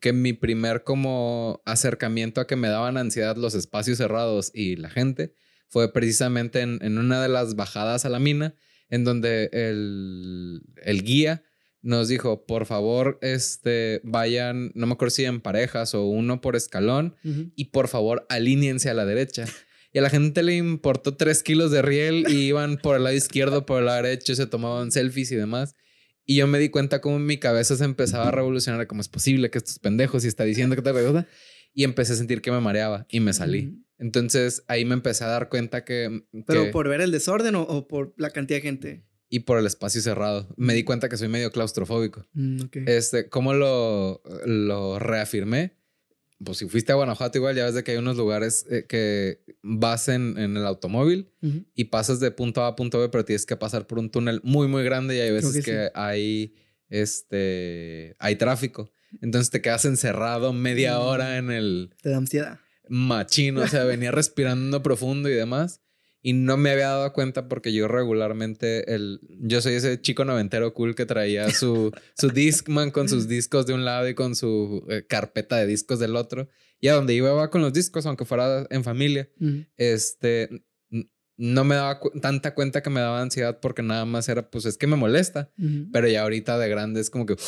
que 0.00 0.12
mi 0.12 0.32
primer 0.32 0.84
como 0.84 1.62
acercamiento 1.64 2.40
a 2.40 2.46
que 2.46 2.56
me 2.56 2.68
daban 2.68 2.96
ansiedad 2.96 3.36
los 3.36 3.54
espacios 3.54 3.98
cerrados 3.98 4.50
y 4.54 4.76
la 4.76 4.90
gente 4.90 5.34
fue 5.68 5.92
precisamente 5.92 6.60
en, 6.60 6.78
en 6.82 6.98
una 6.98 7.22
de 7.22 7.28
las 7.28 7.56
bajadas 7.56 8.04
a 8.04 8.08
la 8.08 8.18
mina 8.18 8.54
en 8.88 9.04
donde 9.04 9.50
el, 9.52 10.62
el 10.82 11.02
guía 11.02 11.42
nos 11.80 12.08
dijo, 12.08 12.44
por 12.46 12.66
favor, 12.66 13.18
este, 13.22 14.00
vayan, 14.02 14.72
no 14.74 14.86
me 14.86 14.94
acuerdo 14.94 15.10
si 15.10 15.24
en 15.24 15.40
parejas 15.40 15.94
o 15.94 16.06
uno 16.06 16.40
por 16.40 16.56
escalón, 16.56 17.14
y 17.54 17.66
por 17.66 17.88
favor, 17.88 18.26
alíñense 18.28 18.90
a 18.90 18.94
la 18.94 19.06
derecha. 19.06 19.44
Y 19.92 19.98
a 19.98 20.02
la 20.02 20.10
gente 20.10 20.42
le 20.42 20.54
importó 20.56 21.16
tres 21.16 21.42
kilos 21.42 21.70
de 21.70 21.80
riel 21.80 22.26
y 22.28 22.48
iban 22.48 22.76
por 22.76 22.96
el 22.96 23.04
lado 23.04 23.16
izquierdo, 23.16 23.64
por 23.64 23.78
el 23.78 23.86
lado 23.86 24.02
derecho, 24.02 24.34
se 24.34 24.46
tomaban 24.46 24.92
selfies 24.92 25.32
y 25.32 25.36
demás. 25.36 25.76
Y 26.30 26.36
yo 26.36 26.46
me 26.46 26.58
di 26.58 26.68
cuenta 26.68 27.00
cómo 27.00 27.18
mi 27.18 27.38
cabeza 27.38 27.74
se 27.74 27.84
empezaba 27.84 28.28
a 28.28 28.30
revolucionar, 28.30 28.86
cómo 28.86 29.00
es 29.00 29.08
posible 29.08 29.50
que 29.50 29.56
estos 29.56 29.78
pendejos 29.78 30.26
y 30.26 30.28
está 30.28 30.44
diciendo 30.44 30.76
que 30.76 30.82
te 30.82 30.92
reduda. 30.92 31.26
Y 31.72 31.84
empecé 31.84 32.12
a 32.12 32.16
sentir 32.16 32.42
que 32.42 32.50
me 32.50 32.60
mareaba 32.60 33.06
y 33.08 33.20
me 33.20 33.32
salí. 33.32 33.82
Entonces 33.96 34.62
ahí 34.68 34.84
me 34.84 34.92
empecé 34.92 35.24
a 35.24 35.28
dar 35.28 35.48
cuenta 35.48 35.84
que... 35.84 36.24
¿Pero 36.46 36.70
por 36.70 36.86
ver 36.86 37.00
el 37.00 37.12
desorden 37.12 37.54
o 37.54 37.88
por 37.88 38.12
la 38.18 38.28
cantidad 38.28 38.58
de 38.58 38.62
gente? 38.62 39.04
y 39.30 39.40
por 39.40 39.58
el 39.58 39.66
espacio 39.66 40.00
cerrado. 40.00 40.48
Me 40.56 40.74
di 40.74 40.84
cuenta 40.84 41.08
que 41.08 41.16
soy 41.16 41.28
medio 41.28 41.50
claustrofóbico. 41.50 42.26
Mm, 42.32 42.62
este, 42.86 43.28
¿cómo 43.28 43.52
lo, 43.52 44.22
lo 44.46 44.98
reafirmé? 44.98 45.76
Pues 46.44 46.58
si 46.58 46.68
fuiste 46.68 46.92
a 46.92 46.94
Guanajuato 46.94 47.38
igual, 47.38 47.56
ya 47.56 47.64
ves 47.64 47.74
de 47.74 47.82
que 47.82 47.92
hay 47.92 47.96
unos 47.96 48.16
lugares 48.16 48.64
eh, 48.70 48.86
que 48.88 49.42
vas 49.62 50.08
en, 50.08 50.38
en 50.38 50.56
el 50.56 50.64
automóvil 50.64 51.32
y 51.74 51.84
pasas 51.84 52.20
de 52.20 52.30
punto 52.30 52.62
A 52.62 52.68
a 52.68 52.76
punto 52.76 53.00
B, 53.00 53.08
pero 53.08 53.24
tienes 53.24 53.44
que 53.44 53.56
pasar 53.56 53.86
por 53.86 53.98
un 53.98 54.10
túnel 54.10 54.40
muy, 54.44 54.68
muy 54.68 54.84
grande 54.84 55.16
y 55.16 55.20
hay 55.20 55.32
veces 55.32 55.64
que, 55.64 55.90
hay, 55.94 56.54
este, 56.88 58.14
hay 58.20 58.36
tráfico. 58.36 58.92
Entonces 59.20 59.50
te 59.50 59.60
quedas 59.60 59.84
encerrado 59.84 60.52
media 60.52 60.98
mm. 60.98 61.02
hora 61.02 61.38
en 61.38 61.50
el... 61.50 61.94
Te 62.02 62.10
da 62.10 62.18
ansiedad. 62.18 62.60
Machino, 62.88 63.62
o 63.62 63.66
sea, 63.66 63.84
venía 63.84 64.12
respirando 64.12 64.82
profundo 64.82 65.28
y 65.28 65.34
demás. 65.34 65.82
Y 66.20 66.32
no 66.32 66.56
me 66.56 66.70
había 66.70 66.88
dado 66.88 67.12
cuenta 67.12 67.48
porque 67.48 67.72
yo 67.72 67.86
regularmente, 67.86 68.94
el, 68.94 69.20
yo 69.40 69.60
soy 69.60 69.74
ese 69.74 70.00
chico 70.00 70.24
noventero 70.24 70.74
cool 70.74 70.94
que 70.94 71.06
traía 71.06 71.50
su, 71.50 71.92
su 72.18 72.28
Discman 72.30 72.90
con 72.90 73.08
sus 73.08 73.28
discos 73.28 73.66
de 73.66 73.74
un 73.74 73.84
lado 73.84 74.08
y 74.08 74.14
con 74.14 74.34
su 74.34 74.84
eh, 74.88 75.04
carpeta 75.08 75.56
de 75.56 75.66
discos 75.66 75.98
del 75.98 76.16
otro. 76.16 76.48
Y 76.80 76.88
a 76.88 76.94
donde 76.94 77.14
iba, 77.14 77.30
iba 77.30 77.50
con 77.50 77.62
los 77.62 77.72
discos, 77.72 78.06
aunque 78.06 78.24
fuera 78.24 78.66
en 78.70 78.84
familia. 78.84 79.28
Este, 79.76 80.64
no 81.36 81.64
me 81.64 81.76
daba 81.76 82.00
tanta 82.20 82.54
cuenta 82.54 82.82
que 82.82 82.90
me 82.90 83.00
daba 83.00 83.20
ansiedad 83.20 83.58
porque 83.60 83.82
nada 83.82 84.04
más 84.04 84.28
era, 84.28 84.48
pues 84.50 84.64
es 84.64 84.76
que 84.76 84.86
me 84.86 84.96
molesta. 84.96 85.50
Pero 85.92 86.08
ya 86.08 86.22
ahorita 86.22 86.58
de 86.58 86.68
grande 86.68 87.00
es 87.00 87.10
como 87.10 87.26
que... 87.26 87.36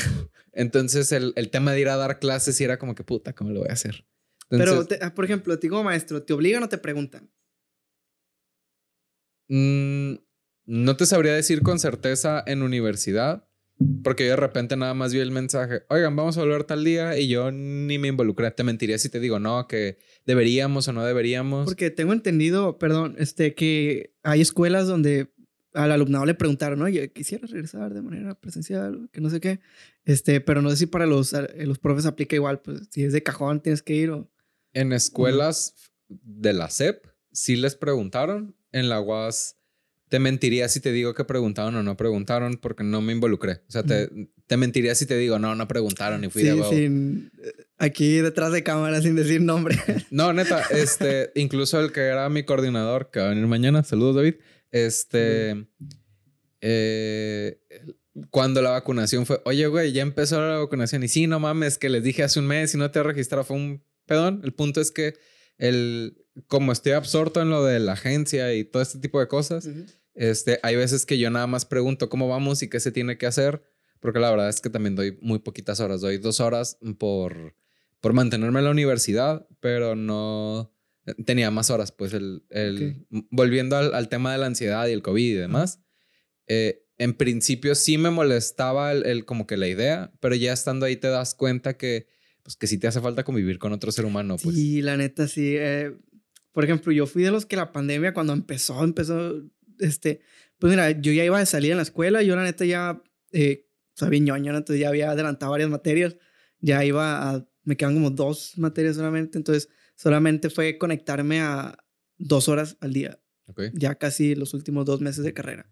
Entonces 0.52 1.12
el, 1.12 1.32
el, 1.36 1.50
tema 1.50 1.72
de 1.72 1.80
ir 1.80 1.88
a 1.88 1.96
dar 1.96 2.18
clases 2.18 2.60
y 2.60 2.64
era 2.64 2.78
como 2.78 2.94
que, 2.94 3.04
puta, 3.04 3.32
¿cómo 3.34 3.50
lo 3.50 3.60
voy 3.60 3.68
a 3.70 3.74
hacer? 3.74 4.04
Pero, 4.48 4.86
ah, 5.00 5.14
por 5.14 5.24
ejemplo, 5.24 5.56
te 5.58 5.68
digo 5.68 5.82
maestro, 5.84 6.22
¿te 6.22 6.32
obligan 6.32 6.62
o 6.62 6.68
te 6.68 6.78
preguntan? 6.78 7.30
Mm, 9.50 10.14
no 10.66 10.96
te 10.96 11.06
sabría 11.06 11.34
decir 11.34 11.62
con 11.62 11.80
certeza 11.80 12.42
en 12.46 12.62
universidad, 12.62 13.48
porque 14.04 14.24
yo 14.24 14.30
de 14.30 14.36
repente 14.36 14.76
nada 14.76 14.94
más 14.94 15.12
vi 15.12 15.18
el 15.18 15.32
mensaje, 15.32 15.82
oigan, 15.88 16.14
vamos 16.14 16.38
a 16.38 16.42
volver 16.42 16.62
tal 16.62 16.84
día 16.84 17.18
y 17.18 17.26
yo 17.26 17.50
ni 17.50 17.98
me 17.98 18.08
involucré. 18.08 18.52
Te 18.52 18.62
mentiría 18.62 18.96
si 18.98 19.08
te 19.08 19.18
digo, 19.18 19.40
no, 19.40 19.66
que 19.66 19.98
deberíamos 20.24 20.86
o 20.86 20.92
no 20.92 21.04
deberíamos. 21.04 21.64
Porque 21.64 21.90
tengo 21.90 22.12
entendido, 22.12 22.78
perdón, 22.78 23.16
este, 23.18 23.54
que 23.54 24.14
hay 24.22 24.40
escuelas 24.40 24.86
donde 24.86 25.32
al 25.74 25.90
alumnado 25.90 26.26
le 26.26 26.34
preguntaron, 26.34 26.82
oye, 26.82 27.10
quisiera 27.12 27.48
regresar 27.48 27.92
de 27.92 28.02
manera 28.02 28.34
presencial, 28.36 29.08
que 29.12 29.20
no 29.20 29.30
sé 29.30 29.40
qué, 29.40 29.58
este, 30.04 30.40
pero 30.40 30.62
no 30.62 30.70
sé 30.70 30.76
si 30.76 30.86
para 30.86 31.06
los, 31.06 31.32
eh, 31.32 31.48
los 31.66 31.78
profes 31.80 32.06
aplica 32.06 32.36
igual, 32.36 32.60
pues 32.60 32.82
si 32.90 33.02
es 33.02 33.12
de 33.12 33.22
cajón 33.24 33.60
tienes 33.60 33.82
que 33.82 33.94
ir 33.94 34.10
o... 34.10 34.30
En 34.74 34.92
escuelas 34.92 35.74
de 36.08 36.52
la 36.52 36.70
SEP 36.70 37.06
sí 37.32 37.56
les 37.56 37.74
preguntaron 37.74 38.54
en 38.72 38.88
la 38.88 39.00
UAS 39.00 39.56
te 40.10 40.18
mentiría 40.18 40.68
si 40.68 40.80
te 40.80 40.90
digo 40.90 41.14
que 41.14 41.24
preguntaron 41.24 41.76
o 41.76 41.82
no 41.84 41.96
preguntaron 41.96 42.56
porque 42.56 42.82
no 42.82 43.00
me 43.00 43.12
involucré. 43.12 43.62
O 43.68 43.70
sea, 43.70 43.84
te, 43.84 44.10
te 44.48 44.56
mentiría 44.56 44.96
si 44.96 45.06
te 45.06 45.16
digo, 45.16 45.38
no, 45.38 45.54
no 45.54 45.68
preguntaron 45.68 46.24
y 46.24 46.30
fui 46.30 46.42
de 46.42 46.54
huevo. 46.54 46.68
Sin, 46.68 47.30
aquí 47.78 48.16
detrás 48.16 48.50
de 48.52 48.64
cámara 48.64 49.00
sin 49.00 49.14
decir 49.14 49.40
nombre. 49.40 49.78
No, 50.10 50.32
neta, 50.32 50.62
este, 50.72 51.30
incluso 51.36 51.80
el 51.80 51.92
que 51.92 52.00
era 52.00 52.28
mi 52.28 52.42
coordinador, 52.42 53.10
que 53.12 53.20
va 53.20 53.26
a 53.26 53.28
venir 53.28 53.46
mañana, 53.46 53.84
saludos 53.84 54.16
David, 54.16 54.34
este, 54.72 55.68
eh, 56.60 57.60
cuando 58.30 58.62
la 58.62 58.70
vacunación 58.70 59.26
fue, 59.26 59.40
oye, 59.44 59.68
güey, 59.68 59.92
ya 59.92 60.02
empezó 60.02 60.40
la 60.40 60.58
vacunación 60.58 61.04
y 61.04 61.08
sí, 61.08 61.28
no 61.28 61.38
mames, 61.38 61.78
que 61.78 61.88
les 61.88 62.02
dije 62.02 62.24
hace 62.24 62.40
un 62.40 62.48
mes 62.48 62.74
y 62.74 62.78
no 62.78 62.90
te 62.90 63.00
registrado, 63.04 63.44
fue 63.44 63.56
un 63.56 63.84
pedón. 64.06 64.40
El 64.42 64.52
punto 64.52 64.80
es 64.80 64.90
que 64.90 65.14
el, 65.56 66.16
como 66.46 66.72
estoy 66.72 66.92
absorto 66.92 67.40
en 67.40 67.50
lo 67.50 67.64
de 67.64 67.80
la 67.80 67.92
agencia 67.92 68.54
y 68.54 68.64
todo 68.64 68.82
este 68.82 68.98
tipo 68.98 69.20
de 69.20 69.28
cosas, 69.28 69.68
este, 70.14 70.58
hay 70.62 70.76
veces 70.76 71.06
que 71.06 71.18
yo 71.18 71.30
nada 71.30 71.46
más 71.46 71.64
pregunto 71.64 72.08
cómo 72.08 72.28
vamos 72.28 72.62
y 72.62 72.68
qué 72.68 72.80
se 72.80 72.92
tiene 72.92 73.18
que 73.18 73.26
hacer, 73.26 73.62
porque 74.00 74.18
la 74.18 74.30
verdad 74.30 74.48
es 74.48 74.60
que 74.60 74.70
también 74.70 74.96
doy 74.96 75.18
muy 75.20 75.38
poquitas 75.38 75.80
horas, 75.80 76.00
doy 76.00 76.18
dos 76.18 76.40
horas 76.40 76.78
por, 76.98 77.54
por 78.00 78.12
mantenerme 78.12 78.58
en 78.60 78.64
la 78.64 78.70
universidad, 78.70 79.46
pero 79.60 79.96
no 79.96 80.72
tenía 81.24 81.50
más 81.50 81.70
horas, 81.70 81.92
pues 81.92 82.12
el, 82.12 82.44
el 82.50 83.06
volviendo 83.30 83.76
al, 83.76 83.94
al, 83.94 84.08
tema 84.08 84.32
de 84.32 84.38
la 84.38 84.46
ansiedad 84.46 84.86
y 84.86 84.92
el 84.92 85.02
COVID 85.02 85.30
y 85.30 85.34
demás, 85.34 85.80
eh, 86.46 86.86
en 86.98 87.14
principio 87.14 87.74
sí 87.74 87.98
me 87.98 88.10
molestaba 88.10 88.92
el, 88.92 89.06
el, 89.06 89.24
como 89.24 89.46
que 89.46 89.56
la 89.56 89.68
idea, 89.68 90.12
pero 90.20 90.34
ya 90.34 90.52
estando 90.52 90.86
ahí 90.86 90.96
te 90.96 91.08
das 91.08 91.34
cuenta 91.34 91.76
que 91.76 92.06
pues 92.42 92.56
que 92.56 92.66
sí 92.66 92.78
te 92.78 92.86
hace 92.86 93.00
falta 93.00 93.24
convivir 93.24 93.58
con 93.58 93.72
otro 93.72 93.92
ser 93.92 94.04
humano. 94.04 94.36
Pues. 94.42 94.56
Sí, 94.56 94.82
la 94.82 94.96
neta, 94.96 95.28
sí. 95.28 95.54
Eh, 95.56 95.92
por 96.52 96.64
ejemplo, 96.64 96.92
yo 96.92 97.06
fui 97.06 97.22
de 97.22 97.30
los 97.30 97.46
que 97.46 97.56
la 97.56 97.72
pandemia 97.72 98.14
cuando 98.14 98.32
empezó, 98.32 98.82
empezó, 98.82 99.42
este, 99.78 100.20
pues 100.58 100.70
mira, 100.70 100.90
yo 100.90 101.12
ya 101.12 101.24
iba 101.24 101.38
a 101.38 101.46
salir 101.46 101.70
en 101.70 101.78
la 101.78 101.82
escuela, 101.82 102.22
yo 102.22 102.36
la 102.36 102.44
neta 102.44 102.64
ya, 102.64 103.02
eh, 103.32 103.66
sabía 103.94 104.20
ñoño, 104.20 104.56
entonces 104.56 104.80
ya 104.80 104.88
había 104.88 105.10
adelantado 105.10 105.52
varias 105.52 105.70
materias, 105.70 106.16
ya 106.60 106.84
iba 106.84 107.30
a, 107.30 107.48
me 107.64 107.76
quedan 107.76 107.94
como 107.94 108.10
dos 108.10 108.56
materias 108.58 108.96
solamente, 108.96 109.38
entonces 109.38 109.68
solamente 109.94 110.50
fue 110.50 110.78
conectarme 110.78 111.40
a 111.40 111.76
dos 112.18 112.48
horas 112.48 112.76
al 112.80 112.92
día, 112.92 113.20
ya 113.74 113.96
casi 113.96 114.34
los 114.34 114.54
últimos 114.54 114.84
dos 114.86 115.00
meses 115.00 115.24
de 115.24 115.34
carrera. 115.34 115.70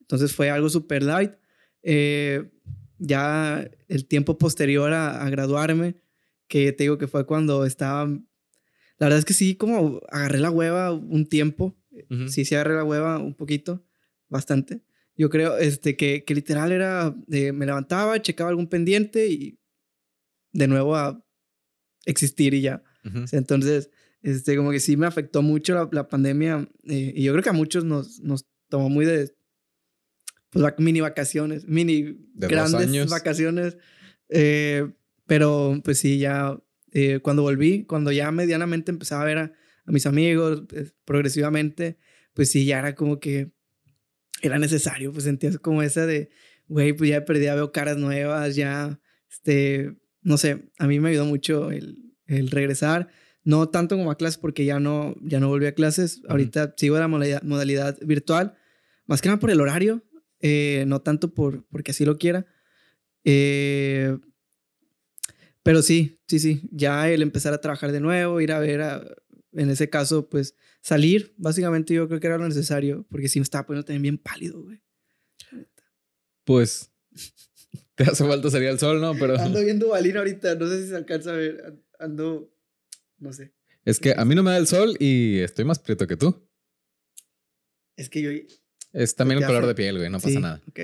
Entonces 0.00 0.32
fue 0.32 0.50
algo 0.50 0.68
súper 0.68 1.02
light. 1.02 1.32
Eh, 1.82 2.50
ya 2.98 3.68
el 3.88 4.06
tiempo 4.06 4.38
posterior 4.38 4.92
a, 4.92 5.28
graduarme, 5.30 5.96
que 6.46 6.72
te 6.72 6.84
digo 6.84 6.98
que 6.98 7.08
fue 7.08 7.26
cuando 7.26 7.64
estaba, 7.64 8.08
la 8.98 9.06
verdad 9.06 9.18
es 9.18 9.24
que 9.24 9.34
sí, 9.34 9.56
como 9.56 10.00
agarré 10.10 10.38
la 10.38 10.50
hueva 10.50 10.92
un 10.92 11.26
tiempo, 11.26 11.76
sí, 12.28 12.44
sí 12.44 12.54
agarré 12.54 12.74
la 12.74 12.84
hueva 12.84 13.18
un 13.18 13.34
poquito, 13.34 13.84
bastante. 14.28 14.82
Yo 15.16 15.30
creo 15.30 15.58
este, 15.58 15.96
que, 15.96 16.24
que 16.24 16.34
literal 16.34 16.72
era, 16.72 17.14
me 17.28 17.66
levantaba, 17.66 18.20
checaba 18.20 18.50
algún 18.50 18.68
pendiente 18.68 19.28
y 19.28 19.58
de 20.52 20.68
nuevo 20.68 20.96
a 20.96 21.24
existir 22.06 22.54
y 22.54 22.62
ya. 22.62 22.82
entonces, 23.32 23.90
este, 24.22 24.56
como 24.56 24.70
que 24.70 24.80
sí 24.80 24.96
me 24.96 25.06
afectó 25.06 25.42
mucho 25.42 25.88
la, 25.90 26.08
pandemia 26.08 26.68
eh, 26.84 27.12
y 27.14 27.24
yo 27.24 27.32
creo 27.32 27.42
que 27.42 27.50
a 27.50 27.54
muchos 27.54 27.84
nos, 27.84 28.20
nos 28.20 28.46
tomó 28.68 28.88
muy 28.88 29.04
de 29.04 29.34
pues, 30.50 30.64
mini 30.78 31.00
vacaciones, 31.00 31.66
mini 31.66 32.16
grandes 32.34 33.10
vacaciones. 33.10 33.76
Eh, 34.28 34.90
pero 35.26 35.80
pues 35.84 35.98
sí, 35.98 36.18
ya 36.18 36.58
eh, 36.94 37.18
cuando 37.20 37.42
volví, 37.42 37.84
cuando 37.84 38.12
ya 38.12 38.30
medianamente 38.30 38.92
empezaba 38.92 39.22
a 39.22 39.26
ver 39.26 39.38
a, 39.38 39.52
mis 39.86 40.06
amigos 40.06 40.62
pues, 40.68 40.94
progresivamente, 41.04 41.98
pues 42.32 42.50
sí, 42.50 42.64
ya 42.64 42.78
era 42.78 42.94
como 42.94 43.20
que 43.20 43.52
era 44.40 44.58
necesario, 44.58 45.12
pues 45.12 45.24
sentías 45.24 45.58
como 45.58 45.82
esa 45.82 46.06
de, 46.06 46.30
güey, 46.68 46.92
pues 46.92 47.10
ya 47.10 47.24
perdí, 47.24 47.46
veo 47.46 47.72
caras 47.72 47.98
nuevas, 47.98 48.54
ya, 48.54 49.00
este, 49.30 49.96
no 50.22 50.38
sé, 50.38 50.70
a 50.78 50.86
mí 50.86 51.00
me 51.00 51.10
ayudó 51.10 51.26
mucho 51.26 51.70
el, 51.72 52.14
el 52.26 52.50
regresar, 52.50 53.08
no 53.42 53.68
tanto 53.68 53.96
como 53.96 54.10
a 54.12 54.16
clases 54.16 54.38
porque 54.38 54.64
ya 54.64 54.78
no, 54.78 55.16
ya 55.20 55.40
no 55.40 55.48
volví 55.48 55.66
a 55.66 55.74
clases, 55.74 56.22
ahorita 56.28 56.74
sigo 56.76 56.96
la 56.98 57.08
modalidad, 57.08 57.98
virtual, 58.02 58.54
más 59.06 59.20
que 59.20 59.28
nada 59.28 59.40
por 59.40 59.50
el 59.50 59.60
horario, 59.60 60.04
eh, 60.40 60.84
no 60.86 61.02
tanto 61.02 61.34
por, 61.34 61.66
porque 61.66 61.90
así 61.90 62.04
lo 62.04 62.18
quiera. 62.18 62.46
Eh, 63.24 64.16
pero 65.64 65.82
sí, 65.82 66.20
sí, 66.28 66.38
sí, 66.38 66.60
ya 66.70 67.10
el 67.10 67.22
empezar 67.22 67.54
a 67.54 67.60
trabajar 67.60 67.90
de 67.90 67.98
nuevo, 67.98 68.38
ir 68.42 68.52
a 68.52 68.58
ver, 68.58 69.16
en 69.52 69.70
ese 69.70 69.88
caso, 69.88 70.28
pues 70.28 70.54
salir, 70.82 71.32
básicamente 71.38 71.94
yo 71.94 72.06
creo 72.06 72.20
que 72.20 72.26
era 72.26 72.36
lo 72.36 72.46
necesario, 72.46 73.06
porque 73.08 73.28
sí 73.28 73.40
me 73.40 73.44
estaba 73.44 73.66
poniendo 73.66 73.86
también 73.86 74.02
bien 74.02 74.18
pálido, 74.18 74.62
güey. 74.62 74.82
Pues 76.44 76.92
te 77.94 78.04
hace 78.04 78.26
falta 78.26 78.50
salir 78.50 78.68
al 78.68 78.78
sol, 78.78 79.00
¿no? 79.00 79.14
Pero... 79.14 79.38
Ando 79.40 79.64
viendo 79.64 79.88
balín 79.88 80.18
ahorita, 80.18 80.54
no 80.54 80.68
sé 80.68 80.82
si 80.82 80.88
se 80.90 80.96
alcanza 80.96 81.30
a 81.30 81.36
ver, 81.36 81.82
ando, 81.98 82.54
no 83.16 83.32
sé. 83.32 83.54
Es 83.86 83.98
que 83.98 84.14
a 84.14 84.24
mí 84.26 84.34
no 84.34 84.42
me 84.42 84.50
da 84.50 84.58
el 84.58 84.66
sol 84.66 84.94
y 85.00 85.38
estoy 85.38 85.64
más 85.64 85.78
prieto 85.78 86.06
que 86.06 86.18
tú. 86.18 86.46
Es 87.96 88.10
que 88.10 88.20
yo... 88.20 88.30
Es 88.92 89.14
también 89.14 89.38
un 89.38 89.46
color 89.46 89.66
de 89.66 89.74
piel, 89.74 89.96
güey, 89.96 90.10
no 90.10 90.20
pasa 90.20 90.40
nada. 90.40 90.62
Ok. 90.68 90.80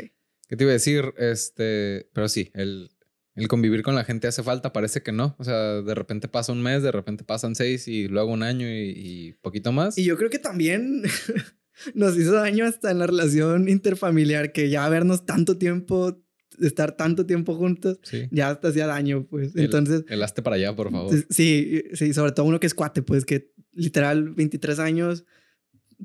¿Qué 0.48 0.56
te 0.56 0.64
iba 0.64 0.70
a 0.70 0.72
decir? 0.72 1.12
Este, 1.18 2.08
pero 2.14 2.28
sí, 2.28 2.50
el, 2.54 2.90
el 3.34 3.48
convivir 3.48 3.82
con 3.82 3.94
la 3.94 4.04
gente 4.04 4.28
hace 4.28 4.42
falta, 4.42 4.72
parece 4.72 5.02
que 5.02 5.12
no. 5.12 5.36
O 5.38 5.44
sea, 5.44 5.82
de 5.82 5.94
repente 5.94 6.28
pasa 6.28 6.52
un 6.52 6.62
mes, 6.62 6.82
de 6.82 6.92
repente 6.92 7.24
pasan 7.24 7.54
seis 7.54 7.86
y 7.88 8.08
luego 8.08 8.32
un 8.32 8.42
año 8.42 8.66
y, 8.68 9.36
poquito 9.40 9.72
más. 9.72 9.96
Y 9.96 10.04
yo 10.04 10.16
creo 10.16 10.30
que 10.30 10.38
también 10.38 11.02
nos 11.94 12.16
hizo 12.16 12.32
daño 12.32 12.64
hasta 12.64 12.90
en 12.90 12.98
la 12.98 13.06
relación 13.06 13.68
interfamiliar, 13.68 14.52
que 14.52 14.68
ya 14.68 14.88
vernos 14.88 15.26
tanto 15.26 15.58
tiempo, 15.58 16.22
estar 16.60 16.96
tanto 16.96 17.24
tiempo 17.26 17.54
juntos, 17.54 17.98
ya 18.30 18.50
hasta 18.50 18.68
hacía 18.68 18.86
daño, 18.86 19.26
pues. 19.26 19.54
Entonces. 19.56 20.04
El 20.08 20.22
hazte 20.22 20.42
para 20.42 20.56
allá, 20.56 20.74
por 20.74 20.90
favor. 20.90 21.14
Sí, 21.30 21.84
sí, 21.94 22.12
sobre 22.12 22.32
todo 22.32 22.46
uno 22.46 22.60
que 22.60 22.66
es 22.66 22.74
cuate, 22.74 23.02
pues 23.02 23.24
que 23.24 23.52
literal 23.72 24.30
23 24.30 24.78
años 24.80 25.24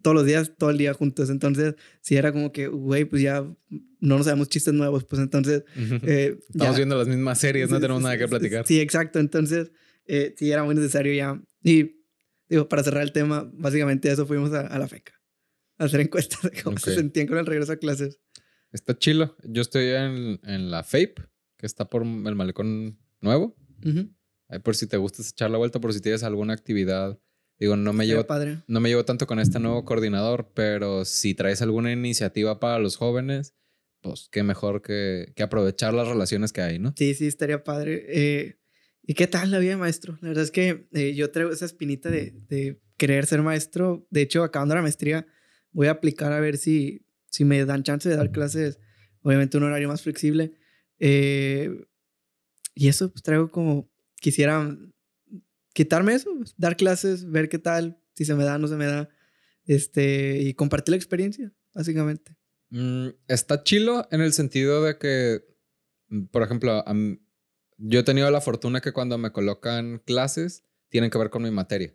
todos 0.02 0.16
los 0.16 0.26
días, 0.26 0.54
todo 0.58 0.70
el 0.70 0.78
día 0.78 0.94
juntos. 0.94 1.30
Entonces, 1.30 1.76
si 2.02 2.16
era 2.16 2.32
como 2.32 2.52
que, 2.52 2.68
güey, 2.68 3.06
pues 3.06 3.22
ya 3.22 3.42
no 4.00 4.18
nos 4.18 4.26
sabemos 4.26 4.50
chistes 4.50 4.74
nuevos, 4.74 5.04
pues 5.06 5.22
entonces... 5.22 5.64
Eh, 6.04 6.38
Estamos 6.50 6.78
viendo 6.78 6.98
las 6.98 7.08
mismas 7.08 7.40
series, 7.40 7.70
no 7.70 7.80
tenemos 7.80 8.02
nada 8.02 8.18
que 8.18 8.28
platicar. 8.28 8.66
Sí, 8.68 8.80
exacto. 8.80 9.20
Entonces, 9.20 9.72
eh, 10.06 10.34
sí, 10.38 10.52
era 10.52 10.64
muy 10.64 10.76
necesario 10.76 11.14
ya. 11.14 11.42
Y, 11.64 12.04
digo, 12.50 12.70
para 12.70 12.84
cerrar 12.84 13.04
el 13.04 13.12
tema, 13.12 13.50
básicamente 13.54 14.12
eso 14.12 14.26
fuimos 14.26 14.52
a, 14.54 14.78
la 14.78 14.88
FECA. 14.88 15.14
A 15.78 15.86
hacer 15.86 16.02
encuestas 16.02 16.42
de 16.44 16.62
cómo 16.62 16.78
se 16.78 16.96
sentían 16.96 17.28
con 17.28 17.38
el 17.38 17.46
regreso 17.46 17.72
a 17.72 17.78
clases. 17.78 18.20
Está 18.72 18.98
chilo. 18.98 19.36
Yo 19.44 19.62
estoy 19.62 19.86
en, 19.86 20.40
en 20.44 20.70
la 20.70 20.84
FAPE, 20.84 21.16
que 21.58 21.66
está 21.66 21.90
por 21.90 22.04
el 22.04 22.36
malecón 22.36 23.00
nuevo. 23.22 23.56
Ahí 24.48 24.60
por 24.60 24.76
si 24.76 24.88
te 24.88 24.98
gusta 24.98 25.22
echar 25.22 25.50
la 25.50 25.58
vuelta, 25.58 25.80
por 25.80 25.94
si 25.94 26.02
tienes 26.02 26.24
alguna 26.24 26.54
actividad 26.54 27.20
Digo, 27.60 27.78
no 27.78 27.94
me, 27.94 28.06
llevo, 28.06 28.26
no 28.68 28.80
me 28.82 28.90
llevo 28.90 29.06
tanto 29.06 29.28
con 29.28 29.40
este 29.40 29.60
nuevo 29.60 29.86
coordinador, 29.86 30.52
pero 30.54 31.06
si 31.06 31.34
traes 31.36 31.62
alguna 31.62 31.92
iniciativa 31.92 32.60
para 32.60 32.80
los 32.80 32.98
jóvenes, 32.98 33.56
pues 34.02 34.28
qué 34.30 34.44
mejor 34.44 34.82
que, 34.82 35.32
que 35.36 35.44
aprovechar 35.44 35.94
las 35.94 36.08
relaciones 36.08 36.52
que 36.52 36.62
hay, 36.62 36.80
¿no? 36.80 36.94
Sí, 36.98 37.14
sí, 37.14 37.28
estaría 37.28 37.64
padre. 37.64 38.06
Eh, 38.10 38.60
¿Y 39.04 39.14
qué 39.14 39.28
tal 39.28 39.52
la 39.52 39.60
vida 39.60 39.78
maestro? 39.78 40.18
La 40.22 40.30
verdad 40.30 40.44
es 40.44 40.52
que 40.52 40.88
eh, 40.94 41.14
yo 41.16 41.32
traigo 41.32 41.52
esa 41.52 41.66
espinita 41.66 42.10
de, 42.10 42.34
de, 42.50 42.82
querer 42.98 43.26
ser 43.26 43.42
maestro. 43.42 44.08
De 44.10 44.22
hecho, 44.22 44.44
acabando 44.44 44.76
la 44.76 44.82
maestría, 44.82 45.28
voy 45.72 45.88
a 45.88 45.92
aplicar 45.92 46.34
a 46.34 46.40
ver 46.40 46.58
si, 46.58 47.06
si 47.30 47.46
me 47.46 47.64
dan 47.66 47.84
chance 47.84 48.08
de 48.08 48.16
dar 48.16 48.32
clases, 48.32 48.80
obviamente 49.22 49.58
un 49.58 49.64
horario 49.64 49.88
más 49.88 50.02
flexible. 50.02 50.54
Eh, 51.00 51.70
y 52.74 52.88
eso, 52.88 53.12
pues 53.12 53.22
traigo 53.22 53.52
como, 53.52 53.90
quisiera 54.20 54.76
quitarme 55.76 56.14
eso, 56.14 56.32
dar 56.58 56.78
clases, 56.78 57.30
ver 57.30 57.50
qué 57.50 57.60
tal, 57.60 58.00
si 58.16 58.24
se 58.24 58.34
me 58.34 58.46
da, 58.46 58.58
no 58.58 58.68
se 58.68 58.78
me 58.78 58.86
da, 58.86 59.10
este, 59.66 60.42
y 60.42 60.54
compartir 60.54 60.94
la 60.94 60.96
experiencia, 60.96 61.54
básicamente. 61.74 62.36
Mm, 62.70 63.10
está 63.28 63.62
chilo 63.62 64.08
en 64.10 64.22
el 64.22 64.32
sentido 64.32 64.82
de 64.82 64.98
que, 64.98 65.44
mm, 66.08 66.28
por 66.28 66.44
ejemplo, 66.44 66.84
yo 67.78 68.00
he 68.00 68.04
tenido 68.04 68.32
la 68.32 68.40
fortuna 68.40 68.80
que 68.80 68.94
cuando 68.94 69.18
me 69.18 69.32
colocan 69.32 70.02
clases, 70.06 70.64
tienen 70.90 71.12
que 71.12 71.18
ver 71.18 71.30
con 71.30 71.44
mi 71.44 71.52
materia. 71.52 71.94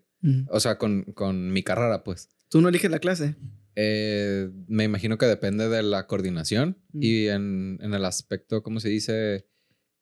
O 0.49 0.61
sea, 0.61 0.77
con, 0.77 1.05
con, 1.15 1.51
mi 1.51 1.63
carrera, 1.63 2.05
pues. 2.05 2.29
¿Tú 2.51 2.61
no 2.61 2.69
eliges 2.69 2.91
la 2.91 2.99
clase? 2.99 3.37
Eh, 3.75 4.51
me 4.69 4.85
imagino 4.85 5.17
que 5.17 5.25
depende 5.25 5.71
de 5.71 5.83
la 5.83 6.07
coordinación 6.07 6.77
y 6.93 7.29
en, 7.29 7.79
en, 7.81 7.95
el 7.95 8.05
aspecto, 8.05 8.63
¿cómo 8.63 8.81
se 8.81 8.91
dice? 8.91 9.47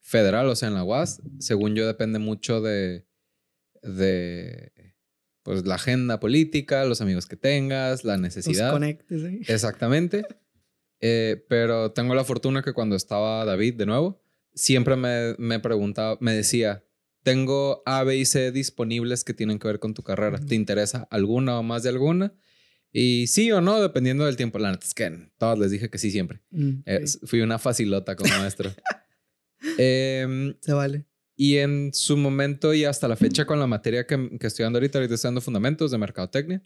Federal, 0.01 0.49
o 0.49 0.57
sea, 0.57 0.67
en 0.67 0.75
la 0.75 0.83
UAS, 0.83 1.23
según 1.39 1.77
yo, 1.77 1.87
depende 1.87 2.19
mucho 2.19 2.61
de, 2.61 3.08
de 3.97 4.73
pues 5.43 5.65
la 5.65 5.77
agenda 5.77 6.21
política, 6.21 6.85
los 6.85 7.01
amigos 7.01 7.27
que 7.27 7.37
tengas, 7.37 8.05
la 8.05 8.19
necesidad. 8.19 8.71
conectes 8.71 9.23
Exactamente. 9.49 10.27
Eh, 11.01 11.45
pero 11.49 11.93
tengo 11.93 12.15
la 12.15 12.25
fortuna 12.25 12.63
que 12.63 12.73
cuando 12.73 12.97
estaba 12.97 13.45
David 13.45 13.75
de 13.75 13.87
nuevo, 13.87 14.23
siempre 14.55 14.97
me, 14.97 15.35
me 15.39 15.61
preguntaba, 15.61 16.19
me 16.21 16.35
decía, 16.35 16.85
tengo 17.23 17.83
A, 17.87 18.05
B 18.05 18.17
y 18.17 18.25
C 18.25 18.53
disponibles 18.53 19.25
que 19.25 19.35
tienen 19.35 19.59
que 19.59 19.69
ver 19.69 19.79
con 19.79 19.95
tu 19.95 20.03
carrera. 20.03 20.39
¿Te 20.39 20.55
interesa 20.55 21.07
alguna 21.11 21.59
o 21.59 21.63
más 21.63 21.83
de 21.83 21.91
alguna? 21.91 22.35
Y 22.93 23.27
sí 23.27 23.53
o 23.53 23.61
no, 23.61 23.81
dependiendo 23.81 24.25
del 24.25 24.37
tiempo. 24.37 24.59
La 24.59 24.71
neta 24.71 24.87
es 24.87 24.95
que 24.95 25.31
todos 25.37 25.59
les 25.59 25.71
dije 25.71 25.91
que 25.91 25.99
sí 25.99 26.11
siempre. 26.11 26.41
Mm, 26.51 26.81
fui 27.27 27.41
una 27.41 27.59
facilota 27.59 28.17
como 28.17 28.31
maestro. 28.39 28.71
Em, 29.77 30.55
Se 30.61 30.73
vale. 30.73 31.05
Y 31.41 31.59
en 31.59 31.95
su 31.95 32.17
momento 32.17 32.75
y 32.75 32.85
hasta 32.85 33.07
la 33.07 33.15
fecha 33.15 33.47
con 33.47 33.61
la 33.61 33.69
materia 33.69 34.09
que, 34.09 34.37
que 34.41 34.49
estoy 34.49 34.65
dando 34.65 34.79
ahorita, 34.79 34.99
ahorita 34.99 35.15
estoy 35.15 35.29
dando 35.29 35.41
fundamentos 35.41 35.93
de 35.93 35.99
mercadotecnia, 35.99 36.65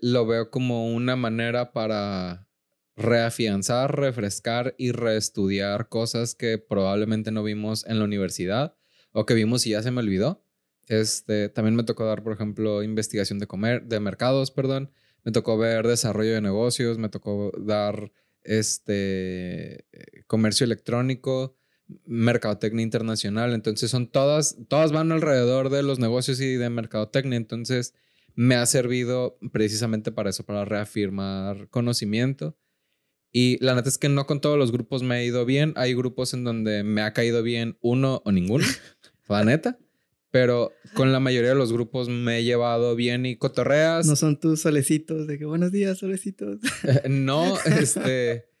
lo 0.00 0.26
veo 0.28 0.48
como 0.48 0.94
una 0.94 1.16
manera 1.16 1.72
para 1.72 2.46
reafianzar, 2.94 3.98
refrescar 3.98 4.76
y 4.78 4.92
reestudiar 4.92 5.88
cosas 5.88 6.36
que 6.36 6.56
probablemente 6.58 7.32
no 7.32 7.42
vimos 7.42 7.84
en 7.88 7.98
la 7.98 8.04
universidad 8.04 8.76
o 9.10 9.26
que 9.26 9.34
vimos 9.34 9.66
y 9.66 9.70
ya 9.70 9.82
se 9.82 9.90
me 9.90 10.02
olvidó. 10.02 10.46
Este, 10.86 11.48
también 11.48 11.74
me 11.74 11.82
tocó 11.82 12.04
dar, 12.04 12.22
por 12.22 12.32
ejemplo, 12.32 12.84
investigación 12.84 13.40
de, 13.40 13.48
comer, 13.48 13.86
de 13.86 13.98
mercados, 13.98 14.52
perdón. 14.52 14.92
Me 15.24 15.32
tocó 15.32 15.58
ver 15.58 15.88
desarrollo 15.88 16.34
de 16.34 16.40
negocios, 16.40 16.98
me 16.98 17.08
tocó 17.08 17.50
dar 17.58 18.12
este, 18.44 19.84
comercio 20.28 20.62
electrónico 20.62 21.56
mercadotecnia 22.06 22.82
internacional. 22.82 23.52
Entonces 23.52 23.90
son 23.90 24.06
todas, 24.06 24.56
todas 24.68 24.92
van 24.92 25.12
alrededor 25.12 25.70
de 25.70 25.82
los 25.82 25.98
negocios 25.98 26.40
y 26.40 26.54
de 26.54 26.70
mercadotecnia. 26.70 27.36
Entonces 27.36 27.94
me 28.34 28.56
ha 28.56 28.66
servido 28.66 29.38
precisamente 29.52 30.12
para 30.12 30.30
eso, 30.30 30.44
para 30.44 30.64
reafirmar 30.64 31.68
conocimiento. 31.68 32.56
Y 33.32 33.62
la 33.64 33.74
neta 33.74 33.88
es 33.88 33.98
que 33.98 34.08
no 34.08 34.26
con 34.26 34.40
todos 34.40 34.58
los 34.58 34.70
grupos 34.70 35.02
me 35.02 35.16
ha 35.16 35.24
ido 35.24 35.44
bien. 35.44 35.72
Hay 35.76 35.94
grupos 35.94 36.34
en 36.34 36.44
donde 36.44 36.84
me 36.84 37.02
ha 37.02 37.12
caído 37.12 37.42
bien 37.42 37.76
uno 37.80 38.22
o 38.24 38.32
ninguno, 38.32 38.64
la 39.28 39.44
neta. 39.44 39.78
Pero 40.30 40.72
con 40.94 41.12
la 41.12 41.20
mayoría 41.20 41.50
de 41.50 41.54
los 41.54 41.72
grupos 41.72 42.08
me 42.08 42.38
he 42.38 42.44
llevado 42.44 42.96
bien 42.96 43.24
y 43.24 43.36
cotorreas. 43.36 44.06
No 44.06 44.16
son 44.16 44.38
tus 44.40 44.62
solecitos 44.62 45.28
de 45.28 45.38
que 45.38 45.44
buenos 45.44 45.70
días, 45.70 45.98
solecitos. 45.98 46.58
no, 47.08 47.56
este 47.66 48.53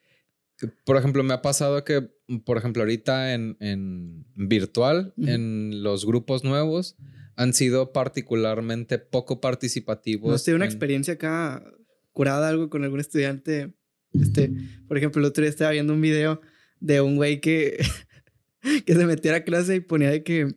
por 0.84 0.96
ejemplo, 0.96 1.22
me 1.22 1.34
ha 1.34 1.42
pasado 1.42 1.84
que, 1.84 2.08
por 2.44 2.58
ejemplo, 2.58 2.82
ahorita 2.82 3.34
en, 3.34 3.56
en 3.60 4.24
virtual, 4.34 5.14
en 5.18 5.82
los 5.82 6.06
grupos 6.06 6.44
nuevos, 6.44 6.96
han 7.36 7.52
sido 7.52 7.92
particularmente 7.92 8.98
poco 8.98 9.40
participativos. 9.40 10.28
¿No 10.28 10.34
has 10.34 10.44
tenido 10.44 10.56
una 10.56 10.66
experiencia 10.66 11.14
acá 11.14 11.64
curada 12.12 12.48
algo 12.48 12.70
con 12.70 12.84
algún 12.84 13.00
estudiante? 13.00 13.74
Este, 14.12 14.52
por 14.86 14.96
ejemplo, 14.96 15.20
el 15.20 15.26
otro 15.26 15.42
día 15.42 15.50
estaba 15.50 15.72
viendo 15.72 15.92
un 15.92 16.00
video 16.00 16.40
de 16.80 17.00
un 17.00 17.16
güey 17.16 17.40
que, 17.40 17.78
que 18.86 18.94
se 18.94 19.06
metía 19.06 19.34
a 19.34 19.44
clase 19.44 19.76
y 19.76 19.80
ponía 19.80 20.10
de 20.10 20.22
que 20.22 20.54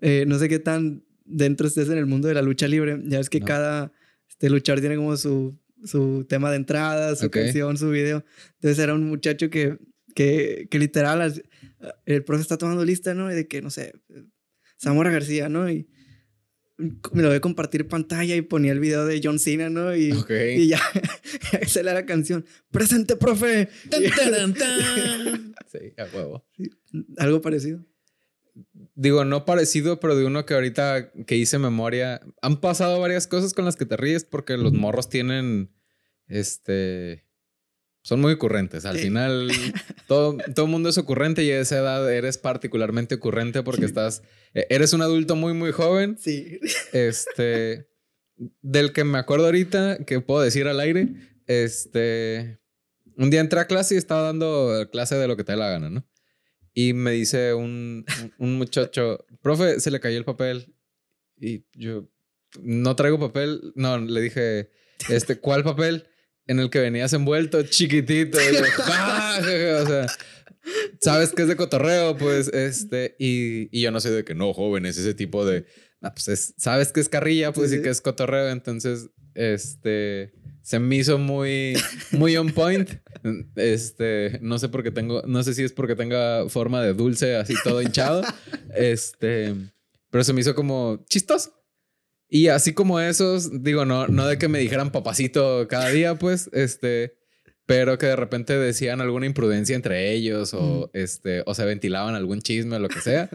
eh, 0.00 0.24
no 0.26 0.38
sé 0.38 0.48
qué 0.48 0.58
tan 0.58 1.04
dentro 1.24 1.66
estés 1.66 1.88
en 1.88 1.98
el 1.98 2.06
mundo 2.06 2.28
de 2.28 2.34
la 2.34 2.42
lucha 2.42 2.66
libre. 2.68 3.00
Ya 3.04 3.18
ves 3.18 3.30
que 3.30 3.40
cada 3.40 3.92
este, 4.28 4.50
luchador 4.50 4.80
tiene 4.80 4.96
como 4.96 5.16
su 5.16 5.58
su 5.84 6.24
tema 6.28 6.50
de 6.50 6.56
entrada, 6.56 7.16
su 7.16 7.30
canción, 7.30 7.76
su 7.76 7.90
video. 7.90 8.24
Entonces 8.54 8.78
era 8.78 8.94
un 8.94 9.08
muchacho 9.08 9.50
que, 9.50 9.78
que, 10.14 10.68
que 10.70 10.78
literal, 10.78 11.42
el 12.04 12.24
profe 12.24 12.42
está 12.42 12.56
tomando 12.56 12.84
lista, 12.84 13.14
¿no? 13.14 13.30
Y 13.30 13.34
de 13.34 13.46
que, 13.46 13.62
no 13.62 13.70
sé, 13.70 13.92
Zamora 14.80 15.10
García, 15.10 15.48
¿no? 15.48 15.70
Y 15.70 15.88
me 16.78 17.22
lo 17.22 17.28
voy 17.28 17.38
a 17.38 17.40
compartir 17.40 17.88
pantalla 17.88 18.36
y 18.36 18.42
ponía 18.42 18.72
el 18.72 18.80
video 18.80 19.06
de 19.06 19.20
John 19.22 19.38
Cena, 19.38 19.70
¿no? 19.70 19.96
Y, 19.96 20.12
y 20.56 20.68
ya, 20.68 20.80
esa 21.60 21.80
era 21.80 21.94
la 21.94 22.04
canción. 22.04 22.44
¡Presente, 22.70 23.16
profe! 23.16 23.68
sí, 25.72 25.92
a 25.96 26.04
huevo. 26.14 26.46
algo 27.16 27.40
parecido. 27.40 27.84
Digo, 28.94 29.24
no 29.24 29.44
parecido, 29.44 30.00
pero 30.00 30.16
de 30.16 30.24
uno 30.24 30.46
que 30.46 30.54
ahorita 30.54 31.12
que 31.26 31.36
hice 31.36 31.58
memoria, 31.58 32.20
han 32.42 32.60
pasado 32.60 33.00
varias 33.00 33.26
cosas 33.26 33.54
con 33.54 33.64
las 33.64 33.76
que 33.76 33.86
te 33.86 33.96
ríes 33.96 34.24
porque 34.24 34.56
los 34.56 34.72
morros 34.72 35.08
tienen, 35.08 35.70
este, 36.28 37.26
son 38.02 38.20
muy 38.20 38.32
ocurrentes. 38.32 38.84
Al 38.84 38.98
final, 38.98 39.50
todo, 40.06 40.36
todo 40.54 40.66
el 40.66 40.72
mundo 40.72 40.88
es 40.88 40.98
ocurrente 40.98 41.44
y 41.44 41.50
a 41.50 41.60
esa 41.60 41.78
edad 41.78 42.10
eres 42.12 42.38
particularmente 42.38 43.16
ocurrente 43.16 43.62
porque 43.62 43.84
estás, 43.84 44.22
e, 44.54 44.66
eres 44.70 44.92
un 44.92 45.02
adulto 45.02 45.36
muy, 45.36 45.52
muy 45.52 45.72
joven. 45.72 46.16
Sí. 46.18 46.58
Este, 46.92 47.88
del 48.62 48.92
que 48.92 49.04
me 49.04 49.18
acuerdo 49.18 49.46
ahorita, 49.46 50.04
que 50.04 50.20
puedo 50.20 50.40
decir 50.40 50.68
al 50.68 50.80
aire, 50.80 51.08
este, 51.46 52.60
un 53.16 53.30
día 53.30 53.40
entré 53.40 53.60
a 53.60 53.66
clase 53.66 53.94
y 53.94 53.98
estaba 53.98 54.22
dando 54.22 54.88
clase 54.90 55.16
de 55.16 55.28
lo 55.28 55.36
que 55.36 55.44
te 55.44 55.52
dé 55.52 55.58
la 55.58 55.70
gana, 55.70 55.90
¿no? 55.90 56.06
Y 56.78 56.92
me 56.92 57.12
dice 57.12 57.54
un, 57.54 58.04
un 58.36 58.58
muchacho, 58.58 59.24
profe, 59.42 59.80
se 59.80 59.90
le 59.90 59.98
cayó 59.98 60.18
el 60.18 60.26
papel. 60.26 60.74
Y 61.40 61.64
yo, 61.72 62.06
no 62.60 62.94
traigo 62.94 63.18
papel. 63.18 63.72
No, 63.74 63.96
le 63.96 64.20
dije, 64.20 64.68
este, 65.08 65.40
¿cuál 65.40 65.64
papel? 65.64 66.06
En 66.46 66.60
el 66.60 66.68
que 66.68 66.80
venías 66.80 67.14
envuelto, 67.14 67.62
chiquitito. 67.62 68.38
Y 68.38 68.56
yo, 68.56 68.60
¡Ah! 68.88 69.38
o 69.40 69.86
sea, 69.86 70.06
sabes 71.00 71.32
que 71.32 71.42
es 71.42 71.48
de 71.48 71.56
cotorreo, 71.56 72.18
pues, 72.18 72.48
este, 72.48 73.16
y, 73.18 73.74
y 73.76 73.80
yo 73.80 73.90
no 73.90 74.00
sé 74.00 74.10
de 74.10 74.24
que 74.26 74.34
no, 74.34 74.52
jóvenes, 74.52 74.98
ese 74.98 75.14
tipo 75.14 75.46
de, 75.46 75.64
pues 76.00 76.54
sabes 76.58 76.92
que 76.92 77.00
es 77.00 77.08
carrilla, 77.08 77.52
pues, 77.54 77.72
y 77.72 77.80
que 77.80 77.88
es 77.88 78.02
cotorreo, 78.02 78.50
entonces, 78.50 79.08
este, 79.34 80.34
se 80.66 80.80
me 80.80 80.96
hizo 80.96 81.16
muy, 81.16 81.74
muy 82.10 82.36
on 82.36 82.50
point. 82.50 82.90
Este, 83.54 84.40
no 84.42 84.58
sé 84.58 84.68
por 84.68 84.82
qué 84.82 84.90
tengo, 84.90 85.22
no 85.24 85.44
sé 85.44 85.54
si 85.54 85.62
es 85.62 85.72
porque 85.72 85.94
tenga 85.94 86.48
forma 86.48 86.82
de 86.82 86.92
dulce, 86.92 87.36
así 87.36 87.54
todo 87.62 87.80
hinchado. 87.80 88.24
Este, 88.74 89.54
pero 90.10 90.24
se 90.24 90.32
me 90.32 90.40
hizo 90.40 90.56
como 90.56 91.04
chistoso. 91.08 91.52
Y 92.28 92.48
así 92.48 92.74
como 92.74 92.98
esos, 92.98 93.62
digo, 93.62 93.84
no, 93.84 94.08
no 94.08 94.26
de 94.26 94.38
que 94.38 94.48
me 94.48 94.58
dijeran 94.58 94.90
papacito 94.90 95.68
cada 95.68 95.88
día, 95.90 96.16
pues, 96.16 96.50
este, 96.52 97.16
pero 97.64 97.96
que 97.96 98.06
de 98.06 98.16
repente 98.16 98.58
decían 98.58 99.00
alguna 99.00 99.26
imprudencia 99.26 99.76
entre 99.76 100.10
ellos 100.14 100.52
o, 100.52 100.90
este, 100.94 101.44
o 101.46 101.54
se 101.54 101.64
ventilaban 101.64 102.16
algún 102.16 102.42
chisme 102.42 102.74
o 102.74 102.80
lo 102.80 102.88
que 102.88 103.00
sea. 103.00 103.30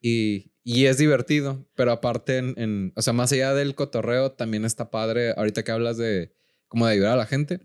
Y, 0.00 0.50
y 0.64 0.86
es 0.86 0.98
divertido, 0.98 1.68
pero 1.76 1.92
aparte, 1.92 2.38
en, 2.38 2.92
o 2.96 3.00
sea, 3.00 3.12
más 3.12 3.30
allá 3.30 3.54
del 3.54 3.76
cotorreo, 3.76 4.32
también 4.32 4.64
está 4.64 4.90
padre, 4.90 5.34
ahorita 5.36 5.62
que 5.62 5.70
hablas 5.70 5.98
de 5.98 6.34
como 6.74 6.88
de 6.88 6.94
ayudar 6.94 7.12
a 7.12 7.16
la 7.16 7.26
gente. 7.26 7.60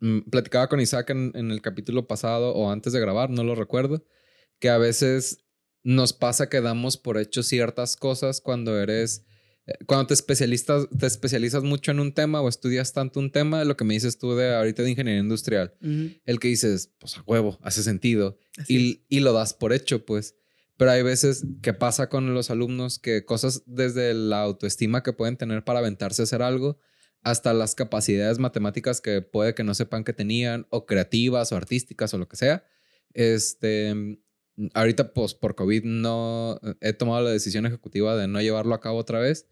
Mm, 0.00 0.28
platicaba 0.30 0.68
con 0.68 0.80
Isaac 0.80 1.08
en, 1.08 1.32
el 1.34 1.62
capítulo 1.62 2.06
pasado 2.06 2.52
o 2.52 2.70
antes 2.70 2.92
de 2.92 3.00
grabar, 3.00 3.30
no 3.30 3.42
lo 3.42 3.54
recuerdo, 3.54 4.04
que 4.58 4.68
a 4.68 4.76
veces 4.76 5.46
nos 5.82 6.12
pasa 6.12 6.50
que 6.50 6.60
damos 6.60 6.98
por 6.98 7.16
hecho 7.16 7.42
ciertas 7.42 7.96
cosas 7.96 8.42
cuando 8.42 8.78
eres, 8.78 9.24
eh, 9.66 9.72
cuando 9.86 10.08
te 10.08 10.12
especializas, 10.12 10.86
te 10.90 11.06
especializas 11.06 11.62
mucho 11.62 11.90
en 11.90 12.00
un 12.00 12.12
tema 12.12 12.42
o 12.42 12.50
estudias 12.50 12.92
tanto 12.92 13.18
un 13.18 13.32
tema, 13.32 13.64
lo 13.64 13.78
que 13.78 13.84
me 13.84 13.94
dices 13.94 14.18
tú 14.18 14.34
de 14.34 14.54
ahorita 14.54 14.82
de 14.82 14.90
ingeniería 14.90 15.22
industrial, 15.22 15.72
el 15.80 16.38
que 16.38 16.48
dices, 16.48 16.92
pues 16.98 17.16
a 17.16 17.22
huevo, 17.22 17.58
hace 17.62 17.82
sentido 17.82 18.38
y, 18.68 19.06
y 19.08 19.20
lo 19.20 19.32
das 19.32 19.54
por 19.54 19.72
hecho, 19.72 20.04
pues. 20.04 20.36
Pero 20.76 20.90
hay 20.90 21.02
veces 21.02 21.46
que 21.62 21.72
pasa 21.72 22.10
con 22.10 22.34
los 22.34 22.50
alumnos 22.50 22.98
que 22.98 23.24
cosas 23.24 23.62
desde 23.64 24.12
la 24.12 24.42
autoestima 24.42 25.02
que 25.02 25.14
pueden 25.14 25.38
tener 25.38 25.64
para 25.64 25.78
aventarse 25.78 26.20
a 26.20 26.24
hacer 26.24 26.42
algo, 26.42 26.78
hasta 27.26 27.52
las 27.52 27.74
capacidades 27.74 28.38
matemáticas 28.38 29.00
que 29.00 29.20
puede 29.20 29.52
que 29.52 29.64
no 29.64 29.74
sepan 29.74 30.04
que 30.04 30.12
tenían, 30.12 30.64
o 30.70 30.86
creativas 30.86 31.50
o 31.50 31.56
artísticas 31.56 32.14
o 32.14 32.18
lo 32.18 32.28
que 32.28 32.36
sea. 32.36 32.64
Este, 33.14 34.20
ahorita, 34.74 35.12
pues 35.12 35.34
por 35.34 35.56
COVID 35.56 35.82
no 35.82 36.60
he 36.80 36.92
tomado 36.92 37.24
la 37.24 37.30
decisión 37.30 37.66
ejecutiva 37.66 38.14
de 38.16 38.28
no 38.28 38.40
llevarlo 38.40 38.76
a 38.76 38.80
cabo 38.80 38.98
otra 38.98 39.18
vez, 39.18 39.48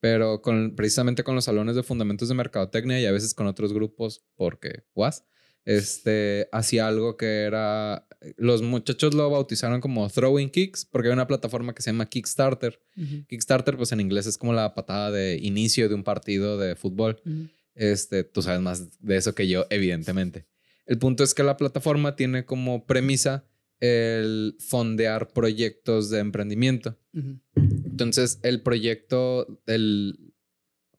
pero 0.00 0.40
precisamente 0.74 1.22
con 1.22 1.34
los 1.34 1.44
salones 1.44 1.76
de 1.76 1.82
fundamentos 1.82 2.30
de 2.30 2.34
mercadotecnia 2.36 2.98
y 2.98 3.04
a 3.04 3.12
veces 3.12 3.34
con 3.34 3.46
otros 3.46 3.74
grupos, 3.74 4.24
porque, 4.34 4.84
¿was? 4.94 5.24
este, 5.64 6.48
hacía 6.52 6.88
algo 6.88 7.16
que 7.18 7.42
era, 7.42 8.06
los 8.36 8.62
muchachos 8.62 9.14
lo 9.14 9.30
bautizaron 9.30 9.80
como 9.80 10.08
Throwing 10.08 10.50
Kicks, 10.50 10.84
porque 10.84 11.08
hay 11.08 11.14
una 11.14 11.26
plataforma 11.26 11.74
que 11.74 11.82
se 11.82 11.90
llama 11.90 12.06
Kickstarter. 12.06 12.80
Kickstarter, 13.28 13.76
pues 13.76 13.92
en 13.92 14.00
inglés 14.00 14.26
es 14.26 14.36
como 14.36 14.52
la 14.52 14.74
patada 14.74 15.10
de 15.10 15.38
inicio 15.38 15.88
de 15.88 15.94
un 15.94 16.04
partido 16.04 16.58
de 16.58 16.76
fútbol. 16.76 17.20
Este, 17.74 18.24
tú 18.24 18.42
sabes 18.42 18.60
más 18.60 19.00
de 19.00 19.16
eso 19.16 19.34
que 19.34 19.48
yo, 19.48 19.66
evidentemente. 19.70 20.46
El 20.86 20.98
punto 20.98 21.24
es 21.24 21.34
que 21.34 21.42
la 21.42 21.56
plataforma 21.56 22.16
tiene 22.16 22.44
como 22.44 22.86
premisa 22.86 23.44
el 23.78 24.56
fondear 24.58 25.32
proyectos 25.32 26.10
de 26.10 26.18
emprendimiento. 26.18 26.98
Entonces, 27.54 28.38
el 28.42 28.60
proyecto, 28.60 29.62
el, 29.66 30.34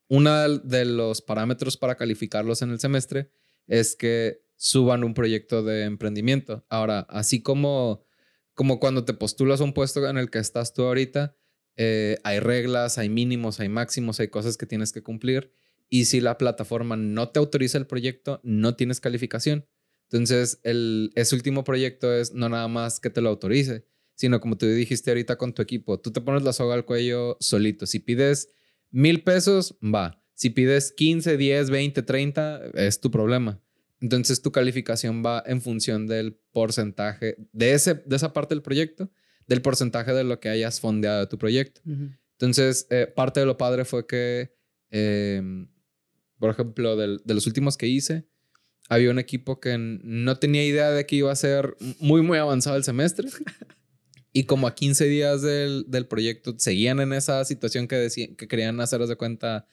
uno 0.08 0.60
de 0.60 0.86
los 0.86 1.22
parámetros 1.22 1.78
para 1.78 1.96
calificarlos 1.96 2.64
en 2.64 2.72
el 2.72 2.80
semestre 2.80 3.30
es 3.68 3.96
que 3.96 4.42
suban 4.62 5.04
un 5.04 5.16
proyecto 5.16 5.64
de 5.64 5.86
emprendimiento. 5.86 6.64
Ahora, 6.70 7.00
así 7.10 7.42
como, 7.42 8.04
como 8.54 8.80
cuando 8.80 9.06
te 9.06 9.16
postulas 9.16 9.60
a 9.60 9.64
un 9.64 9.74
puesto 9.74 10.08
en 10.08 10.20
el 10.20 10.30
que 10.30 10.38
estás 10.38 10.76
tú 10.76 10.84
ahorita, 10.84 11.36
eh, 11.78 12.20
hay 12.24 12.40
reglas, 12.40 13.00
hay 13.00 13.10
mínimos, 13.10 13.60
hay 13.60 13.70
máximos, 13.70 14.20
hay 14.20 14.28
cosas 14.28 14.58
que 14.58 14.68
tienes 14.68 14.92
que 14.92 15.02
cumplir. 15.02 15.52
Y 15.90 16.06
si 16.06 16.22
la 16.22 16.38
plataforma 16.38 16.96
no 16.96 17.30
te 17.30 17.40
autoriza 17.40 17.80
el 17.80 17.88
proyecto, 17.88 18.40
no 18.44 18.76
tienes 18.76 19.00
calificación. 19.00 19.66
Entonces, 20.12 20.60
el, 20.62 21.12
ese 21.16 21.34
último 21.34 21.64
proyecto 21.64 22.14
es 22.14 22.32
no 22.32 22.48
nada 22.48 22.68
más 22.68 23.00
que 23.00 23.10
te 23.10 23.22
lo 23.22 23.30
autorice, 23.30 23.88
sino 24.14 24.40
como 24.40 24.60
tú 24.60 24.68
dijiste 24.68 25.10
ahorita 25.10 25.38
con 25.38 25.54
tu 25.56 25.64
equipo, 25.64 26.00
tú 26.00 26.12
te 26.12 26.22
pones 26.22 26.44
la 26.44 26.54
soga 26.54 26.76
al 26.76 26.86
cuello 26.86 27.36
solito. 27.40 27.88
Si 27.88 27.98
pides 27.98 28.50
mil 28.92 29.24
pesos, 29.24 29.76
va. 29.82 30.24
Si 30.36 30.52
pides 30.52 30.92
15, 30.92 31.36
10, 31.36 31.72
20, 31.72 32.04
30, 32.04 32.62
es 32.76 33.02
tu 33.02 33.10
problema. 33.10 33.60
Entonces 34.02 34.42
tu 34.42 34.52
calificación 34.52 35.24
va 35.24 35.44
en 35.46 35.62
función 35.62 36.08
del 36.08 36.40
porcentaje 36.52 37.38
de, 37.54 37.74
ese, 37.74 37.94
de 37.94 38.16
esa 38.16 38.34
parte 38.34 38.56
del 38.56 38.64
proyecto, 38.64 39.12
del 39.48 39.62
porcentaje 39.62 40.12
de 40.14 40.24
lo 40.24 40.40
que 40.40 40.50
hayas 40.50 40.80
fondeado 40.80 41.20
de 41.22 41.28
tu 41.28 41.38
proyecto. 41.38 41.82
Entonces, 42.34 42.88
eh, 42.90 43.06
parte 43.06 43.40
de 43.40 43.46
lo 43.46 43.58
padre 43.58 43.86
fue 43.86 44.08
que, 44.08 44.56
em, 44.90 45.70
por 46.40 46.50
ejemplo, 46.50 46.96
de 46.98 47.34
los 47.34 47.46
últimos 47.46 47.78
que 47.78 47.88
hice, 47.88 48.28
había 48.90 49.12
un 49.12 49.20
equipo 49.20 49.60
que 49.60 49.78
no 49.78 50.38
tenía 50.38 50.66
idea 50.66 50.90
de 50.90 51.06
que 51.06 51.18
iba 51.18 51.32
a 51.32 51.36
ser 51.36 51.76
muy, 52.00 52.24
muy 52.24 52.40
avanzado 52.40 52.76
el 52.78 52.84
semestre. 52.84 53.30
y 54.34 54.46
como 54.46 54.68
a 54.68 54.74
15 54.74 55.06
días 55.06 55.42
del, 55.44 55.86
del 55.88 56.08
proyecto 56.08 56.56
seguían 56.58 57.00
en 57.00 57.14
esa 57.14 57.46
situación 57.46 57.88
que, 57.88 57.96
decían, 57.98 58.36
que 58.36 58.48
querían 58.48 58.80
haceros 58.80 59.10
de 59.10 59.16
cuenta 59.16 59.68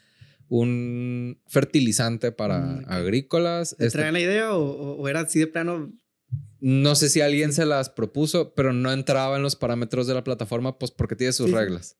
un 0.48 1.40
fertilizante 1.46 2.32
para 2.32 2.60
mm, 2.60 2.84
agrícolas. 2.86 3.76
¿Te 3.76 3.86
este, 3.86 3.98
traían 3.98 4.14
la 4.14 4.20
idea 4.20 4.54
o, 4.54 5.06
era 5.08 5.20
así 5.20 5.38
de 5.38 5.46
plano? 5.46 5.92
No 6.60 6.94
sé 6.94 7.08
si 7.08 7.20
alguien 7.20 7.52
se 7.52 7.66
las 7.66 7.90
propuso, 7.90 8.54
pero 8.54 8.72
no 8.72 8.92
entraba 8.92 9.36
en 9.36 9.42
los 9.42 9.56
parámetros 9.56 10.06
de 10.06 10.14
la 10.14 10.24
plataforma, 10.24 10.78
pues 10.78 10.90
porque 10.90 11.16
tiene 11.16 11.32
sus 11.32 11.50
reglas. 11.50 11.96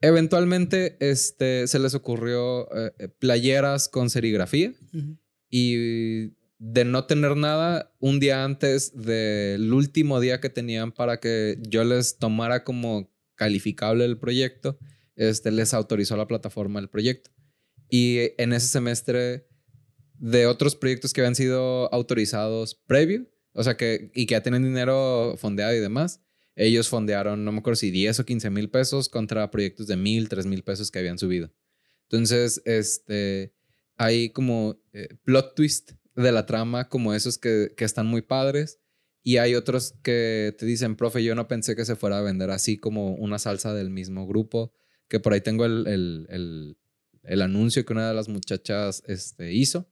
Eventualmente 0.00 0.96
este, 1.00 1.66
se 1.66 1.78
les 1.78 1.94
ocurrió 1.94 2.68
eh, 2.76 2.92
eh, 2.98 3.08
playeras 3.08 3.88
con 3.88 4.10
serigrafía 4.10 4.74
y 5.48 6.34
de 6.58 6.84
no 6.84 7.04
tener 7.04 7.36
nada, 7.36 7.94
un 8.00 8.20
día 8.20 8.44
antes 8.44 8.92
del 8.94 9.72
último 9.72 10.20
día 10.20 10.40
que 10.40 10.50
tenían 10.50 10.92
para 10.92 11.20
que 11.20 11.58
yo 11.60 11.84
les 11.84 12.18
tomara 12.18 12.64
como 12.64 13.10
calificable 13.34 14.04
el 14.04 14.18
proyecto, 14.18 14.78
este, 15.16 15.50
les 15.50 15.74
autorizó 15.74 16.16
la 16.16 16.26
plataforma 16.26 16.80
el 16.80 16.88
proyecto. 16.88 17.30
Y 17.96 18.32
en 18.38 18.52
ese 18.52 18.66
semestre 18.66 19.46
de 20.18 20.48
otros 20.48 20.74
proyectos 20.74 21.12
que 21.12 21.20
habían 21.20 21.36
sido 21.36 21.94
autorizados 21.94 22.74
previo, 22.74 23.30
o 23.52 23.62
sea, 23.62 23.76
que, 23.76 24.10
y 24.16 24.26
que 24.26 24.32
ya 24.32 24.42
tienen 24.42 24.64
dinero 24.64 25.36
fondeado 25.38 25.72
y 25.76 25.78
demás, 25.78 26.20
ellos 26.56 26.88
fondearon, 26.88 27.44
no 27.44 27.52
me 27.52 27.58
acuerdo 27.58 27.76
si 27.76 27.92
10 27.92 28.18
o 28.18 28.24
15 28.24 28.50
mil 28.50 28.68
pesos 28.68 29.08
contra 29.08 29.48
proyectos 29.52 29.86
de 29.86 29.96
mil, 29.96 30.28
tres 30.28 30.44
mil 30.44 30.64
pesos 30.64 30.90
que 30.90 30.98
habían 30.98 31.20
subido. 31.20 31.52
Entonces, 32.08 32.62
este, 32.64 33.54
hay 33.96 34.30
como 34.30 34.76
eh, 34.92 35.10
plot 35.22 35.54
twist 35.54 35.92
de 36.16 36.32
la 36.32 36.46
trama, 36.46 36.88
como 36.88 37.14
esos 37.14 37.38
que, 37.38 37.74
que, 37.76 37.84
están 37.84 38.08
muy 38.08 38.22
padres. 38.22 38.80
Y 39.22 39.36
hay 39.36 39.54
otros 39.54 39.94
que 40.02 40.52
te 40.58 40.66
dicen, 40.66 40.96
profe, 40.96 41.22
yo 41.22 41.36
no 41.36 41.46
pensé 41.46 41.76
que 41.76 41.84
se 41.84 41.94
fuera 41.94 42.18
a 42.18 42.22
vender 42.22 42.50
así 42.50 42.76
como 42.76 43.14
una 43.14 43.38
salsa 43.38 43.72
del 43.72 43.90
mismo 43.90 44.26
grupo, 44.26 44.72
que 45.06 45.20
por 45.20 45.32
ahí 45.32 45.42
tengo 45.42 45.64
el, 45.64 45.86
el, 45.86 46.26
el 46.28 46.76
anuncio 47.42 47.84
que 47.84 47.92
una 47.92 48.08
de 48.08 48.14
las 48.14 48.28
muchachas 48.28 49.02
este, 49.06 49.52
hizo. 49.52 49.90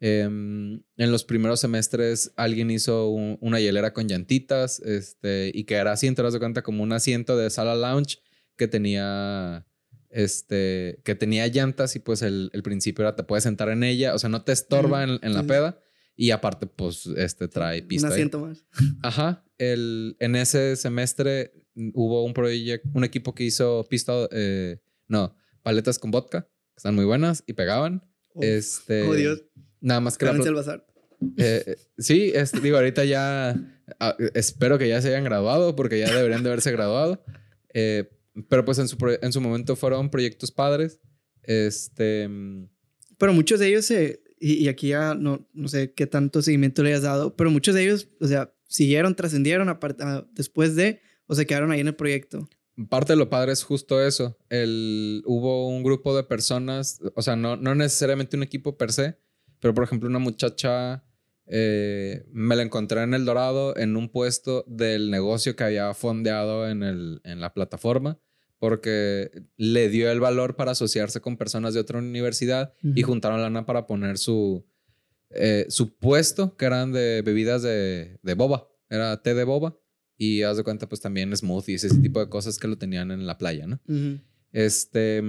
Em, 0.00 0.82
en 0.96 1.10
los 1.10 1.24
primeros 1.24 1.58
semestres 1.58 2.32
alguien 2.36 2.70
hizo 2.70 3.08
una 3.08 3.58
hielera 3.58 3.92
con 3.92 4.06
llantitas 4.06 4.78
este, 4.80 5.50
y 5.52 5.64
que 5.64 5.74
era 5.74 5.90
así, 5.90 6.12
te 6.14 6.22
das 6.22 6.32
de 6.32 6.38
cuenta 6.38 6.62
como 6.62 6.84
un 6.84 6.92
asiento 6.92 7.36
de 7.36 7.50
sala 7.50 7.74
lounge 7.74 8.18
que 8.56 8.68
tenía, 8.68 9.66
este, 10.10 11.00
que 11.04 11.16
tenía 11.16 11.48
llantas 11.48 11.96
y 11.96 11.98
pues 11.98 12.22
el, 12.22 12.50
principio 12.62 13.02
era 13.02 13.16
te 13.16 13.24
puedes 13.24 13.42
sentar 13.42 13.70
en 13.70 13.82
ella, 13.82 14.14
o 14.14 14.18
sea, 14.18 14.30
no 14.30 14.42
te 14.42 14.52
estorba 14.52 15.02
en, 15.02 15.34
la 15.34 15.42
peda 15.42 15.80
y 16.14 16.30
aparte 16.30 16.66
pues 16.66 17.06
este, 17.16 17.48
trae 17.48 17.82
pista. 17.82 18.06
Un 18.06 18.12
asiento 18.12 18.40
más. 18.40 18.64
Ajá, 19.02 19.44
el, 19.58 20.16
en 20.20 20.36
ese 20.36 20.76
semestre 20.76 21.52
hubo 21.94 22.24
un 22.24 22.34
proyecto, 22.34 22.88
un 22.94 23.02
equipo 23.02 23.34
que 23.34 23.44
hizo 23.44 23.84
pista, 23.88 24.28
eh, 24.30 24.80
no, 25.08 25.34
paletas 25.68 25.98
con 25.98 26.10
vodka, 26.10 26.48
que 26.48 26.78
están 26.78 26.94
muy 26.94 27.04
buenas 27.04 27.44
y 27.46 27.52
pegaban. 27.52 28.02
este, 28.40 29.02
oh 29.02 29.12
Dios. 29.12 29.44
Nada 29.82 30.00
más 30.00 30.16
que 30.16 30.24
la... 30.24 30.32
el 30.32 30.54
bazar. 30.54 30.86
Eh, 31.36 31.76
sí, 31.98 32.32
digo, 32.62 32.78
ahorita 32.78 33.04
ya 33.04 33.54
ah, 34.00 34.16
espero 34.32 34.78
que 34.78 34.88
ya 34.88 35.02
se 35.02 35.08
hayan 35.08 35.24
graduado 35.24 35.76
porque 35.76 35.98
ya 35.98 36.10
deberían 36.14 36.42
de 36.42 36.48
haberse 36.48 36.72
graduado. 36.72 37.22
Eh, 37.74 38.08
pero 38.48 38.64
pues 38.64 38.78
en 38.78 38.88
su, 38.88 38.96
en 39.20 39.30
su 39.30 39.42
momento 39.42 39.76
fueron 39.76 40.08
proyectos 40.08 40.50
padres. 40.52 41.00
Este. 41.42 42.26
Pero 43.18 43.34
muchos 43.34 43.60
de 43.60 43.68
ellos 43.68 43.84
se. 43.84 44.22
Y, 44.40 44.68
aquí 44.68 44.88
ya 44.88 45.14
no, 45.14 45.46
no 45.52 45.68
sé 45.68 45.92
qué 45.92 46.06
tanto 46.06 46.40
seguimiento 46.40 46.82
le 46.82 46.90
hayas 46.90 47.02
dado, 47.02 47.36
pero 47.36 47.50
muchos 47.50 47.74
de 47.74 47.82
ellos, 47.82 48.08
o 48.20 48.26
sea, 48.26 48.54
siguieron, 48.68 49.14
trascendieron 49.14 49.78
después 50.32 50.76
de, 50.76 51.02
o 51.26 51.34
se 51.34 51.44
quedaron 51.44 51.72
ahí 51.72 51.80
en 51.80 51.88
el 51.88 51.94
proyecto. 51.94 52.48
Parte 52.88 53.14
de 53.14 53.18
lo 53.18 53.28
padre 53.28 53.52
es 53.52 53.64
justo 53.64 54.04
eso. 54.04 54.38
El, 54.48 55.22
hubo 55.26 55.68
un 55.68 55.82
grupo 55.82 56.16
de 56.16 56.22
personas, 56.22 57.00
o 57.14 57.22
sea, 57.22 57.36
no, 57.36 57.56
no 57.56 57.74
necesariamente 57.74 58.36
un 58.36 58.42
equipo 58.42 58.76
per 58.76 58.92
se, 58.92 59.18
pero 59.60 59.74
por 59.74 59.84
ejemplo, 59.84 60.08
una 60.08 60.18
muchacha 60.18 61.04
eh, 61.46 62.26
me 62.30 62.56
la 62.56 62.62
encontré 62.62 63.02
en 63.02 63.14
El 63.14 63.24
Dorado 63.24 63.76
en 63.76 63.96
un 63.96 64.08
puesto 64.08 64.64
del 64.68 65.10
negocio 65.10 65.56
que 65.56 65.64
había 65.64 65.92
fondeado 65.94 66.68
en, 66.68 66.82
el, 66.82 67.20
en 67.24 67.40
la 67.40 67.52
plataforma 67.52 68.20
porque 68.58 69.30
le 69.56 69.88
dio 69.88 70.10
el 70.10 70.20
valor 70.20 70.56
para 70.56 70.72
asociarse 70.72 71.20
con 71.20 71.36
personas 71.36 71.74
de 71.74 71.80
otra 71.80 71.98
universidad 71.98 72.74
y 72.82 73.02
juntaron 73.02 73.40
lana 73.40 73.66
para 73.66 73.86
poner 73.86 74.18
su, 74.18 74.66
eh, 75.30 75.66
su 75.68 75.96
puesto, 75.96 76.56
que 76.56 76.66
eran 76.66 76.92
de 76.92 77.22
bebidas 77.22 77.62
de, 77.62 78.18
de, 78.22 78.34
boba, 78.34 78.68
era 78.90 79.22
té 79.22 79.34
de 79.34 79.44
boba. 79.44 79.78
Y 80.18 80.42
haz 80.42 80.56
de 80.56 80.64
cuenta, 80.64 80.88
pues 80.88 81.00
también 81.00 81.34
smoothies, 81.34 81.84
ese 81.84 82.00
tipo 82.00 82.18
de 82.18 82.28
cosas 82.28 82.58
que 82.58 82.66
lo 82.66 82.76
tenían 82.76 83.12
en 83.12 83.24
la 83.26 83.38
playa, 83.38 83.66
¿no? 83.66 83.80
Este. 84.52 85.22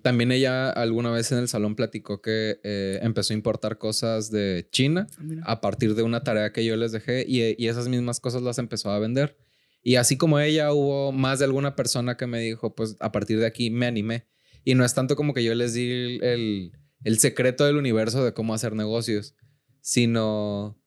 También 0.00 0.30
ella 0.30 0.70
alguna 0.70 1.10
vez 1.10 1.32
en 1.32 1.38
el 1.38 1.48
salón 1.48 1.74
platicó 1.74 2.22
que 2.22 2.60
eh, 2.62 3.00
empezó 3.02 3.34
a 3.34 3.36
importar 3.36 3.78
cosas 3.78 4.30
de 4.30 4.68
China 4.70 5.08
ah, 5.42 5.52
a 5.52 5.60
partir 5.60 5.94
de 5.96 6.02
una 6.02 6.22
tarea 6.22 6.52
que 6.52 6.64
yo 6.64 6.76
les 6.76 6.92
dejé 6.92 7.26
y, 7.28 7.60
y 7.62 7.66
esas 7.66 7.88
mismas 7.88 8.20
cosas 8.20 8.42
las 8.42 8.58
empezó 8.58 8.90
a 8.90 8.98
vender. 9.00 9.36
Y 9.82 9.96
así 9.96 10.16
como 10.16 10.38
ella, 10.38 10.72
hubo 10.72 11.10
más 11.10 11.40
de 11.40 11.46
alguna 11.46 11.74
persona 11.74 12.16
que 12.16 12.28
me 12.28 12.40
dijo, 12.40 12.74
pues 12.74 12.96
a 13.00 13.10
partir 13.10 13.40
de 13.40 13.46
aquí 13.46 13.70
me 13.70 13.86
animé. 13.86 14.28
Y 14.64 14.76
no 14.76 14.84
es 14.84 14.94
tanto 14.94 15.16
como 15.16 15.34
que 15.34 15.42
yo 15.42 15.54
les 15.56 15.74
di 15.74 16.20
el, 16.22 16.72
el 17.02 17.18
secreto 17.18 17.66
del 17.66 17.76
universo 17.76 18.24
de 18.24 18.32
cómo 18.32 18.54
hacer 18.54 18.74
negocios, 18.74 19.34
sino 19.80 20.80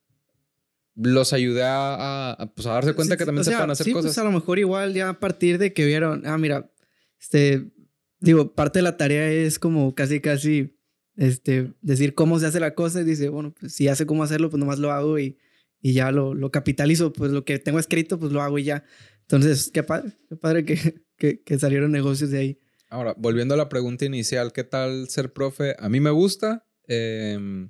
los 0.96 1.34
ayudé 1.34 1.64
a, 1.64 2.52
pues, 2.56 2.68
a 2.68 2.74
darse 2.74 2.94
cuenta 2.94 3.18
que 3.18 3.26
también 3.26 3.44
se 3.44 3.52
pueden 3.52 3.72
hacer 3.72 3.92
cosas. 3.92 4.06
Pues 4.06 4.18
a 4.18 4.24
lo 4.24 4.32
mejor 4.32 4.60
igual 4.60 4.94
ya 4.94 5.10
a 5.10 5.20
partir 5.20 5.58
de 5.58 5.74
que 5.74 5.86
vieron, 5.86 6.26
ah, 6.26 6.38
mira, 6.38 6.72
este, 7.20 7.72
digo, 8.20 8.54
parte 8.54 8.80
de 8.80 8.84
la 8.84 8.98
tarea 8.98 9.30
es 9.32 9.60
como 9.60 9.94
casi, 9.96 10.22
casi, 10.22 10.78
este, 11.18 11.74
decir 11.82 12.14
cómo 12.16 12.40
se 12.40 12.48
hace 12.48 12.60
la 12.60 12.76
cosa 12.76 13.02
y 13.02 13.04
dice, 13.04 13.30
bueno, 13.30 13.54
pues 13.60 13.74
si 13.74 13.88
hace 13.88 14.06
cómo 14.06 14.24
hacerlo, 14.24 14.50
pues 14.50 14.60
nomás 14.60 14.80
lo 14.80 14.92
hago 14.92 15.20
y 15.20 15.38
y 15.86 15.94
ya 15.94 16.12
lo, 16.12 16.34
lo 16.34 16.50
capitalizo, 16.50 17.14
pues 17.14 17.30
lo 17.30 17.46
que 17.46 17.60
tengo 17.60 17.78
escrito, 17.78 18.20
pues 18.20 18.32
lo 18.32 18.42
hago 18.42 18.58
y 18.58 18.64
ya. 18.64 18.84
Entonces, 19.22 19.70
qué 19.72 19.84
padre, 19.84 20.14
qué 20.28 20.36
padre 20.36 20.66
que, 20.66 20.76
que, 21.16 21.44
que 21.44 21.60
salieron 21.60 21.92
negocios 21.92 22.32
de 22.32 22.40
ahí. 22.40 22.60
Ahora, 22.90 23.14
volviendo 23.16 23.54
a 23.54 23.58
la 23.58 23.70
pregunta 23.70 24.04
inicial, 24.04 24.52
¿qué 24.52 24.64
tal 24.64 25.08
ser 25.10 25.32
profe? 25.32 25.76
A 25.78 25.88
mí 25.88 26.00
me 26.00 26.10
gusta. 26.10 26.66
Em, 26.88 27.70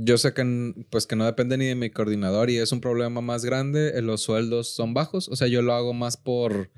yo 0.00 0.16
sé 0.16 0.32
que, 0.32 0.74
pues, 0.90 1.06
que 1.06 1.16
no 1.16 1.24
depende 1.24 1.58
ni 1.58 1.66
de 1.66 1.74
mi 1.74 1.90
coordinador 1.90 2.50
y 2.50 2.58
es 2.58 2.70
un 2.70 2.80
problema 2.80 3.20
más 3.20 3.44
grande. 3.44 3.98
Eh, 3.98 4.02
los 4.02 4.22
sueldos 4.22 4.68
son 4.68 4.94
bajos. 4.94 5.28
O 5.28 5.34
sea, 5.34 5.48
yo 5.48 5.60
lo 5.60 5.74
hago 5.74 5.92
más 5.92 6.16
por 6.16 6.70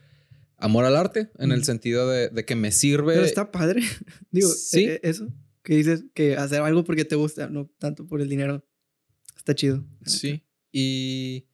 amor 0.57 0.85
al 0.87 0.97
arte, 0.97 1.31
en 1.39 1.53
el 1.53 1.65
sentido 1.65 2.09
de, 2.09 2.29
de, 2.29 2.45
que 2.45 2.55
me 2.55 2.73
sirve. 2.73 3.15
Pero 3.15 3.27
está 3.27 3.53
padre. 3.53 3.83
Digo, 4.31 4.49
sí. 4.49 4.85
E, 4.85 4.93
e, 4.95 5.01
eso, 5.03 5.29
que 5.63 5.77
dices 5.77 6.05
que 6.15 6.37
hacer 6.37 6.63
algo 6.63 6.85
porque 6.85 7.05
te 7.05 7.17
gusta, 7.17 7.49
no 7.49 7.71
tanto 7.79 8.07
por 8.07 8.21
el 8.21 8.29
dinero. 8.29 8.65
Está 9.37 9.55
chido. 9.55 9.85
Sí. 10.05 10.43
Y, 10.73 11.47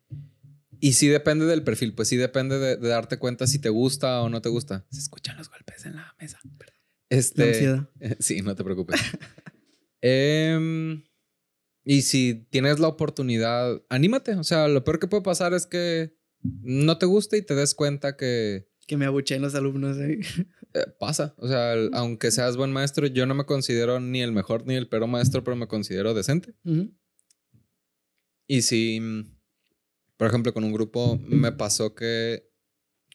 y 0.81 0.93
sí 0.93 1.09
depende 1.09 1.47
del 1.47 1.65
perfil, 1.65 1.95
pues 1.95 2.09
sí 2.09 2.17
depende 2.17 2.59
de, 2.59 2.77
darte 2.77 3.19
cuenta 3.19 3.47
si 3.47 3.59
te 3.59 3.71
gusta 3.71 4.23
o 4.23 4.29
no 4.29 4.41
te 4.41 4.49
gusta. 4.49 4.87
Se 4.91 5.01
escuchan 5.01 5.37
los 5.37 5.51
golpes 5.51 5.85
en 5.87 5.97
la 5.97 6.15
mesa. 6.21 6.39
Perdón. 6.59 6.77
Este, 7.09 7.87
sí, 8.21 8.43
no 8.43 8.55
te 8.55 8.63
preocupes. 8.65 9.01
Em, 10.03 11.03
y 11.89 12.03
si 12.03 12.35
tienes 12.51 12.81
la 12.81 12.89
oportunidad, 12.89 13.81
anímate. 13.89 14.35
O 14.35 14.43
sea, 14.43 14.67
lo 14.67 14.83
peor 14.83 14.99
que 14.99 15.07
puede 15.07 15.23
pasar 15.23 15.55
es 15.55 15.67
que 15.67 16.19
no 16.43 16.99
te 16.99 17.07
guste 17.07 17.37
y 17.37 17.43
te 17.43 17.55
des 17.55 17.77
cuenta 17.77 18.17
que... 18.17 18.69
Que 18.89 18.97
me 18.97 19.07
abuchen 19.07 19.41
los 19.41 19.55
alumnos. 19.55 19.97
Eh, 20.75 20.85
pasa. 20.99 21.35
O 21.39 21.49
sea, 21.49 21.73
aunque 21.95 22.31
seas 22.31 22.59
buen 22.59 22.71
maestro, 22.71 23.07
yo 23.07 23.25
no 23.25 23.35
me 23.35 23.47
considero 23.47 23.99
ni 23.99 24.21
el 24.21 24.31
mejor 24.31 24.67
ni 24.67 24.75
el 24.75 24.89
peor 24.89 25.07
maestro, 25.07 25.43
pero 25.43 25.57
me 25.57 25.69
considero 25.69 26.13
decente. 26.13 26.55
Y 28.47 28.61
si, 28.61 29.01
por 30.19 30.27
ejemplo, 30.27 30.53
con 30.53 30.65
un 30.65 30.75
grupo 30.75 31.19
me 31.25 31.51
pasó 31.51 31.95
que 31.95 32.51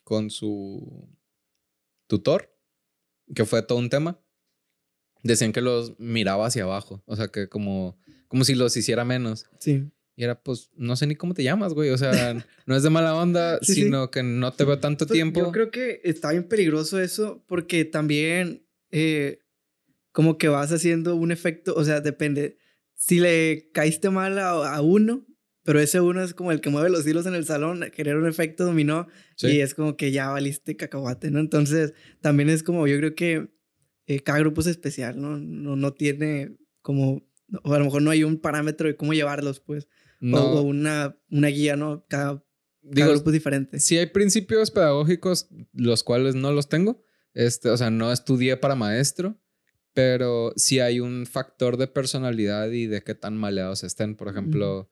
con 0.04 0.32
su 0.32 1.08
tutor, 2.08 2.52
que 3.36 3.46
fue 3.46 3.62
todo 3.62 3.78
un 3.78 3.90
tema, 3.90 4.20
decían 5.22 5.52
que 5.52 5.62
los 5.62 6.00
miraba 6.00 6.48
hacia 6.48 6.64
abajo, 6.64 7.04
o 7.06 7.16
sea, 7.16 7.28
que 7.28 7.48
como, 7.48 8.00
como 8.32 8.46
si 8.46 8.56
los 8.56 8.78
hiciera 8.78 9.04
menos. 9.04 9.46
Sí. 9.60 9.92
Y 10.16 10.24
era, 10.24 10.42
pues, 10.42 10.70
no 10.78 10.96
sé 10.96 11.06
ni 11.06 11.16
cómo 11.16 11.34
te 11.34 11.44
llamas, 11.44 11.74
güey. 11.74 11.90
O 11.90 11.98
sea, 11.98 12.12
no 12.66 12.78
es 12.78 12.82
de 12.82 12.90
mala 12.90 13.14
onda, 13.14 13.60
sino 13.62 14.10
que 14.10 14.24
no 14.24 14.54
te 14.54 14.64
veo 14.64 14.80
tanto 14.80 15.06
tiempo. 15.06 15.42
Yo 15.42 15.52
creo 15.52 15.70
que 15.70 16.00
está 16.06 16.32
bien 16.32 16.46
peligroso 16.46 17.02
eso 17.02 17.44
porque 17.46 17.84
también 17.84 18.66
eh, 18.90 19.40
como 20.14 20.38
que 20.38 20.48
vas 20.48 20.72
haciendo 20.72 21.18
un 21.18 21.34
efecto, 21.34 21.74
o 21.76 21.84
sea, 21.84 22.00
depende 22.00 22.58
si 22.96 23.20
le 23.20 23.70
caíste 23.74 24.10
mal 24.10 24.40
a, 24.40 24.82
uno, 24.82 25.28
pero 25.64 25.82
ese 25.82 26.00
uno 26.00 26.24
es 26.24 26.34
como 26.34 26.54
el 26.54 26.62
que 26.62 26.70
mueve 26.70 26.90
los 26.90 27.06
hilos 27.06 27.26
en 27.26 27.36
el 27.36 27.44
salón, 27.44 27.84
querer 27.94 28.16
un 28.16 28.30
efecto 28.30 28.64
dominó 28.64 29.10
y 29.40 29.60
es 29.60 29.74
como 29.74 29.98
que 29.98 30.14
ya 30.14 30.30
valiste 30.30 30.78
cacahuate, 30.78 31.32
¿no? 31.32 31.42
Entonces, 31.42 31.94
también 32.22 32.50
es 32.50 32.64
como, 32.64 32.88
yo 32.88 32.96
creo 32.96 33.14
que 33.14 33.50
eh, 34.06 34.22
cada 34.22 34.40
grupo 34.40 34.62
es 34.62 34.68
especial, 34.68 35.20
¿no? 35.20 35.38
¿no? 35.38 35.76
No 35.76 35.92
tiene 35.92 36.56
como, 36.82 37.28
o 37.64 37.74
a 37.74 37.80
lo 37.80 37.86
mejor 37.86 38.02
no 38.02 38.12
hay 38.12 38.24
un 38.24 38.38
parámetro 38.38 38.88
de 38.88 38.96
cómo 38.96 39.14
llevarlos, 39.14 39.60
pues, 39.60 39.88
o, 40.22 40.62
una, 40.62 41.18
una 41.30 41.48
guía, 41.48 41.76
¿no? 41.76 42.06
Cada, 42.08 42.44
grupo 42.84 43.30
es 43.30 43.34
diferente. 43.34 43.80
Sí 43.80 43.98
hay 43.98 44.08
principios 44.08 44.72
pedagógicos, 44.72 45.50
los 45.74 46.04
cuales 46.04 46.36
no 46.36 46.52
los 46.52 46.70
tengo, 46.70 47.04
este, 47.34 47.70
o 47.70 47.78
sea, 47.78 47.90
no 47.90 48.12
estudié 48.12 48.58
para 48.58 48.76
maestro, 48.76 49.40
pero 49.94 50.54
sí 50.56 50.80
hay 50.80 51.00
un 51.00 51.26
factor 51.26 51.78
de 51.78 51.88
personalidad 51.88 52.70
y 52.72 52.88
de 52.88 53.04
qué 53.04 53.16
tan 53.16 53.38
maleados 53.38 53.84
estén. 53.84 54.16
Por 54.16 54.30
ejemplo, 54.30 54.90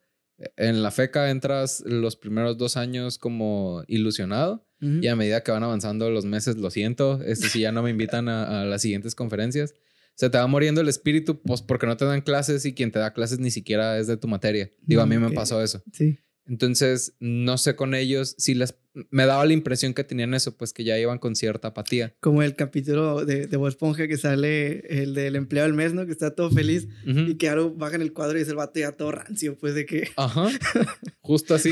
en 0.56 0.84
la 0.84 0.92
FECA 0.92 1.30
entras 1.30 1.84
los 1.86 2.16
primeros 2.16 2.58
dos 2.58 2.78
años 2.78 3.18
como 3.18 3.84
ilusionado 3.88 4.66
y 4.82 5.08
a 5.08 5.16
medida 5.18 5.44
que 5.44 5.52
van 5.52 5.64
avanzando 5.64 6.10
los 6.10 6.24
meses, 6.24 6.56
lo 6.56 6.72
siento, 6.72 7.22
este, 7.22 7.50
si 7.50 7.60
ya 7.60 7.74
no 7.74 7.84
me 7.84 7.90
invitan 7.90 8.30
a, 8.30 8.64
las 8.64 8.82
siguientes 8.82 9.14
conferencias, 9.14 9.76
se 10.20 10.30
te 10.30 10.38
va 10.38 10.48
muriendo 10.48 10.82
el 10.82 10.90
espíritu 10.90 11.42
pues 11.42 11.62
porque 11.62 11.88
no 11.88 11.96
te 11.96 12.04
dan 12.04 12.20
clases 12.20 12.66
y 12.66 12.74
quien 12.74 12.92
te 12.92 13.00
da 13.00 13.14
clases 13.14 13.40
ni 13.40 13.52
siquiera 13.52 13.98
es 13.98 14.08
de 14.08 14.18
tu 14.18 14.28
materia. 14.28 14.70
Digo, 14.82 15.02
a 15.02 15.06
mí 15.06 15.18
me 15.18 15.32
pasó 15.32 15.64
eso. 15.64 15.82
Sí. 15.94 16.20
Entonces, 16.46 17.16
no 17.22 17.58
sé 17.58 17.78
con 17.78 17.96
ellos 17.96 18.36
si 18.38 18.54
les... 18.54 18.76
Me 19.12 19.26
daba 19.26 19.46
la 19.46 19.54
impresión 19.54 19.94
que 19.94 20.04
tenían 20.04 20.34
eso, 20.34 20.58
pues 20.58 20.74
que 20.74 20.84
ya 20.84 21.00
iban 21.00 21.20
con 21.20 21.38
cierta 21.38 21.70
apatía. 21.70 22.18
Como 22.20 22.44
el 22.44 22.58
capítulo 22.58 23.24
de, 23.24 23.48
de 23.48 23.56
Bob 23.56 23.70
Esponja 23.70 24.10
que 24.10 24.18
sale 24.18 24.80
el 25.02 25.14
del 25.14 25.38
empleado 25.38 25.70
del 25.70 25.78
mes, 25.78 25.94
¿no? 25.94 26.06
Que 26.06 26.12
está 26.12 26.36
todo 26.36 26.52
feliz 26.52 26.90
y 27.06 27.36
que 27.36 27.48
algo 27.48 27.74
baja 27.74 27.96
en 27.96 28.02
el 28.02 28.12
cuadro 28.12 28.38
y 28.38 28.42
es 28.42 28.50
el 28.50 28.56
vato 28.56 28.78
ya 28.78 28.92
todo 28.92 29.14
rancio, 29.14 29.58
pues 29.58 29.74
de 29.74 29.86
que... 29.86 30.10
Ajá, 30.18 30.50
justo 31.22 31.56
así. 31.56 31.72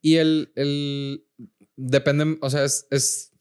y 0.00 0.14
el, 0.14 0.52
el... 0.54 1.24
Depende, 1.74 2.38
o 2.40 2.50
sea, 2.50 2.62
es, 2.62 2.86
es... 2.92 3.31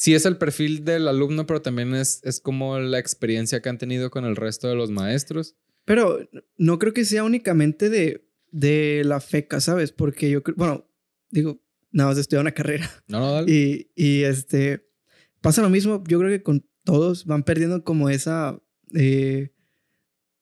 Sí 0.00 0.14
es 0.14 0.24
el 0.24 0.38
perfil 0.38 0.82
del 0.86 1.08
alumno, 1.08 1.46
pero 1.46 1.60
también 1.60 1.94
es, 1.94 2.22
es 2.24 2.40
como 2.40 2.78
la 2.78 2.98
experiencia 2.98 3.60
que 3.60 3.68
han 3.68 3.76
tenido 3.76 4.10
con 4.10 4.24
el 4.24 4.34
resto 4.34 4.66
de 4.66 4.74
los 4.74 4.90
maestros. 4.90 5.56
Pero 5.84 6.18
no 6.56 6.78
creo 6.78 6.94
que 6.94 7.04
sea 7.04 7.22
únicamente 7.22 7.90
de 7.90 8.30
de 8.50 9.02
la 9.04 9.20
feca, 9.20 9.60
¿sabes? 9.60 9.92
Porque 9.92 10.30
yo 10.30 10.42
creo, 10.42 10.56
bueno, 10.56 10.90
digo, 11.30 11.62
nada 11.90 12.10
más 12.10 12.18
estudiar 12.18 12.42
una 12.42 12.52
carrera. 12.52 12.90
No, 13.08 13.20
no, 13.20 13.32
dale. 13.32 13.52
Y, 13.52 13.90
y 13.94 14.22
este, 14.24 14.86
pasa 15.40 15.62
lo 15.62 15.70
mismo, 15.70 16.02
yo 16.06 16.18
creo 16.18 16.30
que 16.30 16.42
con 16.42 16.66
todos 16.84 17.26
van 17.26 17.44
perdiendo 17.44 17.84
como 17.84 18.08
esa, 18.08 18.60
eh, 18.94 19.52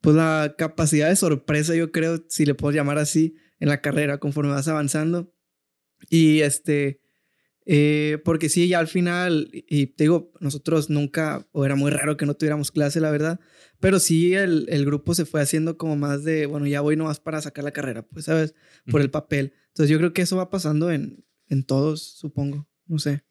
pues 0.01 0.17
la 0.17 0.55
capacidad 0.57 1.09
de 1.09 1.17
sorpresa, 1.17 1.75
yo 1.75 1.91
creo, 1.93 2.25
si 2.29 2.47
le 2.47 2.55
puedo 2.55 2.75
llamar 2.75 2.99
así, 2.99 3.37
en 3.61 3.69
la 3.69 3.81
carrera 3.81 4.19
conforme 4.19 4.53
vas 4.53 4.69
avanzando. 4.69 5.35
Y 6.09 6.41
este, 6.41 7.01
eh, 7.71 8.19
porque 8.25 8.49
sí, 8.49 8.67
ya 8.67 8.79
al 8.79 8.89
final, 8.89 9.51
y 9.53 9.89
te 9.89 10.05
digo, 10.05 10.33
nosotros 10.41 10.89
nunca, 10.89 11.47
o 11.53 11.67
era 11.67 11.75
muy 11.75 11.91
raro 11.91 12.17
que 12.17 12.25
no 12.25 12.33
tuviéramos 12.33 12.71
clase, 12.73 12.99
la 12.99 13.11
verdad, 13.11 13.41
pero 13.79 14.01
sí 14.01 14.33
el, 14.33 14.65
el 14.71 14.87
grupo 14.87 15.15
se 15.15 15.27
fue 15.27 15.43
haciendo 15.43 15.77
como 15.77 15.95
más 15.95 16.25
de, 16.25 16.47
bueno, 16.47 16.67
ya 16.67 16.81
voy 16.81 16.97
nomás 16.97 17.21
para 17.21 17.43
sacar 17.43 17.65
la 17.65 17.73
carrera, 17.73 18.07
pues, 18.07 18.25
¿sabes? 18.25 18.55
Por 18.91 19.03
el 19.03 19.11
papel. 19.11 19.53
Entonces 19.69 19.91
yo 19.91 19.99
creo 19.99 20.15
que 20.15 20.23
eso 20.23 20.37
va 20.39 20.49
pasando 20.49 20.91
en, 20.91 21.27
en 21.49 21.63
todos, 21.63 22.03
supongo. 22.03 22.67
No 22.87 22.99
sé. 22.99 23.23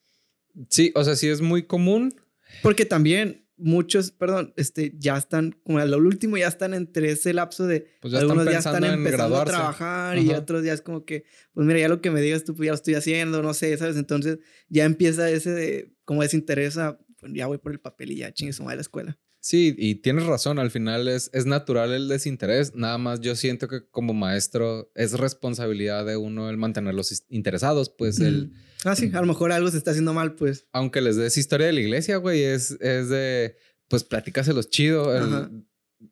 Sí, 0.69 0.91
o 0.93 1.03
sea, 1.03 1.15
sí 1.15 1.27
es 1.27 1.41
muy 1.41 1.63
común. 1.63 2.13
Porque 2.61 2.85
también 2.85 3.46
muchos, 3.57 4.11
perdón, 4.11 4.53
este, 4.55 4.93
ya 4.97 5.17
están, 5.17 5.59
como 5.63 5.79
lo 5.79 5.97
último, 5.97 6.37
ya 6.37 6.47
están 6.47 6.73
entre 6.73 7.11
ese 7.11 7.33
lapso 7.33 7.65
de 7.67 7.87
pues 8.01 8.13
ya 8.13 8.19
algunos 8.19 8.45
ya 8.45 8.59
están 8.59 8.83
empezando 8.83 9.37
a 9.37 9.45
trabajar 9.45 10.17
y 10.17 10.29
otros 10.31 10.63
ya 10.63 10.73
es 10.73 10.81
como 10.81 11.05
que, 11.05 11.25
pues 11.53 11.65
mira, 11.65 11.79
ya 11.79 11.89
lo 11.89 12.01
que 12.01 12.11
me 12.11 12.21
digas 12.21 12.43
tú, 12.43 12.55
pues 12.55 12.67
ya 12.67 12.71
lo 12.71 12.75
estoy 12.75 12.95
haciendo, 12.95 13.41
no 13.41 13.53
sé, 13.53 13.75
¿sabes? 13.77 13.97
Entonces 13.97 14.39
ya 14.69 14.85
empieza 14.85 15.29
ese 15.29 15.51
de, 15.51 15.93
como 16.05 16.21
desinterés 16.21 16.77
pues 17.19 17.33
ya 17.33 17.47
voy 17.47 17.57
por 17.57 17.71
el 17.71 17.79
papel 17.79 18.11
y 18.11 18.17
ya 18.17 18.31
chingue 18.31 18.53
su 18.53 18.63
madre 18.63 18.77
la 18.77 18.81
escuela. 18.81 19.19
Sí, 19.47 19.73
y 19.77 19.95
tienes 19.95 20.25
razón, 20.25 20.59
al 20.59 20.71
final 20.71 21.07
es, 21.07 21.29
es 21.31 21.45
natural 21.45 21.93
el 21.93 22.09
desinterés, 22.09 22.75
nada 22.75 22.97
más 22.97 23.21
yo 23.21 23.33
siento 23.33 23.69
que 23.69 23.87
como 23.89 24.13
maestro 24.13 24.91
es 24.93 25.13
responsabilidad 25.13 26.05
de 26.05 26.17
uno 26.17 26.49
el 26.49 26.57
mantenerlos 26.57 27.23
interesados, 27.29 27.89
pues 27.89 28.19
el... 28.19 28.51
Ah, 28.83 28.97
sí, 28.97 29.09
a 29.13 29.21
lo 29.21 29.25
mejor 29.25 29.53
algo 29.53 29.71
se 29.71 29.77
está 29.77 29.91
haciendo 29.91 30.13
mal, 30.13 30.35
pues. 30.35 30.67
Aunque 30.73 30.99
les 30.99 31.15
des 31.15 31.37
historia 31.37 31.67
de 31.67 31.71
la 31.71 31.79
iglesia, 31.79 32.17
güey, 32.17 32.43
es, 32.43 32.71
es 32.81 33.07
de, 33.07 33.55
pues 33.87 34.03
platícaselos 34.03 34.69
chido. 34.69 35.13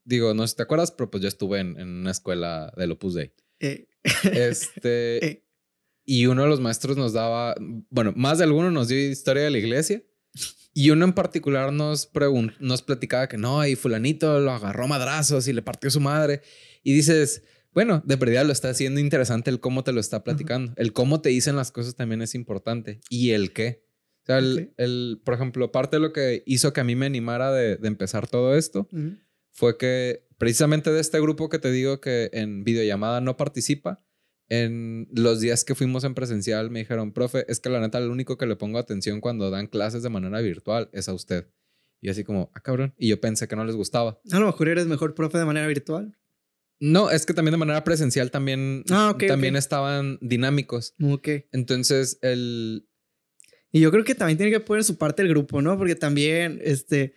digo, 0.05 0.33
no 0.33 0.47
sé 0.47 0.51
si 0.51 0.55
te 0.55 0.63
acuerdas, 0.63 0.93
pero 0.93 1.11
pues 1.11 1.21
yo 1.21 1.27
estuve 1.27 1.59
en, 1.59 1.77
una 1.77 2.11
escuela 2.11 2.71
del 2.77 2.93
Opus 2.93 3.15
Dei. 3.15 3.33
Eh. 3.59 3.89
Este... 4.31 5.25
Eh. 5.25 5.41
Y 6.07 6.27
uno 6.27 6.43
de 6.43 6.47
los 6.47 6.61
maestros 6.61 6.95
nos 6.95 7.11
daba, 7.11 7.55
bueno, 7.89 8.13
más 8.15 8.37
de 8.37 8.45
alguno 8.45 8.71
nos 8.71 8.87
dio 8.87 9.09
historia 9.09 9.43
de 9.43 9.49
la 9.49 9.57
iglesia. 9.57 10.03
Y 10.77 10.89
uno 10.89 11.05
en 11.05 11.13
particular 11.13 11.71
nos, 11.71 12.11
nos 12.59 12.81
platicaba 12.81 13.29
que 13.29 13.37
no, 13.37 13.65
y 13.65 13.77
fulanito 13.77 14.41
lo 14.41 14.51
agarró 14.51 14.89
madrazos 14.89 15.47
y 15.47 15.53
le 15.53 15.61
partió 15.61 15.89
su 15.89 16.01
madre. 16.01 16.41
Y 16.83 16.93
dices, 16.93 17.43
bueno, 17.73 18.03
de 18.05 18.17
verdad 18.17 18.45
lo 18.45 18.51
está 18.51 18.71
haciendo 18.71 18.99
interesante 18.99 19.49
el 19.49 19.61
cómo 19.61 19.85
te 19.85 19.93
lo 19.93 20.01
está 20.01 20.25
platicando. 20.25 20.73
El 20.75 20.91
cómo 20.91 21.21
te 21.21 21.29
dicen 21.29 21.55
las 21.55 21.71
cosas 21.71 21.95
también 21.95 22.21
es 22.21 22.35
importante. 22.35 22.99
Y 23.09 23.31
el 23.31 23.53
qué. 23.53 23.85
O 24.23 24.25
sea, 24.25 24.39
el, 24.39 25.21
por 25.23 25.35
ejemplo, 25.35 25.71
parte 25.71 25.95
de 25.95 26.01
lo 26.01 26.11
que 26.11 26.43
hizo 26.45 26.73
que 26.73 26.81
a 26.81 26.83
mí 26.83 26.93
me 26.97 27.05
animara 27.05 27.53
de, 27.53 27.79
empezar 27.83 28.27
todo 28.27 28.57
esto 28.57 28.89
fue 29.51 29.77
que 29.77 30.27
precisamente 30.37 30.91
de 30.91 30.99
este 30.99 31.21
grupo 31.21 31.47
que 31.47 31.59
te 31.59 31.71
digo 31.71 32.01
que 32.01 32.29
en 32.33 32.65
videollamada 32.65 33.21
no 33.21 33.37
participa, 33.37 34.03
en 34.49 35.07
los 35.11 35.39
días 35.39 35.65
que 35.65 35.75
fuimos 35.75 36.03
en 36.03 36.13
presencial 36.13 36.69
me 36.69 36.79
dijeron, 36.79 37.13
profe, 37.13 37.45
es 37.47 37.59
que 37.59 37.69
la 37.69 37.79
neta, 37.79 37.99
lo 37.99 38.11
único 38.11 38.37
que 38.37 38.45
le 38.45 38.55
pongo 38.55 38.77
atención 38.77 39.21
cuando 39.21 39.49
dan 39.49 39.67
clases 39.67 40.03
de 40.03 40.09
manera 40.09 40.39
virtual 40.41 40.89
es 40.93 41.09
a 41.09 41.13
usted. 41.13 41.47
Y 42.01 42.09
así 42.09 42.23
como, 42.23 42.51
ah, 42.53 42.59
cabrón. 42.59 42.93
Y 42.97 43.07
yo 43.07 43.19
pensé 43.19 43.47
que 43.47 43.55
no 43.55 43.65
les 43.65 43.75
gustaba. 43.75 44.19
A 44.31 44.39
lo 44.39 44.45
mejor 44.45 44.67
eres 44.67 44.85
mejor 44.85 45.15
profe 45.15 45.37
de 45.39 45.45
manera 45.45 45.65
virtual. 45.67 46.15
No, 46.79 47.09
es 47.09 47.25
que 47.25 47.33
también 47.33 47.53
de 47.53 47.57
manera 47.57 47.83
presencial 47.83 48.31
también, 48.31 48.83
ah, 48.91 49.15
también 49.27 49.55
estaban 49.55 50.19
dinámicos. 50.21 50.93
Ok. 51.01 51.29
Entonces, 51.51 52.19
el... 52.21 52.87
Y 53.71 53.79
yo 53.79 53.91
creo 53.91 54.03
que 54.03 54.15
también 54.15 54.37
tiene 54.37 54.51
que 54.51 54.59
poner 54.59 54.83
su 54.83 54.97
parte 54.97 55.21
el 55.21 55.29
grupo, 55.29 55.61
¿no? 55.61 55.77
Porque 55.77 55.95
también, 55.95 56.59
este, 56.63 57.13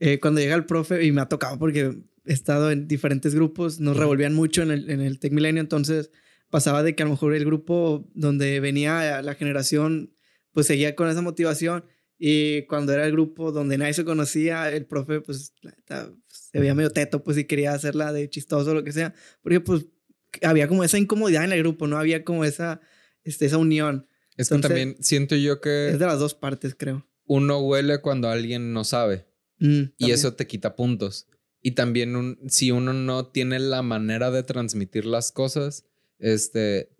eh, 0.00 0.18
cuando 0.20 0.40
llega 0.40 0.54
el 0.54 0.66
profe, 0.66 1.04
y 1.04 1.12
me 1.12 1.20
ha 1.20 1.28
tocado 1.28 1.58
porque 1.58 1.96
he 2.26 2.32
estado 2.32 2.70
en 2.70 2.88
diferentes 2.88 3.34
grupos, 3.34 3.78
nos 3.78 3.96
revolvían 3.96 4.34
mucho 4.34 4.62
en 4.62 4.70
el, 4.70 4.90
en 4.90 5.00
el 5.00 5.18
Tech 5.18 5.32
Milenio, 5.32 5.60
entonces 5.60 6.10
pasaba 6.54 6.84
de 6.84 6.94
que 6.94 7.02
a 7.02 7.06
lo 7.06 7.10
mejor 7.10 7.34
el 7.34 7.44
grupo 7.44 8.08
donde 8.14 8.60
venía 8.60 9.20
la 9.22 9.34
generación, 9.34 10.14
pues 10.52 10.68
seguía 10.68 10.94
con 10.94 11.08
esa 11.08 11.20
motivación. 11.20 11.84
Y 12.16 12.62
cuando 12.66 12.92
era 12.92 13.04
el 13.04 13.10
grupo 13.10 13.50
donde 13.50 13.76
nadie 13.76 13.92
se 13.92 14.04
conocía, 14.04 14.70
el 14.70 14.86
profe, 14.86 15.20
pues, 15.20 15.52
se 16.28 16.60
veía 16.60 16.76
medio 16.76 16.90
teto, 16.90 17.24
pues, 17.24 17.38
y 17.38 17.44
quería 17.46 17.72
hacerla 17.72 18.12
de 18.12 18.30
chistoso 18.30 18.70
o 18.70 18.74
lo 18.74 18.84
que 18.84 18.92
sea. 18.92 19.12
Porque, 19.42 19.58
pues, 19.58 19.86
había 20.42 20.68
como 20.68 20.84
esa 20.84 20.96
incomodidad 20.96 21.42
en 21.42 21.50
el 21.50 21.58
grupo, 21.58 21.88
no 21.88 21.98
había 21.98 22.22
como 22.22 22.44
esa, 22.44 22.80
este, 23.24 23.46
esa 23.46 23.58
unión. 23.58 24.06
Es 24.36 24.48
que 24.48 24.58
también 24.58 24.94
siento 25.00 25.34
yo 25.34 25.60
que... 25.60 25.88
Es 25.88 25.98
de 25.98 26.06
las 26.06 26.20
dos 26.20 26.34
partes, 26.34 26.76
creo. 26.76 27.04
Uno 27.24 27.58
huele 27.62 28.00
cuando 28.00 28.28
alguien 28.28 28.72
no 28.72 28.84
sabe. 28.84 29.26
Mm, 29.58 29.86
y 29.98 30.12
eso 30.12 30.34
te 30.34 30.46
quita 30.46 30.76
puntos. 30.76 31.26
Y 31.60 31.72
también 31.72 32.14
un, 32.14 32.38
si 32.46 32.70
uno 32.70 32.92
no 32.92 33.26
tiene 33.26 33.58
la 33.58 33.82
manera 33.82 34.30
de 34.30 34.44
transmitir 34.44 35.04
las 35.04 35.32
cosas, 35.32 35.84
este, 36.24 36.90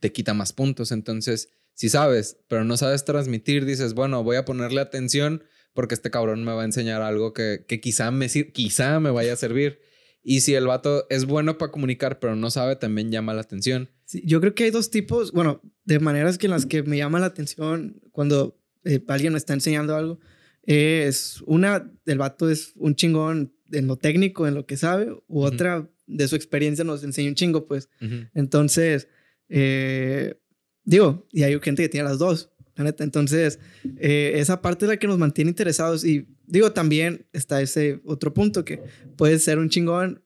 te 0.00 0.12
quita 0.12 0.34
más 0.34 0.52
puntos. 0.52 0.92
Entonces, 0.92 1.48
si 1.72 1.88
sabes, 1.88 2.38
pero 2.48 2.64
no 2.64 2.76
sabes 2.76 3.04
transmitir, 3.04 3.64
dices, 3.64 3.94
bueno, 3.94 4.22
voy 4.22 4.36
a 4.36 4.44
ponerle 4.44 4.80
atención 4.80 5.44
porque 5.72 5.94
este 5.94 6.10
cabrón 6.10 6.44
me 6.44 6.52
va 6.52 6.62
a 6.62 6.66
enseñar 6.66 7.02
algo 7.02 7.32
que, 7.32 7.64
que 7.66 7.80
quizá, 7.80 8.10
me, 8.10 8.28
quizá 8.28 9.00
me 9.00 9.10
vaya 9.10 9.32
a 9.32 9.36
servir. 9.36 9.80
Y 10.22 10.40
si 10.40 10.54
el 10.54 10.66
vato 10.66 11.06
es 11.10 11.26
bueno 11.26 11.58
para 11.58 11.72
comunicar, 11.72 12.18
pero 12.18 12.36
no 12.36 12.50
sabe, 12.50 12.76
también 12.76 13.10
llama 13.10 13.34
la 13.34 13.42
atención. 13.42 13.90
yo 14.06 14.40
creo 14.40 14.54
que 14.54 14.64
hay 14.64 14.70
dos 14.70 14.90
tipos, 14.90 15.32
bueno, 15.32 15.60
de 15.84 15.98
maneras 16.00 16.38
que 16.38 16.46
en 16.46 16.52
las 16.52 16.66
que 16.66 16.82
me 16.82 16.96
llama 16.96 17.20
la 17.20 17.26
atención 17.26 18.00
cuando 18.10 18.58
eh, 18.84 19.02
alguien 19.08 19.32
me 19.32 19.38
está 19.38 19.52
enseñando 19.52 19.94
algo. 19.96 20.20
es 20.62 21.42
una, 21.46 21.92
el 22.06 22.18
vato 22.18 22.50
es 22.50 22.72
un 22.76 22.94
chingón 22.94 23.54
en 23.72 23.86
lo 23.86 23.96
técnico, 23.96 24.46
en 24.46 24.54
lo 24.54 24.66
que 24.66 24.76
sabe, 24.76 25.12
u 25.26 25.42
otra, 25.42 25.90
de 26.06 26.28
su 26.28 26.36
experiencia 26.36 26.84
nos 26.84 27.04
enseña 27.04 27.28
un 27.28 27.34
chingo, 27.34 27.66
pues. 27.66 27.88
Entonces, 28.34 29.08
eh, 29.48 30.38
digo, 30.84 31.26
y 31.32 31.42
hay 31.42 31.58
gente 31.60 31.82
que 31.82 31.88
tiene 31.88 32.08
las 32.08 32.18
dos, 32.18 32.50
la 32.76 32.84
neta. 32.84 33.04
Entonces, 33.04 33.58
eh, 33.98 34.32
esa 34.36 34.62
parte 34.62 34.84
es 34.84 34.88
la 34.88 34.96
que 34.96 35.06
nos 35.06 35.18
mantiene 35.18 35.50
interesados. 35.50 36.04
Y 36.04 36.26
digo, 36.46 36.72
también 36.72 37.26
está 37.32 37.60
ese 37.60 38.00
otro 38.04 38.34
punto 38.34 38.64
que 38.64 38.82
puede 39.16 39.38
ser 39.38 39.58
un 39.58 39.68
chingón, 39.68 40.22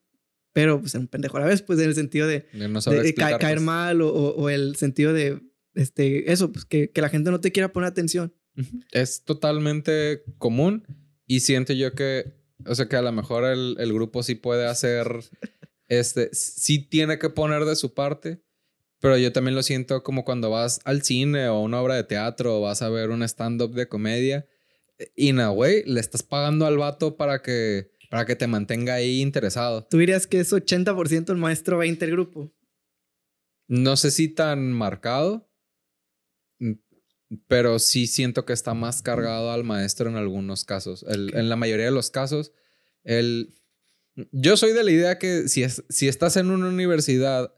pero 0.52 0.80
pues 0.80 0.94
un 0.94 1.06
pendejo 1.06 1.36
a 1.36 1.40
la 1.40 1.46
vez, 1.46 1.62
pues 1.62 1.78
en 1.78 1.88
el 1.88 1.94
sentido 1.94 2.26
de, 2.26 2.46
caer 3.14 3.38
pues. 3.38 3.60
mal 3.62 4.00
o, 4.02 4.50
el 4.50 4.76
sentido 4.76 5.12
de, 5.12 5.40
este, 5.74 6.32
eso, 6.32 6.52
pues 6.52 6.64
que, 6.64 6.90
que 6.90 7.00
la 7.00 7.08
gente 7.08 7.30
no 7.30 7.40
te 7.40 7.52
quiera 7.52 7.72
poner 7.72 7.88
atención. 7.88 8.34
Es 8.90 9.22
totalmente 9.22 10.22
común 10.38 10.84
y 11.28 11.40
siento 11.40 11.72
yo 11.74 11.92
que, 11.92 12.32
o 12.66 12.74
sea, 12.74 12.88
que 12.88 12.96
a 12.96 13.02
lo 13.02 13.12
mejor 13.12 13.44
el, 13.44 13.76
el 13.78 13.92
grupo 13.92 14.24
sí 14.24 14.34
puede 14.34 14.66
hacer 14.66 15.06
este, 15.88 16.30
sí 16.34 16.78
tiene 16.78 17.18
que 17.18 17.30
poner 17.30 17.64
de 17.64 17.76
su 17.76 17.94
parte, 17.94 18.42
pero 19.00 19.16
yo 19.16 19.32
también 19.32 19.54
lo 19.54 19.62
siento 19.62 20.02
como 20.02 20.24
cuando 20.24 20.50
vas 20.50 20.80
al 20.84 21.02
cine 21.02 21.48
o 21.48 21.60
una 21.60 21.80
obra 21.80 21.94
de 21.94 22.04
teatro 22.04 22.58
o 22.58 22.60
vas 22.60 22.82
a 22.82 22.88
ver 22.88 23.10
un 23.10 23.22
stand-up 23.22 23.74
de 23.74 23.88
comedia. 23.88 24.46
Y 25.14 25.32
na, 25.32 25.48
güey, 25.48 25.84
le 25.84 26.00
estás 26.00 26.22
pagando 26.22 26.66
al 26.66 26.76
vato 26.76 27.16
para 27.16 27.40
que, 27.40 27.92
para 28.10 28.26
que 28.26 28.36
te 28.36 28.48
mantenga 28.48 28.94
ahí 28.94 29.20
interesado. 29.20 29.84
¿Tú 29.84 29.98
dirías 29.98 30.26
que 30.26 30.40
es 30.40 30.52
80% 30.52 31.30
el 31.30 31.38
maestro 31.38 31.78
20 31.78 32.04
el 32.04 32.10
grupo? 32.10 32.52
No 33.68 33.96
sé 33.96 34.10
si 34.10 34.28
tan 34.28 34.72
marcado, 34.72 35.48
pero 37.46 37.78
sí 37.78 38.06
siento 38.06 38.44
que 38.44 38.52
está 38.52 38.74
más 38.74 39.02
cargado 39.02 39.52
al 39.52 39.62
maestro 39.62 40.08
en 40.08 40.16
algunos 40.16 40.64
casos. 40.64 41.04
En 41.08 41.48
la 41.48 41.56
mayoría 41.56 41.84
de 41.84 41.92
los 41.92 42.10
casos, 42.10 42.52
el 43.04 43.54
yo 44.32 44.56
soy 44.56 44.72
de 44.72 44.84
la 44.84 44.90
idea 44.90 45.18
que 45.18 45.48
si, 45.48 45.62
es, 45.62 45.84
si 45.88 46.08
estás 46.08 46.36
en 46.36 46.50
una 46.50 46.68
universidad 46.68 47.52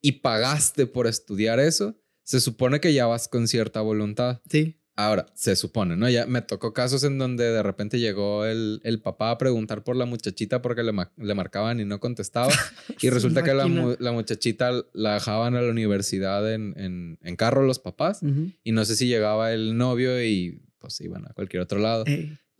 y 0.00 0.12
pagaste 0.12 0.86
por 0.86 1.06
estudiar 1.06 1.60
eso, 1.60 2.00
se 2.22 2.40
supone 2.40 2.80
que 2.80 2.92
ya 2.92 3.06
vas 3.06 3.28
con 3.28 3.48
cierta 3.48 3.80
voluntad. 3.80 4.40
Sí. 4.48 4.76
Ahora, 4.96 5.26
se 5.34 5.56
supone, 5.56 5.96
¿no? 5.96 6.10
Ya 6.10 6.26
me 6.26 6.42
tocó 6.42 6.74
casos 6.74 7.04
en 7.04 7.16
donde 7.16 7.44
de 7.44 7.62
repente 7.62 7.98
llegó 7.98 8.44
el, 8.44 8.80
el 8.84 9.00
papá 9.00 9.30
a 9.30 9.38
preguntar 9.38 9.82
por 9.82 9.96
la 9.96 10.04
muchachita 10.04 10.60
porque 10.60 10.82
le, 10.82 10.92
le 11.16 11.34
marcaban 11.34 11.80
y 11.80 11.86
no 11.86 12.00
contestaba. 12.00 12.52
y 13.00 13.08
resulta 13.08 13.42
que 13.42 13.54
la, 13.54 13.66
la, 13.98 14.12
muchachita 14.12 14.72
la 14.92 15.14
dejaban 15.14 15.54
a 15.54 15.62
la 15.62 15.70
universidad 15.70 16.52
en, 16.52 16.74
en, 16.76 17.18
en 17.22 17.36
carro 17.36 17.62
los 17.64 17.78
papás. 17.78 18.20
Y 18.62 18.72
no 18.72 18.84
sé 18.84 18.94
si 18.94 19.06
llegaba 19.06 19.52
el 19.52 19.78
novio 19.78 20.22
y 20.22 20.62
pues 20.78 21.00
iban 21.00 21.26
a 21.26 21.32
cualquier 21.32 21.62
otro 21.62 21.78
lado. 21.78 22.04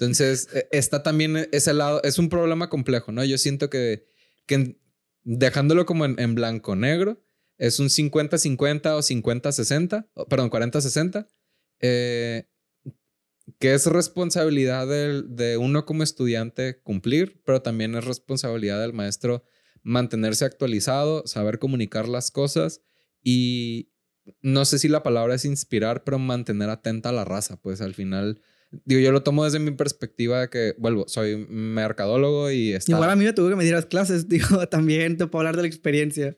Entonces, 0.01 0.49
e, 0.55 0.67
está 0.73 1.03
también 1.03 1.49
ese 1.53 1.75
lado, 1.75 2.01
es 2.03 2.19
un 2.19 2.31
problema 2.31 2.71
complejo, 2.71 3.13
¿no? 3.13 3.23
Yo 3.23 3.37
siento 3.37 3.69
que, 3.69 4.07
que 4.47 4.81
dejándolo 5.25 5.85
como 5.85 6.07
en, 6.07 6.35
blanco-negro, 6.35 7.23
es 7.59 7.79
un 7.79 7.89
50-50 7.89 8.95
o 8.95 9.01
50-60, 9.01 10.09
perdón, 10.29 10.51
40-60, 10.51 11.29
eh, 11.81 12.49
que 13.59 13.75
es 13.75 13.87
responsabilidad 13.87 14.87
de, 14.89 15.59
uno 15.59 15.85
como 15.85 16.03
estudiante 16.03 16.81
cumplir, 16.81 17.43
pero 17.45 17.61
también 17.61 17.95
es 17.95 18.05
responsabilidad 18.05 18.81
del 18.81 18.95
maestro 18.95 19.45
mantenerse 19.83 20.47
actualizado, 20.47 21.27
saber 21.27 21.59
comunicar 21.59 22.09
las 22.09 22.31
cosas 22.31 22.81
y 23.23 23.93
no 24.41 24.65
sé 24.65 24.79
si 24.79 24.89
la 24.89 25.03
palabra 25.03 25.35
es 25.35 25.45
inspirar, 25.45 26.05
pero 26.05 26.19
mantener 26.19 26.71
atenta 26.71 27.11
a 27.11 27.13
la 27.13 27.25
raza, 27.25 27.61
pues 27.61 27.81
al 27.83 27.95
final 27.95 28.41
Digo, 28.85 29.01
yo 29.01 29.11
lo 29.11 29.23
tomo 29.23 29.45
desde 29.45 29.59
mi 29.59 29.73
perspectiva 29.73 30.43
de 30.43 30.49
que, 30.49 30.75
vuelvo, 30.79 31.09
soy 31.09 31.47
mercadólogo 31.49 32.51
y 32.51 32.73
está... 32.73 32.93
Igual 32.93 33.11
a 33.11 33.17
mí 33.17 33.25
me 33.25 33.33
tuvo 33.33 33.49
que 33.49 33.57
me 33.57 33.65
dieras 33.65 33.87
clases, 33.87 34.29
digo, 34.29 34.67
también 34.69 35.17
te 35.17 35.27
puedo 35.27 35.41
hablar 35.41 35.57
de 35.57 35.63
la 35.63 35.69
experiencia. 35.69 36.37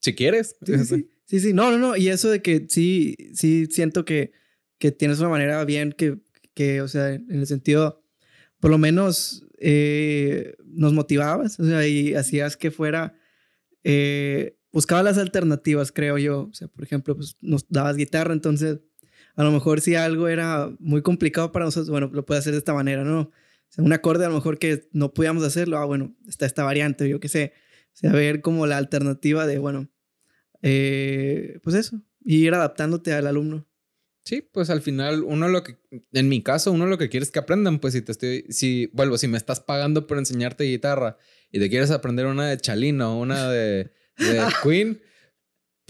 si 0.00 0.14
quieres. 0.14 0.56
Sí 1.30 1.38
sí, 1.38 1.52
No, 1.52 1.70
no, 1.70 1.78
no. 1.78 1.96
Y 1.96 2.08
eso 2.08 2.28
de 2.28 2.42
que 2.42 2.66
sí, 2.68 3.14
sí 3.34 3.66
siento 3.70 4.04
que, 4.04 4.32
que 4.78 4.90
tienes 4.90 5.20
una 5.20 5.28
manera 5.28 5.64
bien 5.64 5.92
que, 5.92 6.18
que, 6.54 6.80
o 6.80 6.88
sea, 6.88 7.12
en 7.14 7.30
el 7.30 7.46
sentido, 7.46 8.02
por 8.58 8.72
lo 8.72 8.78
menos 8.78 9.46
eh, 9.60 10.56
nos 10.64 10.92
motivabas, 10.92 11.60
o 11.60 11.64
sea, 11.64 11.86
y 11.86 12.14
hacías 12.14 12.56
que 12.56 12.72
fuera... 12.72 13.14
Eh, 13.84 14.56
buscaba 14.72 15.02
las 15.02 15.18
alternativas, 15.18 15.92
creo 15.92 16.18
yo. 16.18 16.48
O 16.50 16.52
sea, 16.52 16.68
por 16.68 16.84
ejemplo, 16.84 17.14
pues 17.14 17.36
nos 17.40 17.68
dabas 17.68 17.96
guitarra, 17.96 18.32
entonces 18.32 18.80
a 19.40 19.44
lo 19.44 19.52
mejor 19.52 19.80
si 19.80 19.94
algo 19.94 20.28
era 20.28 20.70
muy 20.80 21.00
complicado 21.00 21.50
para 21.50 21.64
nosotros, 21.64 21.88
bueno, 21.88 22.10
lo 22.12 22.26
puede 22.26 22.40
hacer 22.40 22.52
de 22.52 22.58
esta 22.58 22.74
manera, 22.74 23.04
¿no? 23.04 23.20
O 23.20 23.32
sea, 23.70 23.82
un 23.82 23.92
acorde 23.94 24.26
a 24.26 24.28
lo 24.28 24.34
mejor 24.34 24.58
que 24.58 24.86
no 24.92 25.14
podíamos 25.14 25.42
hacerlo, 25.44 25.78
ah, 25.78 25.86
bueno, 25.86 26.14
está 26.28 26.44
esta 26.44 26.62
variante, 26.62 27.08
yo 27.08 27.20
qué 27.20 27.28
sé. 27.28 27.54
O 27.86 27.96
sea, 27.96 28.12
ver 28.12 28.42
como 28.42 28.66
la 28.66 28.76
alternativa 28.76 29.46
de, 29.46 29.56
bueno, 29.56 29.88
eh, 30.60 31.58
pues 31.62 31.74
eso, 31.74 32.02
ir 32.22 32.52
adaptándote 32.52 33.14
al 33.14 33.26
alumno. 33.26 33.66
Sí, 34.24 34.42
pues 34.42 34.68
al 34.68 34.82
final 34.82 35.24
uno 35.24 35.48
lo 35.48 35.62
que, 35.62 35.78
en 36.12 36.28
mi 36.28 36.42
caso, 36.42 36.70
uno 36.70 36.84
lo 36.84 36.98
que 36.98 37.08
quiere 37.08 37.24
es 37.24 37.30
que 37.30 37.38
aprendan, 37.38 37.78
pues 37.78 37.94
si 37.94 38.02
te 38.02 38.12
estoy, 38.12 38.44
si, 38.50 38.90
vuelvo, 38.92 39.16
si 39.16 39.26
me 39.26 39.38
estás 39.38 39.60
pagando 39.60 40.06
por 40.06 40.18
enseñarte 40.18 40.64
guitarra 40.64 41.16
y 41.50 41.60
te 41.60 41.70
quieres 41.70 41.90
aprender 41.90 42.26
una 42.26 42.46
de 42.46 42.58
Chalino 42.58 43.16
o 43.16 43.22
una 43.22 43.50
de, 43.50 43.90
de 44.18 44.42
Queen, 44.62 45.00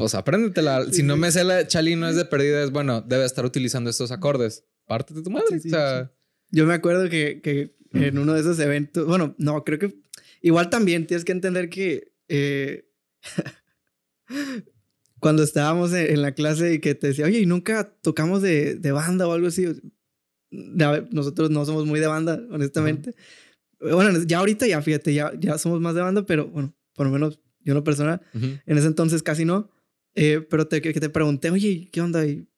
pues 0.01 0.15
apréndetela. 0.15 0.87
si 0.91 1.03
no 1.03 1.17
me 1.17 1.31
sé 1.31 1.45
la 1.45 1.57
de 1.57 1.67
Chalino 1.67 2.09
es 2.09 2.17
de 2.17 2.25
perdida, 2.25 2.63
es 2.63 2.71
bueno, 2.71 3.03
debe 3.03 3.25
estar 3.25 3.45
utilizando 3.45 3.91
estos 3.91 4.11
acordes. 4.11 4.65
Parte 4.87 5.15
de 5.15 5.23
tu 5.23 5.31
madre. 5.31 5.57
o 5.57 5.61
sea, 5.61 6.11
Yo 6.51 6.67
me 6.67 6.75
acuerdo 6.75 7.09
que, 7.09 7.41
que 7.43 7.77
en 7.93 8.19
uno 8.19 8.33
de 8.33 8.41
esos 8.41 8.59
eventos, 8.59 9.07
bueno, 9.07 9.35
no, 9.39 9.63
creo 9.65 9.79
que 9.79 9.95
igual 10.41 10.71
también 10.71 11.07
tienes 11.07 11.25
que 11.25 11.33
entender 11.33 11.69
que 11.69 12.13
eh, 12.29 12.89
cuando 15.21 15.43
estábamos 15.43 15.93
en, 15.93 16.23
la 16.23 16.33
clase 16.33 16.75
y 16.75 16.79
que 16.81 16.95
te 16.95 17.09
decía, 17.09 17.27
oye, 17.27 17.41
¿y 17.41 17.47
nunca 17.47 17.93
tocamos 18.01 18.43
de, 18.43 18.77
de 18.77 18.93
banda 18.93 19.29
o 19.29 19.33
algo 19.33 19.49
así? 19.49 19.67
Nosotros 20.51 21.51
no 21.51 21.65
somos 21.67 21.87
muy 21.87 22.01
de 22.01 22.07
banda, 22.07 22.41
honestamente. 22.51 23.15
Bueno, 23.81 24.19
ya 24.27 24.39
ahorita 24.39 24.67
ya, 24.67 24.81
fíjate, 24.83 25.13
ya, 25.15 25.33
ya 25.39 25.59
somos 25.59 25.81
más 25.81 25.95
de 25.95 26.01
banda, 26.01 26.25
pero 26.25 26.49
bueno, 26.49 26.75
por 26.95 27.07
lo 27.07 27.13
menos 27.13 27.39
yo 27.63 27.75
no 27.75 27.85
personal, 27.85 28.23
en 28.33 28.79
ese 28.79 28.87
entonces 28.87 29.23
casi 29.23 29.45
no. 29.45 29.71
Eh, 30.15 30.47
pero 30.49 30.67
te, 30.67 30.81
que 30.81 30.93
te 30.93 31.09
pregunté, 31.09 31.51
oye, 31.51 31.89
¿qué 31.93 32.01
onda? 32.01 32.27
Y 32.27 32.49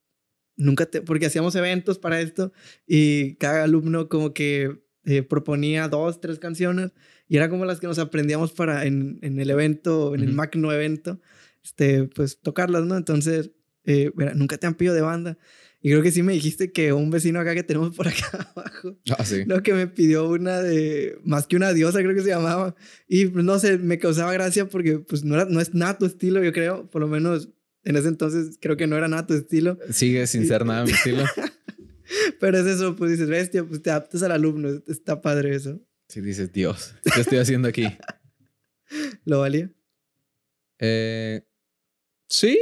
nunca 0.57 0.86
te, 0.86 1.03
porque 1.03 1.26
hacíamos 1.26 1.55
eventos 1.55 1.98
para 1.98 2.20
esto 2.20 2.53
y 2.86 3.34
cada 3.36 3.64
alumno 3.64 4.09
como 4.09 4.32
que 4.32 4.82
eh, 5.05 5.22
proponía 5.22 5.88
dos, 5.88 6.20
tres 6.20 6.38
canciones 6.38 6.92
y 7.28 7.36
era 7.36 7.48
como 7.48 7.64
las 7.64 7.80
que 7.80 7.86
nos 7.86 7.98
aprendíamos 7.98 8.53
para 8.53 8.84
en, 8.84 9.18
en 9.22 9.40
el 9.40 9.50
evento, 9.50 10.14
en 10.14 10.22
el 10.22 10.32
magno 10.32 10.72
evento, 10.72 11.20
este, 11.64 12.05
pues 12.05 12.40
tocarlas, 12.40 12.84
¿no? 12.84 12.96
Entonces, 12.96 13.53
eh, 13.84 14.12
nunca 14.34 14.59
te 14.59 14.66
han 14.66 14.74
pedido 14.74 14.94
de 14.94 15.00
banda. 15.00 15.38
Y 15.85 15.91
creo 15.91 16.03
que 16.03 16.12
sí 16.12 16.22
me 16.22 16.33
dijiste 16.33 16.70
que 16.70 16.93
un 16.93 17.11
vecino 17.11 17.41
acá 17.41 17.55
que 17.55 17.64
tenemos 17.64 17.95
por 17.97 18.07
acá 18.07 18.49
abajo, 18.55 18.97
ah, 19.18 19.24
sí. 19.24 19.43
no, 19.47 19.62
que 19.64 19.74
me 19.74 19.89
pidió 19.89 20.28
una 20.28 20.61
de, 20.61 21.18
más 21.24 21.49
que 21.49 21.57
una 21.57 21.72
diosa 21.72 21.99
creo 21.99 22.14
que 22.14 22.22
se 22.22 22.28
llamaba. 22.28 22.76
Y 23.09 23.26
pues, 23.26 23.45
no 23.45 23.59
sé, 23.59 23.78
me 23.78 23.99
causaba 23.99 24.33
gracia 24.33 24.68
porque 24.68 25.01
pues 25.01 25.24
no, 25.24 25.35
era, 25.35 25.47
no 25.47 25.61
es 25.61 25.74
nada 25.74 25.99
tu 25.99 26.07
estilo, 26.07 26.43
yo 26.43 26.53
creo, 26.53 26.89
por 26.89 27.01
lo 27.01 27.09
menos 27.09 27.49
en 27.83 27.97
ese 27.97 28.07
entonces 28.07 28.59
creo 28.61 28.76
que 28.76 28.87
no 28.87 28.97
era 28.97 29.09
nada 29.09 29.26
tu 29.26 29.35
estilo. 29.35 29.76
Sigue 29.91 30.24
sin 30.28 30.47
ser 30.47 30.64
nada 30.64 30.85
mi 30.85 30.93
estilo. 30.93 31.24
Pero 32.39 32.59
es 32.59 32.66
eso, 32.66 32.95
pues 32.95 33.11
dices, 33.11 33.28
bestia, 33.28 33.64
pues 33.64 33.83
te 33.83 33.91
adaptas 33.91 34.22
al 34.22 34.30
alumno, 34.30 34.68
está 34.87 35.20
padre 35.20 35.57
eso. 35.57 35.80
Sí, 36.09 36.20
dices, 36.20 36.53
Dios, 36.53 36.95
¿qué 37.12 37.22
estoy 37.22 37.39
haciendo 37.39 37.66
aquí? 37.66 37.87
¿Lo 39.24 39.41
valía? 39.41 39.72
Eh, 40.78 41.43
sí, 42.28 42.59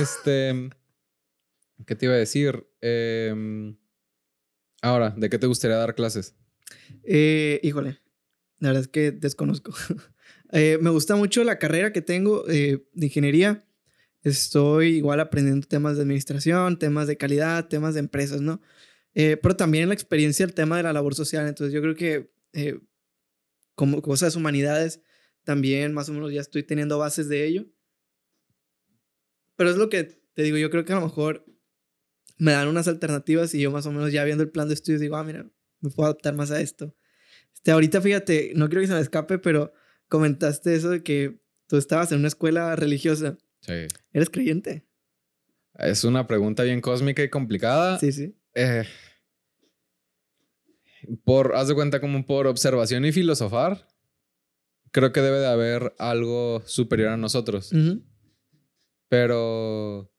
este... 0.00 0.70
¿Qué 1.88 1.96
te 1.96 2.04
iba 2.04 2.14
a 2.14 2.18
decir? 2.18 2.66
Em, 2.82 3.74
ahora, 4.82 5.14
¿de 5.16 5.30
qué 5.30 5.38
te 5.38 5.46
gustaría 5.46 5.78
dar 5.78 5.94
clases? 5.94 6.36
Eh, 7.02 7.60
híjole, 7.62 7.98
la 8.58 8.68
verdad 8.68 8.82
es 8.82 8.88
que 8.88 9.10
desconozco. 9.10 9.72
Eh, 10.50 10.78
me 10.80 10.88
gusta 10.88 11.14
mucho 11.14 11.44
la 11.44 11.58
carrera 11.58 11.92
que 11.92 12.00
tengo 12.00 12.48
eh, 12.48 12.82
de 12.94 13.06
ingeniería. 13.06 13.66
Estoy 14.22 14.96
igual 14.96 15.20
aprendiendo 15.20 15.68
temas 15.68 15.96
de 15.96 16.02
administración, 16.04 16.78
temas 16.78 17.06
de 17.06 17.18
calidad, 17.18 17.68
temas 17.68 17.92
de 17.92 18.00
empresas, 18.00 18.40
¿no? 18.40 18.62
pero 19.12 19.56
también 19.56 19.88
la 19.88 19.94
experiencia, 19.94 20.46
el 20.46 20.54
tema 20.54 20.78
de 20.78 20.84
la 20.84 20.94
labor 20.94 21.14
social. 21.14 21.46
Entonces 21.46 21.74
yo 21.74 21.82
creo 21.82 21.94
que 21.94 22.30
como 23.74 24.00
cosas 24.00 24.36
humanidades, 24.36 25.02
también 25.44 25.92
más 25.92 26.08
o 26.08 26.14
menos 26.14 26.32
ya 26.32 26.40
estoy 26.40 26.62
teniendo 26.62 26.96
bases 26.98 27.28
de 27.28 27.44
ello. 27.44 27.66
Pero 29.54 29.68
es 29.68 29.76
lo 29.76 29.90
que 29.90 30.04
te 30.32 30.42
digo, 30.42 30.56
yo 30.56 30.70
creo 30.70 30.86
que 30.86 30.94
a 30.94 30.96
lo 30.96 31.02
mejor 31.02 31.44
me 32.38 32.52
dan 32.52 32.68
unas 32.68 32.88
alternativas 32.88 33.54
y 33.54 33.60
yo 33.60 33.70
más 33.70 33.86
o 33.86 33.92
menos 33.92 34.12
ya 34.12 34.24
viendo 34.24 34.44
el 34.44 34.50
plan 34.50 34.68
de 34.68 34.74
estudios 34.74 35.00
digo, 35.00 35.16
ah, 35.16 35.24
mira, 35.24 35.46
me 35.80 35.90
puedo 35.90 36.06
adaptar 36.06 36.34
más 36.34 36.50
a 36.50 36.60
esto. 36.60 36.94
Este, 37.52 37.70
ahorita 37.70 38.00
fíjate, 38.00 38.52
no 38.54 38.68
quiero 38.68 38.80
que 38.80 38.86
se 38.86 38.94
me 38.94 39.00
escape, 39.00 39.38
pero 39.38 39.72
comentaste 40.08 40.74
eso 40.74 40.90
de 40.90 41.02
que 41.02 41.40
tú 41.66 41.76
estabas 41.76 42.12
en 42.12 42.20
una 42.20 42.28
escuela 42.28 42.74
religiosa. 42.76 43.36
Sí. 43.60 43.86
¿Eres 44.12 44.30
creyente? 44.30 44.86
Es 45.74 46.04
una 46.04 46.26
pregunta 46.26 46.62
bien 46.62 46.80
cósmica 46.80 47.22
y 47.22 47.28
complicada. 47.28 47.98
Sí, 47.98 48.12
sí. 48.12 48.36
Eh, 48.54 48.84
por, 51.24 51.54
haz 51.54 51.68
de 51.68 51.74
cuenta 51.74 52.00
como 52.00 52.24
por 52.26 52.46
observación 52.46 53.04
y 53.04 53.12
filosofar, 53.12 53.88
creo 54.90 55.12
que 55.12 55.20
debe 55.20 55.38
de 55.38 55.46
haber 55.46 55.94
algo 55.98 56.62
superior 56.66 57.10
a 57.10 57.16
nosotros. 57.16 57.70
Pero 59.08 60.12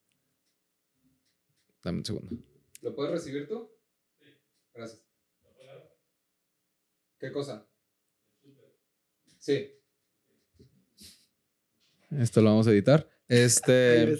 Dame 1.82 1.98
un 1.98 2.04
segundo. 2.04 2.36
¿Lo 2.82 2.94
puedes 2.94 3.12
recibir 3.12 3.48
tú? 3.48 3.70
Sí. 4.18 4.26
Gracias. 4.74 5.02
¿Qué 7.18 7.30
cosa? 7.32 7.66
Sí. 9.38 9.68
Esto 12.10 12.40
lo 12.40 12.50
vamos 12.50 12.66
a 12.66 12.72
editar. 12.72 13.08
Este. 13.28 14.18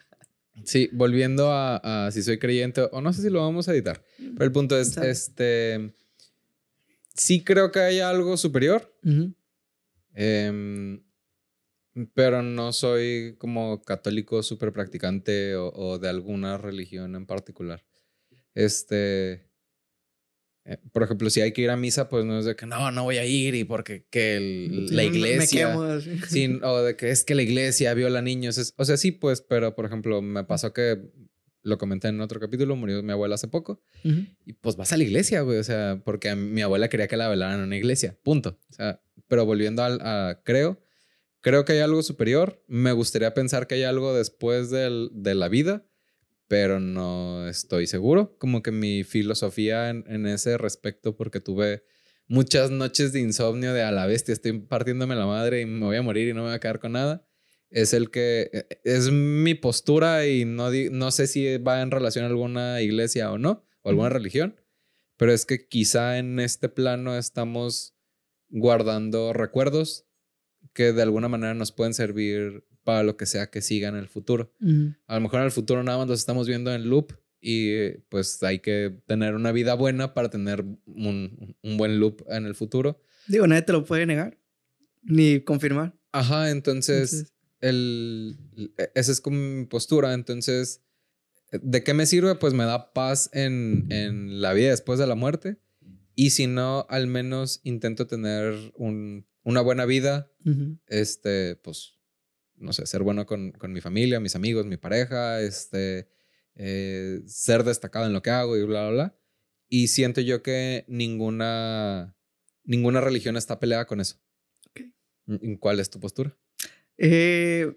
sí, 0.64 0.90
volviendo 0.92 1.50
a, 1.50 2.10
si 2.12 2.22
soy 2.22 2.38
creyente, 2.38 2.88
o 2.92 3.00
no 3.00 3.12
sé 3.12 3.22
si 3.22 3.30
lo 3.30 3.40
vamos 3.40 3.68
a 3.68 3.72
editar. 3.72 4.04
Pero 4.18 4.44
el 4.44 4.52
punto 4.52 4.78
es, 4.78 4.96
este. 4.98 5.94
Sí 7.14 7.44
creo 7.44 7.72
que 7.72 7.80
hay 7.80 8.00
algo 8.00 8.36
superior. 8.36 8.94
Pero 12.14 12.42
no 12.42 12.72
soy 12.72 13.36
como 13.38 13.82
católico 13.82 14.42
súper 14.42 14.72
practicante 14.72 15.54
o, 15.56 15.98
de 15.98 16.08
alguna 16.08 16.58
religión 16.58 17.14
en 17.14 17.24
particular. 17.24 17.84
Este, 18.54 19.48
eh, 20.64 20.78
por 20.92 21.04
ejemplo, 21.04 21.30
si 21.30 21.40
hay 21.40 21.52
que 21.52 21.62
ir 21.62 21.70
a 21.70 21.76
misa, 21.76 22.08
pues 22.08 22.24
no 22.24 22.38
es 22.38 22.46
de 22.46 22.56
que 22.56 22.66
no, 22.66 22.90
no 22.90 23.04
voy 23.04 23.18
a 23.18 23.26
ir 23.26 23.54
y 23.54 23.64
porque 23.64 24.06
que 24.10 24.68
la 24.90 25.04
iglesia. 25.04 25.78
o 26.62 26.82
de 26.82 26.96
que 26.96 27.10
es 27.10 27.24
que 27.24 27.34
la 27.34 27.42
iglesia 27.42 27.94
viola 27.94 28.22
niños. 28.22 28.74
o 28.76 28.84
sea, 28.84 28.96
sí, 28.96 29.12
pues, 29.12 29.40
pero 29.40 29.76
por 29.76 29.86
ejemplo, 29.86 30.20
me 30.20 30.42
pasó 30.44 30.72
que 30.72 30.98
lo 31.62 31.78
comenté 31.78 32.08
en 32.08 32.20
otro 32.20 32.40
capítulo, 32.40 32.76
murió 32.76 33.02
mi 33.02 33.12
abuela 33.12 33.36
hace 33.36 33.48
poco. 33.48 33.82
Y 34.44 34.52
pues 34.52 34.76
vas 34.76 34.92
a 34.92 34.96
la 34.96 35.04
iglesia, 35.04 35.40
güey. 35.40 35.58
O 35.58 35.64
sea, 35.64 36.02
porque 36.04 36.34
mi 36.34 36.60
abuela 36.60 36.88
quería 36.88 37.08
que 37.08 37.16
la 37.16 37.28
velaran 37.28 37.60
en 37.60 37.66
una 37.66 37.76
iglesia. 37.76 38.18
Punto. 38.22 38.58
O 38.70 38.72
sea, 38.74 39.00
pero 39.28 39.46
volviendo 39.46 39.82
al, 39.82 40.00
a, 40.02 40.42
creo 40.44 40.83
Creo 41.44 41.66
que 41.66 41.74
hay 41.74 41.80
algo 41.80 42.02
superior. 42.02 42.64
Me 42.68 42.92
gustaría 42.92 43.34
pensar 43.34 43.66
que 43.66 43.74
hay 43.74 43.82
algo 43.82 44.14
después 44.14 44.70
del, 44.70 45.10
de 45.12 45.34
la 45.34 45.50
vida, 45.50 45.86
pero 46.48 46.80
no 46.80 47.46
estoy 47.46 47.86
seguro. 47.86 48.34
Como 48.38 48.62
que 48.62 48.70
mi 48.70 49.04
filosofía 49.04 49.90
en, 49.90 50.26
ese 50.26 50.56
respecto, 50.56 51.18
porque 51.18 51.40
tuve 51.40 51.84
muchas 52.28 52.70
noches 52.70 53.12
de 53.12 53.20
insomnio 53.20 53.74
de 53.74 53.82
a 53.82 53.92
la 53.92 54.06
bestia, 54.06 54.32
estoy 54.32 54.58
partiéndome 54.58 55.16
la 55.16 55.26
madre 55.26 55.60
y 55.60 55.66
me 55.66 55.84
voy 55.84 55.96
a 55.96 56.02
morir 56.02 56.28
y 56.28 56.32
no 56.32 56.44
me 56.44 56.48
voy 56.48 56.56
a 56.56 56.60
quedar 56.60 56.80
con 56.80 56.92
nada. 56.92 57.28
Es 57.68 57.92
el 57.92 58.10
que 58.10 58.48
e, 58.50 58.80
es 58.84 59.10
mi 59.10 59.54
postura 59.54 60.26
y 60.26 60.46
no, 60.46 60.70
no 60.70 61.10
sé 61.10 61.26
si 61.26 61.58
va 61.58 61.82
en 61.82 61.90
relación 61.90 62.24
a 62.24 62.28
alguna 62.28 62.80
iglesia 62.80 63.30
o 63.30 63.36
no, 63.36 63.66
o 63.82 63.90
alguna 63.90 64.08
religión, 64.08 64.58
pero 65.18 65.30
es 65.30 65.44
que 65.44 65.68
quizá 65.68 66.16
en 66.16 66.40
este 66.40 66.70
plano 66.70 67.18
estamos 67.18 67.94
guardando 68.48 69.34
recuerdos 69.34 70.03
que 70.74 70.92
de 70.92 71.02
alguna 71.02 71.28
manera 71.28 71.54
nos 71.54 71.72
pueden 71.72 71.94
servir 71.94 72.64
para 72.82 73.02
lo 73.02 73.16
que 73.16 73.26
sea 73.26 73.50
que 73.50 73.62
siga 73.62 73.88
en 73.88 73.96
el 73.96 74.08
futuro. 74.08 74.52
A 75.06 75.14
lo 75.14 75.20
mejor 75.20 75.40
en 75.40 75.46
el 75.46 75.52
futuro 75.52 75.82
nada 75.82 75.98
más 75.98 76.08
los 76.08 76.18
estamos 76.18 76.46
viendo 76.46 76.72
en 76.72 76.90
loop 76.90 77.14
y 77.40 77.90
pues 78.08 78.42
hay 78.42 78.58
que 78.58 79.00
tener 79.06 79.34
una 79.34 79.52
vida 79.52 79.74
buena 79.74 80.14
para 80.14 80.28
tener 80.28 80.64
un, 80.86 81.56
un 81.62 81.76
buen 81.76 81.98
loop 82.00 82.24
en 82.28 82.46
el 82.46 82.54
futuro. 82.54 83.00
Digo, 83.26 83.46
nadie 83.46 83.62
te 83.62 83.72
lo 83.72 83.84
puede 83.84 84.04
negar 84.06 84.38
ni 85.02 85.40
confirmar. 85.40 85.94
Ajá, 86.12 86.50
entonces, 86.50 87.32
El, 87.60 88.38
e, 88.76 88.90
esa 88.94 89.12
es 89.12 89.20
como 89.20 89.38
mi 89.38 89.66
postura. 89.66 90.14
Entonces, 90.14 90.82
¿de 91.52 91.82
qué 91.82 91.94
me 91.94 92.06
sirve? 92.06 92.34
Pues 92.34 92.52
me 92.54 92.64
da 92.64 92.92
paz 92.92 93.30
en, 93.32 93.86
en 93.90 94.40
la 94.40 94.52
vida 94.52 94.70
después 94.70 94.98
de 94.98 95.06
la 95.06 95.14
muerte. 95.14 95.58
Y 96.14 96.30
si 96.30 96.46
no, 96.46 96.86
al 96.88 97.06
menos 97.06 97.60
intento 97.64 98.06
tener 98.06 98.54
un 98.76 99.26
una 99.44 99.60
buena 99.60 99.84
vida, 99.84 100.32
este, 100.86 101.56
pues, 101.56 101.98
no 102.56 102.72
sé, 102.72 102.86
ser 102.86 103.02
bueno 103.02 103.26
con, 103.26 103.52
con, 103.52 103.72
mi 103.72 103.80
familia, 103.80 104.20
mis 104.20 104.36
amigos, 104.36 104.66
mi 104.66 104.76
pareja, 104.76 105.40
este, 105.40 106.08
eh, 106.56 107.20
ser 107.26 107.62
destacado 107.62 108.06
en 108.06 108.12
lo 108.12 108.22
que 108.22 108.30
hago 108.30 108.56
y 108.56 108.64
bla, 108.64 108.88
bla, 108.88 108.90
bla. 108.90 109.18
Y 109.68 109.88
siento 109.88 110.20
yo 110.20 110.42
que 110.42 110.84
ninguna, 110.88 112.16
ninguna 112.64 113.00
religión 113.00 113.36
está 113.36 113.60
peleada 113.60 113.86
con 113.86 114.00
eso. 114.00 114.16
¿Cuál 115.60 115.80
es 115.80 115.90
tu 115.90 116.00
postura? 116.00 116.36
Eh, 116.98 117.76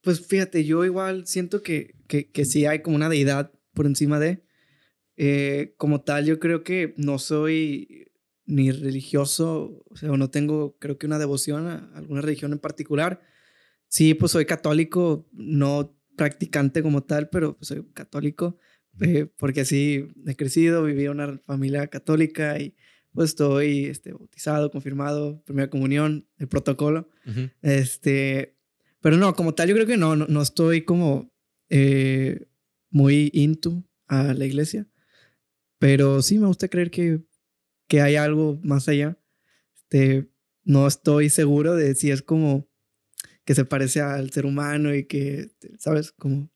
pues 0.00 0.26
fíjate, 0.26 0.64
yo 0.64 0.84
igual 0.84 1.26
siento 1.26 1.62
que, 1.62 1.94
que, 2.08 2.30
que 2.30 2.44
sí 2.44 2.66
hay 2.66 2.80
como 2.80 2.96
una 2.96 3.08
deidad 3.08 3.52
por 3.74 3.86
encima 3.86 4.18
de. 4.18 4.44
Eh, 5.16 5.74
como 5.78 6.02
tal, 6.02 6.26
yo 6.26 6.38
creo 6.38 6.62
que 6.62 6.94
no 6.96 7.18
soy 7.18 8.05
ni 8.46 8.70
religioso, 8.70 9.84
o 9.90 9.96
sea, 9.96 10.10
no 10.10 10.30
tengo, 10.30 10.76
creo 10.78 10.98
que 10.98 11.06
una 11.06 11.18
devoción 11.18 11.66
a 11.66 11.90
alguna 11.94 12.20
religión 12.20 12.52
en 12.52 12.58
particular. 12.58 13.20
Sí, 13.88 14.14
pues 14.14 14.32
soy 14.32 14.46
católico, 14.46 15.28
no 15.32 15.96
practicante 16.16 16.82
como 16.82 17.02
tal, 17.02 17.28
pero 17.28 17.56
pues 17.56 17.68
soy 17.68 17.84
católico, 17.92 18.58
eh, 19.00 19.26
porque 19.36 19.62
así 19.62 20.08
he 20.26 20.36
crecido, 20.36 20.84
viví 20.84 21.04
en 21.04 21.10
una 21.10 21.38
familia 21.44 21.86
católica 21.88 22.58
y 22.58 22.74
pues 23.12 23.30
estoy 23.30 23.86
este, 23.86 24.12
bautizado, 24.12 24.70
confirmado, 24.70 25.42
primera 25.44 25.70
comunión, 25.70 26.28
el 26.38 26.48
protocolo. 26.48 27.08
Este, 27.62 28.56
pero 29.00 29.16
no, 29.16 29.34
como 29.34 29.54
tal, 29.54 29.68
yo 29.68 29.74
creo 29.74 29.86
que 29.86 29.96
no, 29.96 30.16
no, 30.16 30.42
estoy 30.42 30.82
como 30.82 31.32
eh, 31.70 32.46
muy 32.90 33.30
into 33.32 33.84
a 34.06 34.34
la 34.34 34.44
iglesia. 34.44 34.86
Pero 35.78 36.22
sí 36.22 36.38
me 36.38 36.46
gusta 36.46 36.68
creer 36.68 36.90
que, 36.90 37.22
que 37.86 38.00
hay 38.00 38.16
algo 38.16 38.58
más 38.62 38.88
allá. 38.88 39.18
Este, 39.74 40.28
no 40.64 40.86
estoy 40.86 41.30
seguro 41.30 41.74
de 41.74 41.94
si 41.94 42.10
es 42.10 42.22
como 42.22 42.68
que 43.44 43.54
se 43.54 43.64
parece 43.64 44.00
al 44.00 44.30
ser 44.30 44.44
humano 44.44 44.94
y 44.94 45.04
que, 45.04 45.50
¿sabes? 45.78 46.10
Como 46.12 46.50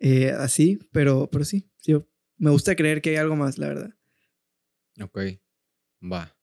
eh, 0.00 0.32
así, 0.32 0.78
pero, 0.92 1.28
pero 1.30 1.44
sí, 1.44 1.70
yo 1.82 2.08
me 2.36 2.50
gusta 2.50 2.74
creer 2.76 3.00
que 3.00 3.10
hay 3.10 3.16
algo 3.16 3.36
más, 3.36 3.56
la 3.58 3.68
verdad. 3.68 3.94
Ok, 5.00 5.18
va. 6.02 6.36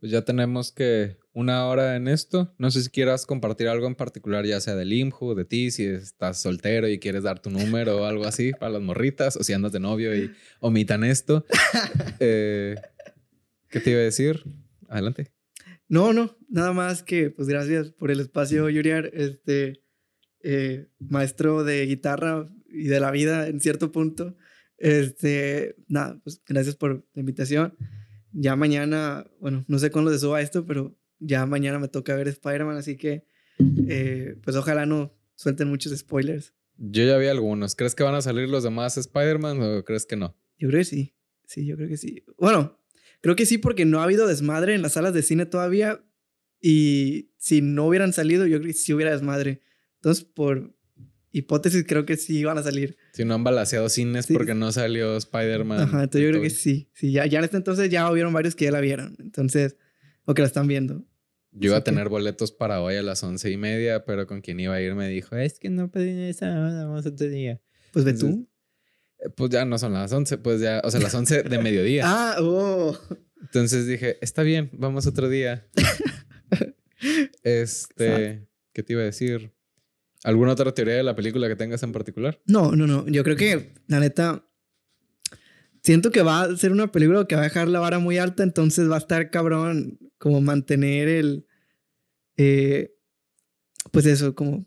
Pues 0.00 0.10
ya 0.10 0.22
tenemos 0.22 0.72
que 0.72 1.18
una 1.32 1.66
hora 1.66 1.96
en 1.96 2.08
esto. 2.08 2.54
No 2.58 2.70
sé 2.70 2.82
si 2.82 2.90
quieras 2.90 3.26
compartir 3.26 3.68
algo 3.68 3.86
en 3.86 3.94
particular, 3.94 4.46
ya 4.46 4.60
sea 4.60 4.74
del 4.74 4.92
IMJU, 4.92 5.34
de 5.34 5.44
ti, 5.44 5.70
si 5.70 5.84
estás 5.84 6.40
soltero 6.40 6.88
y 6.88 6.98
quieres 6.98 7.22
dar 7.22 7.40
tu 7.40 7.50
número 7.50 7.98
o 7.98 8.04
algo 8.04 8.24
así 8.24 8.52
para 8.52 8.72
las 8.72 8.82
morritas, 8.82 9.36
o 9.36 9.44
si 9.44 9.52
andas 9.52 9.72
de 9.72 9.80
novio 9.80 10.16
y 10.16 10.32
omitan 10.60 11.04
esto. 11.04 11.44
Eh, 12.22 12.74
¿Qué 13.70 13.80
te 13.80 13.90
iba 13.90 14.00
a 14.00 14.04
decir? 14.04 14.42
Adelante. 14.88 15.32
No, 15.88 16.12
no, 16.12 16.36
nada 16.48 16.72
más 16.72 17.02
que, 17.02 17.30
pues 17.30 17.48
gracias 17.48 17.90
por 17.90 18.10
el 18.10 18.20
espacio, 18.20 18.68
Yuriar, 18.68 19.10
este, 19.12 19.84
eh, 20.42 20.88
maestro 20.98 21.64
de 21.64 21.86
guitarra 21.86 22.48
y 22.68 22.84
de 22.84 23.00
la 23.00 23.10
vida 23.10 23.48
en 23.48 23.60
cierto 23.60 23.92
punto. 23.92 24.36
Este, 24.76 25.76
nada, 25.88 26.20
pues 26.22 26.42
gracias 26.46 26.76
por 26.76 27.06
la 27.14 27.20
invitación. 27.20 27.76
Ya 28.32 28.56
mañana, 28.56 29.26
bueno, 29.40 29.64
no 29.68 29.78
sé 29.78 29.90
cuándo 29.90 30.12
se 30.12 30.18
suba 30.18 30.40
esto, 30.40 30.66
pero 30.66 30.96
ya 31.18 31.46
mañana 31.46 31.78
me 31.78 31.88
toca 31.88 32.14
ver 32.16 32.28
Spider-Man, 32.28 32.76
así 32.76 32.96
que 32.96 33.24
eh, 33.88 34.36
pues 34.42 34.56
ojalá 34.56 34.86
no 34.86 35.12
suelten 35.34 35.68
muchos 35.68 35.96
spoilers. 35.96 36.54
Yo 36.76 37.04
ya 37.04 37.18
vi 37.18 37.26
algunos. 37.26 37.76
¿Crees 37.76 37.94
que 37.94 38.02
van 38.02 38.14
a 38.14 38.22
salir 38.22 38.48
los 38.48 38.64
demás 38.64 38.96
Spider-Man 38.96 39.60
o 39.60 39.84
crees 39.84 40.06
que 40.06 40.16
no? 40.16 40.36
Yo 40.58 40.68
creo 40.68 40.80
que 40.80 40.84
sí. 40.84 41.14
Sí, 41.44 41.66
yo 41.66 41.76
creo 41.76 41.88
que 41.88 41.96
sí. 41.96 42.24
Bueno, 42.38 42.79
creo 43.20 43.36
que 43.36 43.46
sí 43.46 43.58
porque 43.58 43.84
no 43.84 44.00
ha 44.00 44.04
habido 44.04 44.26
desmadre 44.26 44.74
en 44.74 44.82
las 44.82 44.92
salas 44.92 45.14
de 45.14 45.22
cine 45.22 45.46
todavía 45.46 46.04
y 46.60 47.30
si 47.38 47.62
no 47.62 47.86
hubieran 47.86 48.12
salido, 48.12 48.46
yo 48.46 48.58
creo 48.58 48.68
que 48.68 48.78
sí 48.78 48.92
hubiera 48.92 49.12
desmadre. 49.12 49.62
Entonces, 49.96 50.24
por 50.24 50.74
hipótesis, 51.32 51.84
creo 51.86 52.04
que 52.04 52.16
sí 52.16 52.44
van 52.44 52.58
a 52.58 52.62
salir. 52.62 52.96
Si 53.12 53.24
no 53.24 53.34
han 53.34 53.44
balaseado 53.44 53.88
cines 53.88 54.26
porque 54.26 54.54
no 54.54 54.72
salió 54.72 55.16
Spider-Man. 55.16 55.80
Ajá, 55.80 56.02
entonces 56.04 56.22
yo 56.22 56.30
creo 56.30 56.42
que 56.42 56.50
sí. 56.50 56.90
Sí, 56.94 57.12
ya, 57.12 57.26
ya 57.26 57.38
en 57.38 57.44
este 57.44 57.56
entonces 57.56 57.88
ya 57.90 58.10
hubieron 58.10 58.32
varios 58.32 58.54
que 58.54 58.66
ya 58.66 58.72
la 58.72 58.80
vieron. 58.80 59.16
Entonces, 59.20 59.76
o 60.24 60.34
que 60.34 60.42
la 60.42 60.48
están 60.48 60.66
viendo. 60.66 61.04
Yo 61.52 61.70
iba 61.70 61.78
a 61.78 61.84
tener 61.84 62.08
boletos 62.08 62.52
para 62.52 62.80
hoy 62.80 62.94
a 62.96 63.02
las 63.02 63.22
once 63.24 63.50
y 63.50 63.56
media, 63.56 64.04
pero 64.04 64.26
con 64.26 64.40
quien 64.40 64.60
iba 64.60 64.74
a 64.74 64.80
ir 64.80 64.94
me 64.94 65.08
dijo, 65.08 65.36
es 65.36 65.58
que 65.58 65.68
no 65.68 65.90
pedí 65.90 66.28
esa 66.28 66.48
vamos 66.48 67.06
otro 67.06 67.28
día. 67.28 67.60
Pues 67.92 68.04
ve 68.04 68.12
tú. 68.12 68.48
Pues 69.36 69.50
ya 69.50 69.64
no 69.64 69.78
son 69.78 69.92
las 69.92 70.12
once, 70.12 70.38
pues 70.38 70.60
ya, 70.60 70.80
o 70.84 70.90
sea, 70.90 71.00
las 71.00 71.14
once 71.14 71.42
de 71.42 71.58
mediodía. 71.58 72.04
ah, 72.06 72.36
oh. 72.40 72.98
Entonces 73.40 73.86
dije, 73.86 74.18
está 74.20 74.42
bien, 74.42 74.70
vamos 74.72 75.06
otro 75.06 75.28
día. 75.28 75.68
este, 77.42 78.46
¿qué 78.72 78.82
te 78.82 78.92
iba 78.92 79.02
a 79.02 79.06
decir? 79.06 79.52
¿Alguna 80.24 80.52
otra 80.52 80.72
teoría 80.72 80.94
de 80.94 81.02
la 81.02 81.16
película 81.16 81.48
que 81.48 81.56
tengas 81.56 81.82
en 81.82 81.92
particular? 81.92 82.40
No, 82.46 82.72
no, 82.72 82.86
no. 82.86 83.06
Yo 83.08 83.24
creo 83.24 83.36
que, 83.36 83.74
la 83.86 84.00
neta, 84.00 84.46
siento 85.82 86.10
que 86.10 86.22
va 86.22 86.42
a 86.42 86.56
ser 86.56 86.72
una 86.72 86.92
película 86.92 87.26
que 87.26 87.34
va 87.34 87.42
a 87.42 87.44
dejar 87.44 87.68
la 87.68 87.80
vara 87.80 87.98
muy 87.98 88.18
alta, 88.18 88.42
entonces 88.42 88.90
va 88.90 88.96
a 88.96 88.98
estar 88.98 89.30
cabrón 89.30 89.98
como 90.18 90.40
mantener 90.40 91.08
el, 91.08 91.46
eh, 92.36 92.94
pues 93.90 94.04
eso, 94.06 94.34
como, 94.34 94.66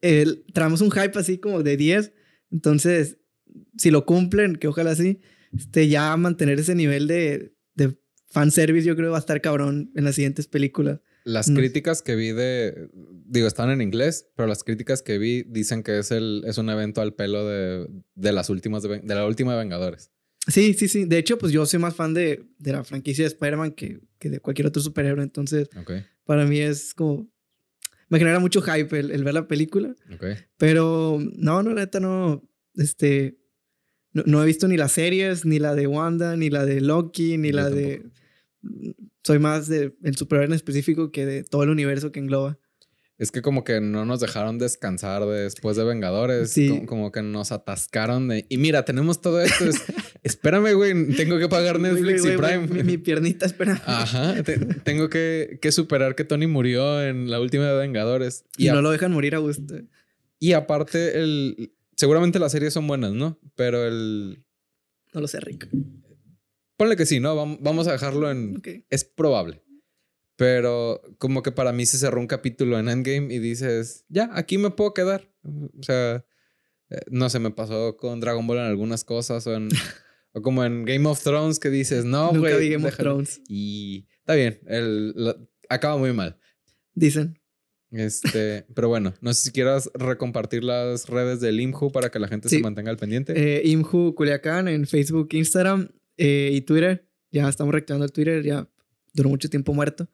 el, 0.00 0.44
traemos 0.52 0.80
un 0.80 0.90
hype 0.90 1.18
así 1.18 1.38
como 1.38 1.62
de 1.62 1.76
10, 1.76 2.12
entonces, 2.50 3.18
si 3.76 3.90
lo 3.90 4.06
cumplen, 4.06 4.56
que 4.56 4.68
ojalá 4.68 4.94
sí, 4.94 5.20
este, 5.56 5.88
ya 5.88 6.16
mantener 6.16 6.58
ese 6.60 6.74
nivel 6.74 7.06
de, 7.06 7.54
de 7.74 7.98
fanservice 8.28 8.86
yo 8.86 8.94
creo 8.96 9.08
que 9.08 9.12
va 9.12 9.18
a 9.18 9.20
estar 9.20 9.40
cabrón 9.40 9.90
en 9.94 10.04
las 10.04 10.14
siguientes 10.14 10.46
películas. 10.46 11.00
Las 11.24 11.50
críticas 11.50 12.00
que 12.00 12.16
vi 12.16 12.32
de, 12.32 12.88
digo, 13.26 13.46
están 13.46 13.70
en 13.70 13.82
inglés, 13.82 14.30
pero 14.36 14.48
las 14.48 14.64
críticas 14.64 15.02
que 15.02 15.18
vi 15.18 15.42
dicen 15.42 15.82
que 15.82 15.98
es, 15.98 16.10
el, 16.10 16.42
es 16.46 16.56
un 16.56 16.70
evento 16.70 17.02
al 17.02 17.14
pelo 17.14 17.46
de, 17.46 17.86
de 18.14 18.32
las 18.32 18.48
últimas, 18.48 18.82
de, 18.82 19.02
la 19.04 19.26
última 19.26 19.52
de 19.52 19.58
Vengadores. 19.58 20.10
Sí, 20.48 20.72
sí, 20.72 20.88
sí. 20.88 21.04
De 21.04 21.18
hecho, 21.18 21.36
pues 21.36 21.52
yo 21.52 21.66
soy 21.66 21.78
más 21.78 21.94
fan 21.94 22.14
de, 22.14 22.46
de 22.58 22.72
la 22.72 22.84
franquicia 22.84 23.24
de 23.24 23.28
Spider-Man 23.28 23.72
que, 23.72 24.00
que, 24.18 24.30
de 24.30 24.40
cualquier 24.40 24.66
otro 24.66 24.80
superhéroe. 24.80 25.22
Entonces, 25.22 25.68
para 26.24 26.46
mí 26.46 26.58
es 26.58 26.94
como... 26.94 27.30
Me 28.08 28.18
genera 28.18 28.40
mucho 28.40 28.62
hype 28.62 28.98
el, 28.98 29.22
ver 29.22 29.34
la 29.34 29.46
película. 29.46 29.94
Pero 30.56 31.18
no, 31.36 31.62
no, 31.62 31.74
neta, 31.74 32.00
no. 32.00 32.42
Este... 32.74 33.39
No, 34.12 34.42
he 34.42 34.46
visto 34.46 34.66
ni 34.66 34.76
las 34.76 34.92
series, 34.92 35.44
ni 35.44 35.58
la 35.58 35.74
de 35.74 35.86
Wanda, 35.86 36.36
ni 36.36 36.50
la 36.50 36.66
de 36.66 36.80
Loki, 36.80 37.38
ni 37.38 37.52
la 37.52 37.70
de 37.70 38.02
soy 39.24 39.38
más 39.38 39.68
del 39.68 39.94
superhéroe 40.16 40.46
en 40.46 40.52
específico 40.54 41.12
que 41.12 41.26
de 41.26 41.44
todo 41.44 41.62
el 41.62 41.70
universo 41.70 42.12
que 42.12 42.20
engloba. 42.20 42.58
Es 43.18 43.30
que 43.30 43.42
como 43.42 43.64
que 43.64 43.82
no 43.82 44.06
nos 44.06 44.20
dejaron 44.20 44.58
descansar 44.58 45.26
después 45.26 45.76
de 45.76 45.84
Vengadores. 45.84 46.52
Sí. 46.52 46.84
Como, 46.86 47.12
que 47.12 47.20
nos 47.20 47.52
atascaron 47.52 48.28
de... 48.28 48.46
Y 48.48 48.56
mira, 48.56 48.86
tenemos 48.86 49.20
todo 49.20 49.42
esto. 49.42 49.66
espérame, 50.22 50.72
güey. 50.72 51.08
Tengo 51.16 51.38
que 51.38 51.46
pagar 51.46 51.78
Netflix 51.78 52.24
y 52.24 52.38
Prime. 52.38 52.82
mi, 52.82 52.96
piernita, 52.96 53.44
espera. 53.44 53.82
Ajá. 53.84 54.42
tengo 54.84 55.10
que, 55.10 55.58
que, 55.60 55.70
superar 55.70 56.14
que 56.14 56.24
Tony 56.24 56.46
murió 56.46 57.04
en 57.04 57.30
la 57.30 57.40
última 57.40 57.66
de 57.66 57.76
Vengadores. 57.76 58.46
Y, 58.56 58.68
no 58.68 58.80
lo 58.80 58.90
dejan 58.90 59.12
morir 59.12 59.34
a 59.34 59.38
gusto. 59.38 59.74
Y 60.38 60.54
aparte, 60.54 61.20
el... 61.20 61.74
Seguramente 62.00 62.38
las 62.38 62.52
series 62.52 62.72
son 62.72 62.86
buenas, 62.86 63.12
¿no? 63.12 63.38
Pero 63.56 63.86
el... 63.86 64.42
No 65.12 65.20
lo 65.20 65.28
sé, 65.28 65.38
Rick. 65.38 65.68
Ponle 66.78 66.96
que 66.96 67.04
sí, 67.04 67.20
¿no? 67.20 67.36
Vamos 67.36 67.88
a 67.88 67.92
dejarlo 67.92 68.30
en... 68.30 68.62
Es 68.88 69.04
probable. 69.04 69.62
Pero 70.36 71.02
como 71.18 71.42
que 71.42 71.52
para 71.52 71.72
mí 71.72 71.84
se 71.84 71.98
cerró 71.98 72.18
un 72.18 72.26
capítulo 72.26 72.78
en 72.78 72.88
Endgame 72.88 73.34
y 73.34 73.38
dices, 73.38 74.06
ya, 74.08 74.30
aquí 74.32 74.56
me 74.56 74.70
puedo 74.70 74.94
quedar. 74.94 75.30
O 75.44 75.82
sea, 75.82 76.24
eh, 76.88 77.00
no 77.10 77.28
sé, 77.28 77.38
me 77.38 77.50
pasó 77.50 77.98
con 77.98 78.18
Dragon 78.18 78.46
Ball 78.46 78.60
en 78.60 78.64
algunas 78.64 79.04
cosas 79.04 79.46
o, 79.46 79.52
en, 79.52 79.68
o 80.32 80.40
como 80.40 80.64
en 80.64 80.86
Game 80.86 81.06
of 81.06 81.22
Thrones 81.22 81.58
que 81.58 81.68
dices, 81.68 82.06
no, 82.06 82.32
güey. 82.32 82.70
Game 82.70 82.88
of 82.88 82.96
Thrones. 82.96 83.42
Y 83.46 84.08
está 84.20 84.36
bien, 84.36 84.58
el, 84.68 85.14
acaba 85.68 85.98
muy 85.98 86.14
mal. 86.14 86.40
Dicen. 86.94 87.39
Este, 87.90 88.66
pero 88.74 88.88
bueno, 88.88 89.14
no 89.20 89.34
sé 89.34 89.42
si 89.44 89.50
quieras 89.50 89.90
recompartir 89.94 90.62
las 90.62 91.08
redes 91.08 91.40
del 91.40 91.60
IMJU 91.60 91.90
para 91.90 92.10
que 92.10 92.18
la 92.18 92.28
gente 92.28 92.48
se 92.48 92.60
mantenga 92.60 92.90
al 92.90 92.96
pendiente. 92.96 93.34
Eh, 93.36 93.62
IMJU 93.66 94.14
Culiacán 94.14 94.68
en 94.68 94.86
Facebook, 94.86 95.28
Instagram. 95.32 95.88
Eh, 96.22 96.50
y 96.52 96.60
Twitter, 96.60 97.08
ya 97.30 97.48
estamos 97.48 97.72
reactivando 97.72 98.04
el 98.04 98.12
Twitter, 98.12 98.44
ya 98.44 98.68
duró 99.14 99.30
mucho 99.30 99.48
tiempo 99.48 99.72
muerto. 99.72 100.10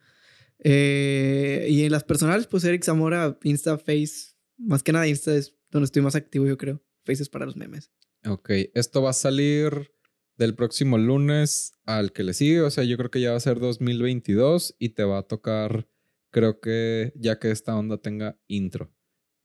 Eh, 0.60 1.66
y 1.68 1.82
en 1.82 1.90
las 1.90 2.04
personales, 2.04 2.46
pues 2.46 2.62
Eric 2.62 2.84
Zamora, 2.84 3.36
Insta, 3.42 3.76
Face, 3.76 4.36
más 4.56 4.84
que 4.84 4.92
nada 4.92 5.08
Insta 5.08 5.34
es 5.34 5.56
donde 5.70 5.86
estoy 5.86 6.02
más 6.02 6.14
activo, 6.14 6.46
yo 6.46 6.56
creo. 6.56 6.80
Face 7.04 7.22
es 7.22 7.28
para 7.28 7.44
los 7.44 7.56
memes. 7.56 7.90
Ok, 8.24 8.50
esto 8.74 9.02
va 9.02 9.10
a 9.10 9.14
salir 9.14 9.92
del 10.36 10.54
próximo 10.54 10.96
lunes 10.96 11.72
al 11.84 12.12
que 12.12 12.22
le 12.22 12.34
sigue, 12.34 12.60
o 12.60 12.70
sea, 12.70 12.84
yo 12.84 12.96
creo 12.96 13.10
que 13.10 13.20
ya 13.20 13.30
va 13.32 13.36
a 13.36 13.40
ser 13.40 13.58
2022 13.58 14.76
y 14.78 14.90
te 14.90 15.02
va 15.04 15.18
a 15.18 15.22
tocar, 15.22 15.88
creo 16.36 16.60
que 16.60 17.14
ya 17.16 17.38
que 17.38 17.50
esta 17.50 17.74
onda 17.74 17.96
tenga 17.96 18.38
intro. 18.46 18.92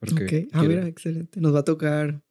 ok, 0.01 0.49
ah, 0.51 0.63
mira, 0.63 0.85
excelente. 0.87 1.39
Nos 1.39 1.55
va 1.55 1.59
a 1.59 1.63
tocar. 1.63 2.21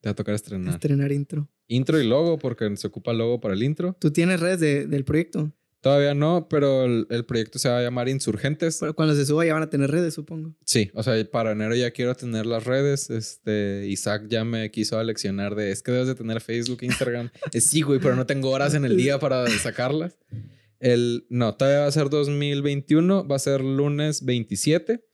Te 0.00 0.08
va 0.08 0.12
a 0.12 0.16
tocar 0.16 0.34
estrenar. 0.34 0.74
Estrenar 0.74 1.12
intro. 1.12 1.48
Intro 1.68 2.00
y 2.00 2.08
logo, 2.08 2.36
porque 2.36 2.76
se 2.76 2.88
ocupa 2.88 3.12
logo 3.12 3.40
para 3.40 3.54
el 3.54 3.62
intro. 3.62 3.96
¿Tú 4.00 4.10
tienes 4.10 4.40
redes 4.40 4.90
del 4.90 5.04
proyecto? 5.04 5.52
Todavía 5.80 6.12
no, 6.14 6.48
pero 6.48 6.86
el, 6.86 7.24
proyecto 7.24 7.60
se 7.60 7.68
va 7.68 7.78
a 7.78 7.82
llamar 7.82 8.08
Insurgentes. 8.08 8.78
Pero 8.80 8.96
cuando 8.96 9.14
se 9.14 9.24
suba 9.24 9.46
ya 9.46 9.54
van 9.54 9.62
a 9.62 9.70
tener 9.70 9.92
redes, 9.92 10.12
supongo. 10.14 10.56
Sí, 10.64 10.90
o 10.94 11.04
sea, 11.04 11.14
para 11.30 11.52
enero 11.52 11.76
ya 11.76 11.92
quiero 11.92 12.16
tener 12.16 12.46
las 12.46 12.64
redes. 12.64 13.10
Este, 13.10 13.86
Isaac 13.86 14.24
ya 14.28 14.44
me 14.44 14.72
quiso 14.72 14.98
aleccionar 14.98 15.54
de, 15.54 15.70
es 15.70 15.84
que 15.84 15.92
debes 15.92 16.08
de 16.08 16.16
tener 16.16 16.40
Facebook, 16.40 16.82
Instagram. 16.82 17.30
sí, 17.60 17.82
güey, 17.82 18.00
pero 18.00 18.16
no 18.16 18.26
tengo 18.26 18.50
horas 18.50 18.74
en 18.74 18.84
el 18.84 18.96
día 18.96 19.20
para 19.20 19.46
sacarlas. 19.50 20.18
El, 20.80 21.26
no, 21.28 21.54
todavía 21.56 21.80
va 21.80 21.86
a 21.86 21.92
ser 21.92 22.08
2021, 22.08 23.28
va 23.28 23.36
a 23.36 23.38
ser 23.38 23.60
lunes 23.60 24.24
27 24.24 25.04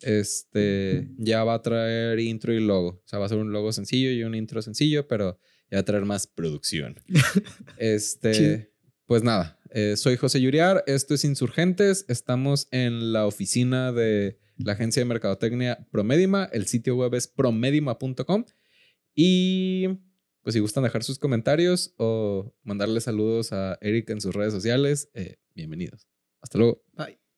Este 0.00 1.08
ya 1.18 1.44
va 1.44 1.54
a 1.54 1.62
traer 1.62 2.18
intro 2.18 2.52
y 2.52 2.60
logo. 2.60 2.88
O 2.88 3.02
sea, 3.04 3.18
va 3.18 3.26
a 3.26 3.28
ser 3.28 3.38
un 3.38 3.52
logo 3.52 3.72
sencillo 3.72 4.10
y 4.10 4.24
un 4.24 4.34
intro 4.34 4.62
sencillo, 4.62 5.06
pero 5.06 5.38
ya 5.70 5.76
va 5.76 5.80
a 5.80 5.84
traer 5.84 6.04
más 6.06 6.26
producción. 6.26 6.96
este, 7.76 8.72
pues 9.06 9.22
nada, 9.22 9.60
eh, 9.70 9.96
soy 9.96 10.16
José 10.16 10.40
Yuriar, 10.40 10.82
esto 10.86 11.14
es 11.14 11.24
Insurgentes, 11.24 12.06
estamos 12.08 12.66
en 12.70 13.12
la 13.12 13.26
oficina 13.26 13.92
de 13.92 14.38
la 14.56 14.72
agencia 14.72 15.02
de 15.02 15.06
mercadotecnia 15.06 15.86
Promedima, 15.90 16.48
el 16.52 16.66
sitio 16.66 16.96
web 16.96 17.14
es 17.14 17.28
promedima.com 17.28 18.44
y 19.14 19.88
pues 20.42 20.54
si 20.54 20.60
gustan 20.60 20.84
dejar 20.84 21.02
sus 21.04 21.18
comentarios 21.18 21.94
o 21.96 22.54
mandarle 22.62 23.00
saludos 23.00 23.52
a 23.52 23.78
Eric 23.80 24.10
en 24.10 24.20
sus 24.20 24.34
redes 24.34 24.52
sociales, 24.52 25.10
eh, 25.14 25.36
bienvenidos. 25.54 26.06
Hasta 26.40 26.58
luego. 26.58 26.82
Bye. 26.92 27.29